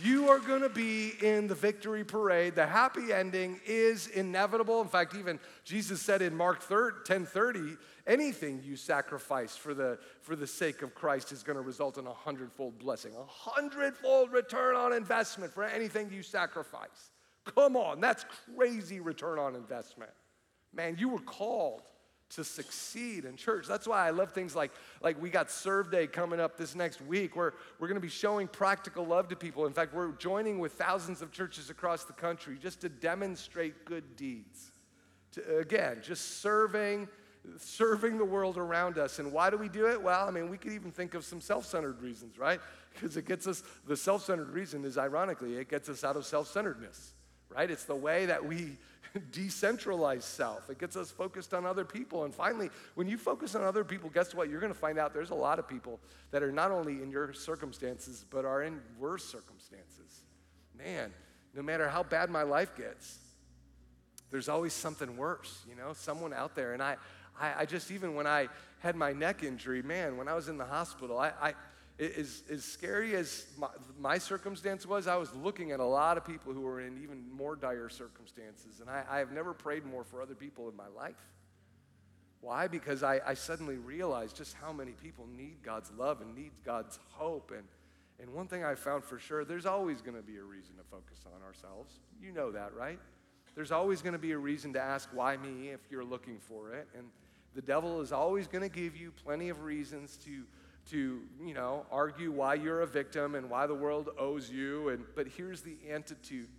You 0.04 0.30
are 0.30 0.38
going 0.38 0.62
to 0.62 0.70
be 0.70 1.14
in 1.24 1.48
the 1.48 1.56
victory 1.56 2.04
parade. 2.04 2.54
The 2.54 2.68
happy 2.68 3.12
ending 3.12 3.60
is 3.66 4.06
inevitable. 4.06 4.80
In 4.80 4.88
fact, 4.88 5.16
even 5.16 5.40
Jesus 5.64 6.04
said 6.04 6.22
in 6.22 6.38
Mark 6.38 6.62
10 7.04 7.26
30, 7.26 7.78
anything 8.06 8.62
you 8.64 8.76
sacrifice 8.76 9.56
for 9.56 9.74
the, 9.74 9.98
for 10.22 10.36
the 10.36 10.46
sake 10.46 10.84
of 10.84 10.94
Christ 10.94 11.32
is 11.32 11.42
going 11.42 11.58
to 11.58 11.64
result 11.64 11.98
in 11.98 12.06
a 12.06 12.14
hundredfold 12.14 12.78
blessing, 12.78 13.14
a 13.16 13.26
hundredfold 13.26 14.32
return 14.32 14.76
on 14.76 14.94
investment 14.94 15.52
for 15.52 15.64
anything 15.64 16.12
you 16.12 16.22
sacrifice. 16.22 17.10
Come 17.56 17.76
on, 17.76 18.00
that's 18.00 18.24
crazy 18.56 19.00
return 19.00 19.40
on 19.40 19.56
investment. 19.56 20.12
Man, 20.76 20.96
you 21.00 21.10
were 21.10 21.22
called 21.22 21.82
to 22.36 22.44
succeed 22.44 23.26
in 23.26 23.36
church. 23.36 23.68
That's 23.68 23.88
why 23.88 24.08
I 24.08 24.12
love 24.12 24.32
things 24.32 24.56
like, 24.56 24.72
like 25.02 25.22
we 25.22 25.30
got 25.30 25.52
Serve 25.52 25.92
Day 25.92 26.08
coming 26.08 26.40
up 26.40 26.58
this 26.58 26.76
next 26.76 27.02
week 27.02 27.36
where 27.36 27.54
we're 27.80 27.88
going 27.88 27.96
to 27.96 28.02
be 28.02 28.10
showing 28.10 28.48
practical 28.48 29.06
love 29.06 29.28
to 29.30 29.36
people. 29.36 29.66
In 29.66 29.74
fact, 29.74 29.94
we're 29.94 30.12
joining 30.14 30.60
with 30.60 30.74
thousands 30.74 31.22
of 31.22 31.32
churches 31.32 31.70
across 31.70 32.04
the 32.06 32.14
country 32.14 32.58
just 32.62 32.82
to 32.82 32.90
demonstrate 32.90 33.86
good 33.86 34.16
deeds. 34.16 34.72
To, 35.34 35.60
again, 35.60 36.02
just 36.04 36.42
serving 36.42 37.08
serving 37.58 38.18
the 38.18 38.26
world 38.26 38.58
around 38.58 38.98
us. 38.98 39.20
And 39.20 39.32
why 39.32 39.50
do 39.50 39.58
we 39.58 39.70
do 39.70 39.88
it? 39.88 40.02
Well, 40.02 40.28
I 40.28 40.32
mean, 40.32 40.50
we 40.50 40.58
could 40.58 40.72
even 40.72 40.92
think 40.92 41.14
of 41.14 41.26
some 41.26 41.42
self-centered 41.42 42.02
reasons, 42.02 42.38
right? 42.38 42.60
Because 42.94 43.18
it 43.18 43.26
gets 43.26 43.48
us 43.48 43.64
the 43.88 43.98
self-centered 43.98 44.50
reason 44.50 44.86
is 44.86 44.98
ironically, 44.98 45.58
it 45.58 45.70
gets 45.70 45.90
us 45.90 46.04
out 46.04 46.16
of 46.16 46.26
self-centeredness, 46.26 47.14
right? 47.56 47.70
It's 47.70 47.86
the 47.86 47.96
way 47.96 48.26
that 48.26 48.46
we 48.46 48.78
decentralize 49.32 50.24
self. 50.24 50.70
It 50.70 50.80
gets 50.80 50.96
us 50.96 51.12
focused 51.12 51.54
on 51.54 51.66
other 51.66 51.86
people. 51.86 52.24
And 52.24 52.34
finally, 52.34 52.70
when 52.96 53.08
you 53.08 53.18
focus 53.18 53.56
on 53.56 53.64
other 53.64 53.84
people, 53.84 54.10
guess 54.10 54.34
what? 54.34 54.50
You're 54.50 54.60
going 54.60 54.74
to 54.74 54.80
find 54.80 54.98
out 54.98 55.14
there's 55.14 55.30
a 55.30 55.36
lot 55.36 55.60
of 55.60 55.68
people 55.68 56.00
that 56.32 56.44
are 56.44 56.52
not 56.52 56.72
only 56.72 57.02
in 57.02 57.12
your 57.12 57.34
circumstances, 57.34 58.26
but 58.30 58.46
are 58.46 58.64
in 58.64 58.80
worse 59.00 59.24
circumstances. 59.24 60.22
Man, 60.78 61.12
no 61.54 61.62
matter 61.62 61.88
how 61.88 62.04
bad 62.04 62.30
my 62.30 62.44
life 62.44 62.76
gets, 62.76 63.20
there's 64.32 64.50
always 64.50 64.74
something 64.74 65.16
worse, 65.16 65.64
you 65.70 65.76
know, 65.76 65.94
someone 65.94 66.34
out 66.34 66.56
there. 66.56 66.74
And 66.74 66.82
I, 66.82 66.98
I, 67.40 67.54
I 67.60 67.66
just, 67.66 67.92
even 67.92 68.16
when 68.16 68.26
I 68.26 68.48
had 68.80 68.96
my 68.96 69.14
neck 69.14 69.44
injury, 69.44 69.84
man, 69.84 70.18
when 70.18 70.28
I 70.28 70.34
was 70.34 70.50
in 70.50 70.58
the 70.58 70.66
hospital, 70.66 71.20
I, 71.20 71.32
I 71.40 71.54
as, 72.00 72.44
as 72.50 72.64
scary 72.64 73.16
as 73.16 73.46
my, 73.58 73.68
my, 74.00 74.18
circumstance 74.18 74.86
was, 74.86 75.08
I 75.08 75.16
was 75.16 75.34
looking 75.36 75.72
at 75.72 75.80
a 75.80 75.86
lot 75.86 76.18
of 76.18 76.26
people 76.26 76.54
who 76.54 76.62
were 76.62 76.82
in 76.82 77.02
even 77.04 77.24
more 77.32 77.56
dire 77.56 77.90
circumstances. 77.90 78.80
And 78.80 78.90
I, 78.90 79.04
I 79.10 79.20
have 79.20 79.32
never 79.32 79.54
prayed 79.54 79.86
more 79.86 80.04
for 80.04 80.22
other 80.22 80.34
people 80.34 80.70
in 80.70 80.76
my 80.76 80.88
life. 80.88 81.16
Why? 82.42 82.68
Because 82.68 83.04
I, 83.04 83.22
I 83.26 83.36
suddenly 83.36 83.78
realized 83.78 84.36
just 84.36 84.56
how 84.56 84.74
many 84.74 84.92
people 84.92 85.28
need 85.38 85.64
God's 85.64 85.92
love 85.98 86.22
and 86.22 86.36
need 86.36 86.52
God's 86.66 87.00
hope. 87.12 87.52
And, 87.52 87.64
and 88.20 88.34
one 88.34 88.48
thing 88.48 88.66
I 88.66 88.76
found 88.76 89.04
for 89.04 89.20
sure, 89.20 89.46
there's 89.46 89.66
always 89.66 90.02
going 90.02 90.18
to 90.18 90.24
be 90.24 90.38
a 90.38 90.44
reason 90.44 90.76
to 90.78 90.84
focus 90.84 91.20
on 91.26 91.42
ourselves. 91.44 92.00
You 92.22 92.32
know 92.32 92.52
that, 92.52 92.74
right? 92.74 93.00
There's 93.56 93.72
always 93.72 94.02
going 94.02 94.14
to 94.14 94.20
be 94.20 94.32
a 94.32 94.38
reason 94.38 94.74
to 94.74 94.82
ask, 94.82 95.10
why 95.14 95.38
me, 95.38 95.70
if 95.70 95.80
you're 95.90 96.04
looking 96.04 96.40
for 96.40 96.74
it. 96.74 96.88
And 96.98 97.06
the 97.54 97.62
devil 97.62 98.02
is 98.02 98.12
always 98.12 98.48
going 98.48 98.68
to 98.68 98.76
give 98.76 98.98
you 98.98 99.14
plenty 99.24 99.50
of 99.50 99.62
reasons 99.62 100.18
to, 100.26 100.44
to, 100.92 101.22
you 101.44 101.54
know, 101.54 101.86
argue 101.92 102.32
why 102.32 102.56
you're 102.56 102.82
a 102.82 102.88
victim 102.88 103.36
and 103.36 103.50
why 103.50 103.68
the 103.68 103.76
world 103.76 104.10
owes 104.18 104.50
you. 104.50 104.90
And, 104.90 105.04
but 105.16 105.28
here's 105.28 105.62
the 105.62 105.78
antidote, 105.90 106.50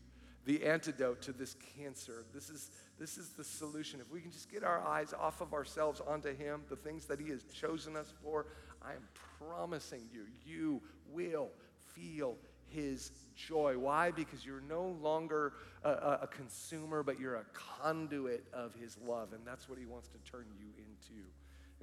the 0.45 0.64
antidote 0.64 1.22
to 1.22 1.33
this 1.33 1.57
cancer. 1.77 2.25
This 2.33 2.51
is, 2.51 2.70
this 2.99 3.18
is 3.18 3.31
the 3.31 3.45
solution. 3.45 4.01
If 4.01 4.11
we 4.11 4.20
can 4.20 4.31
just 4.31 4.51
get 4.51 4.64
our 4.64 4.81
eyes 4.87 5.12
off 5.18 5.41
of 5.41 5.53
ourselves 5.53 6.01
onto 6.07 6.35
him, 6.35 6.62
the 6.68 6.77
things 6.77 7.07
that 7.07 7.20
he 7.20 7.29
has 7.31 7.45
chosen 7.45 7.97
us 7.97 8.12
for, 8.22 8.47
I 8.83 8.93
am 8.93 9.03
promising 9.39 10.03
you, 10.12 10.25
you 10.45 10.81
will 11.12 11.51
feel 11.95 12.37
his 12.66 13.12
joy. 13.37 13.79
Why? 13.79 14.11
Because 14.11 14.45
you're 14.45 14.62
no 14.68 14.97
longer 15.03 15.53
a, 15.85 16.18
a, 16.22 16.29
consumer, 16.29 17.03
but 17.03 17.20
you're 17.20 17.37
a 17.37 17.45
conduit 17.53 18.45
of 18.53 18.75
his 18.75 18.97
love. 19.07 19.33
And 19.33 19.47
that's 19.47 19.68
what 19.68 19.79
he 19.79 19.87
wants 19.87 20.09
to 20.09 20.18
turn 20.31 20.47
you 20.59 20.66
into. 20.79 21.22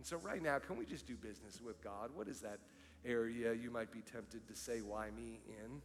And 0.01 0.05
so, 0.07 0.17
right 0.17 0.41
now, 0.41 0.57
can 0.57 0.77
we 0.77 0.85
just 0.87 1.05
do 1.05 1.15
business 1.15 1.61
with 1.63 1.79
God? 1.83 2.09
What 2.15 2.27
is 2.27 2.39
that 2.39 2.57
area 3.05 3.53
you 3.53 3.69
might 3.69 3.91
be 3.91 3.99
tempted 3.99 4.47
to 4.47 4.55
say, 4.55 4.79
why 4.81 5.11
me 5.11 5.41
in? 5.47 5.79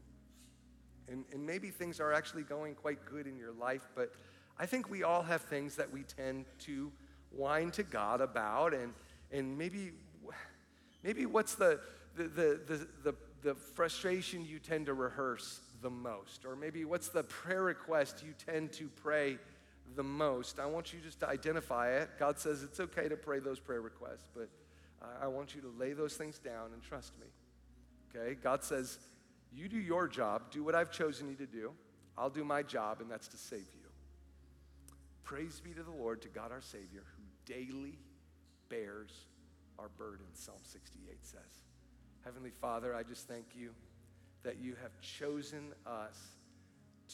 And, 1.13 1.27
and 1.35 1.45
maybe 1.45 1.69
things 1.69 2.01
are 2.01 2.15
actually 2.15 2.45
going 2.45 2.77
quite 2.77 3.05
good 3.05 3.27
in 3.27 3.37
your 3.37 3.53
life, 3.53 3.91
but 3.95 4.15
I 4.59 4.65
think 4.65 4.89
we 4.89 5.03
all 5.03 5.23
have 5.23 5.43
things 5.43 5.77
that 5.77 5.93
we 5.93 6.03
tend 6.05 6.47
to 6.61 6.91
whine 7.31 7.71
to 7.73 7.83
God 7.83 8.23
about. 8.23 8.73
And, 8.73 8.95
and 9.33 9.59
maybe, 9.59 9.93
maybe 11.05 11.27
what's 11.27 11.55
the, 11.55 11.81
the, 12.17 12.23
the, 12.23 12.61
the, 12.67 12.89
the 13.05 13.15
the 13.43 13.55
frustration 13.55 14.47
you 14.47 14.59
tend 14.59 14.87
to 14.87 14.95
rehearse 14.95 15.61
the 15.83 15.91
most? 15.91 16.47
Or 16.47 16.57
maybe 16.57 16.87
what's 16.87 17.09
the 17.09 17.23
prayer 17.23 17.63
request 17.63 18.25
you 18.27 18.33
tend 18.45 18.73
to 18.73 18.89
pray 18.89 19.39
the 19.97 20.03
most? 20.03 20.61
I 20.61 20.67
want 20.67 20.93
you 20.93 21.01
just 21.01 21.21
to 21.21 21.29
identify 21.29 21.93
it. 21.97 22.11
God 22.19 22.39
says 22.39 22.63
it's 22.63 22.79
okay 22.79 23.09
to 23.09 23.17
pray 23.17 23.41
those 23.41 23.59
prayer 23.59 23.81
requests, 23.81 24.27
but 24.35 24.49
I 25.21 25.27
want 25.27 25.55
you 25.55 25.61
to 25.63 25.73
lay 25.79 25.93
those 25.93 26.15
things 26.15 26.39
down 26.39 26.73
and 26.73 26.83
trust 26.83 27.13
me. 27.19 27.27
Okay? 28.15 28.35
God 28.35 28.63
says, 28.63 28.99
You 29.53 29.69
do 29.69 29.79
your 29.79 30.09
job, 30.09 30.51
do 30.51 30.63
what 30.63 30.75
I've 30.75 30.91
chosen 30.91 31.29
you 31.29 31.37
to 31.37 31.47
do. 31.47 31.73
I'll 32.19 32.31
do 32.31 32.45
my 32.45 32.63
job, 32.63 33.01
and 33.01 33.11
that's 33.11 33.29
to 33.29 33.37
save 33.37 33.59
you. 33.59 33.89
Praise 35.25 35.61
be 35.61 35.73
to 35.73 35.83
the 35.83 35.91
Lord, 35.91 36.23
to 36.23 36.29
God 36.29 36.53
our 36.53 36.63
Savior, 36.63 37.03
who 37.17 37.53
daily 37.53 37.99
bears 38.69 39.27
our 39.79 39.89
burdens, 39.99 40.39
Psalm 40.39 40.61
68 40.63 41.19
says. 41.23 41.41
Heavenly 42.25 42.53
Father, 42.61 42.95
I 42.95 43.03
just 43.03 43.29
thank 43.29 43.47
you 43.55 43.71
that 44.43 44.59
you 44.59 44.77
have 44.83 44.99
chosen 45.01 45.73
us 45.87 46.17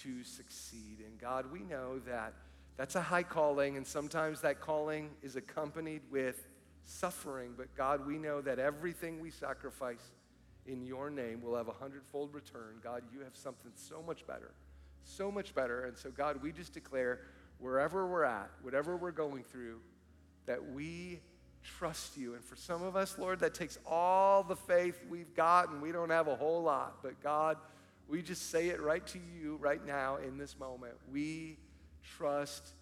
to 0.03 0.23
succeed. 0.23 0.99
And 1.05 1.19
God, 1.19 1.51
we 1.51 1.61
know 1.61 1.99
that 2.07 2.35
that's 2.77 2.95
a 2.95 3.03
high 3.03 3.23
calling, 3.23 3.77
and 3.77 3.87
sometimes 3.87 4.41
that 4.41 4.61
calling 4.61 5.11
is 5.23 5.37
accompanied 5.37 6.03
with 6.11 6.49
suffering. 6.85 7.53
But 7.57 7.75
God, 7.77 8.07
we 8.07 8.19
know 8.19 8.41
that 8.41 8.59
everything 8.59 9.21
we 9.21 9.31
sacrifice 9.31 10.11
in 10.67 10.85
your 10.85 11.11
name 11.11 11.43
will 11.43 11.57
have 11.57 11.69
a 11.69 11.73
hundredfold 11.73 12.35
return. 12.35 12.77
God, 12.83 13.03
you 13.13 13.21
have 13.21 13.37
something 13.37 13.73
so 13.75 14.03
much 14.03 14.27
better, 14.27 14.53
so 15.05 15.31
much 15.31 15.55
better. 15.55 15.85
And 15.85 15.97
so, 15.97 16.11
God, 16.11 16.43
we 16.43 16.53
just 16.53 16.73
declare 16.73 17.21
wherever 17.59 18.07
we're 18.07 18.25
at, 18.25 18.51
whatever 18.63 18.97
we're 18.97 19.13
going 19.13 19.43
through, 19.43 19.81
that 20.47 20.73
we 20.73 21.21
trust 21.63 22.17
you. 22.17 22.35
And 22.35 22.45
for 22.45 22.57
some 22.57 22.83
of 22.83 22.97
us, 22.97 23.19
Lord, 23.19 23.41
that 23.41 23.55
takes 23.55 23.79
all 23.87 24.43
the 24.43 24.57
faith 24.57 25.01
we've 25.09 25.35
got, 25.35 25.71
and 25.71 25.81
we 25.81 25.93
don't 25.93 26.11
have 26.11 26.29
a 26.29 26.37
whole 26.37 26.63
lot. 26.63 27.03
But 27.03 27.23
God, 27.23 27.59
we 28.09 28.23
just 28.23 28.51
say 28.51 28.69
it 28.69 28.81
right 28.81 29.07
to 29.09 29.19
you 29.19 29.57
right 29.61 29.85
now 29.85 30.17
in 30.17 30.39
this 30.39 30.59
moment. 30.59 30.95
We 31.11 31.59
trust 32.17 32.75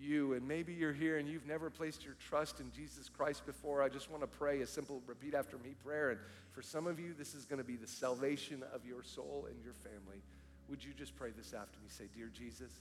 you. 0.00 0.34
And 0.34 0.46
maybe 0.46 0.72
you're 0.72 0.92
here 0.92 1.18
and 1.18 1.28
you've 1.28 1.46
never 1.46 1.70
placed 1.70 2.04
your 2.04 2.14
trust 2.28 2.60
in 2.60 2.70
Jesus 2.72 3.08
Christ 3.08 3.46
before. 3.46 3.82
I 3.82 3.88
just 3.88 4.10
want 4.10 4.22
to 4.22 4.26
pray 4.26 4.60
a 4.60 4.66
simple 4.66 5.02
repeat 5.06 5.34
after 5.34 5.58
me 5.58 5.74
prayer. 5.84 6.10
And 6.10 6.20
for 6.52 6.62
some 6.62 6.86
of 6.86 7.00
you, 7.00 7.14
this 7.16 7.34
is 7.34 7.44
going 7.44 7.58
to 7.58 7.64
be 7.64 7.76
the 7.76 7.86
salvation 7.86 8.62
of 8.74 8.84
your 8.84 9.02
soul 9.02 9.46
and 9.50 9.62
your 9.64 9.74
family. 9.74 10.22
Would 10.68 10.84
you 10.84 10.92
just 10.96 11.16
pray 11.16 11.30
this 11.36 11.52
after 11.52 11.78
me? 11.80 11.88
Say, 11.88 12.04
Dear 12.14 12.30
Jesus, 12.32 12.72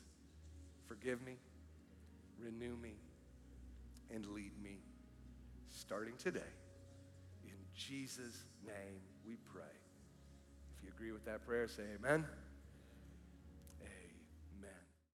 forgive 0.88 1.22
me, 1.26 1.36
renew 2.40 2.76
me, 2.78 2.94
and 4.14 4.26
lead 4.28 4.52
me 4.64 4.78
starting 5.70 6.16
today. 6.18 6.40
In 7.44 7.54
Jesus' 7.76 8.44
name 8.66 9.02
we 9.28 9.36
pray. 9.54 9.64
If 10.78 10.84
you 10.84 10.90
agree 10.96 11.12
with 11.12 11.26
that 11.26 11.46
prayer, 11.46 11.68
say 11.68 11.84
amen. 12.00 12.26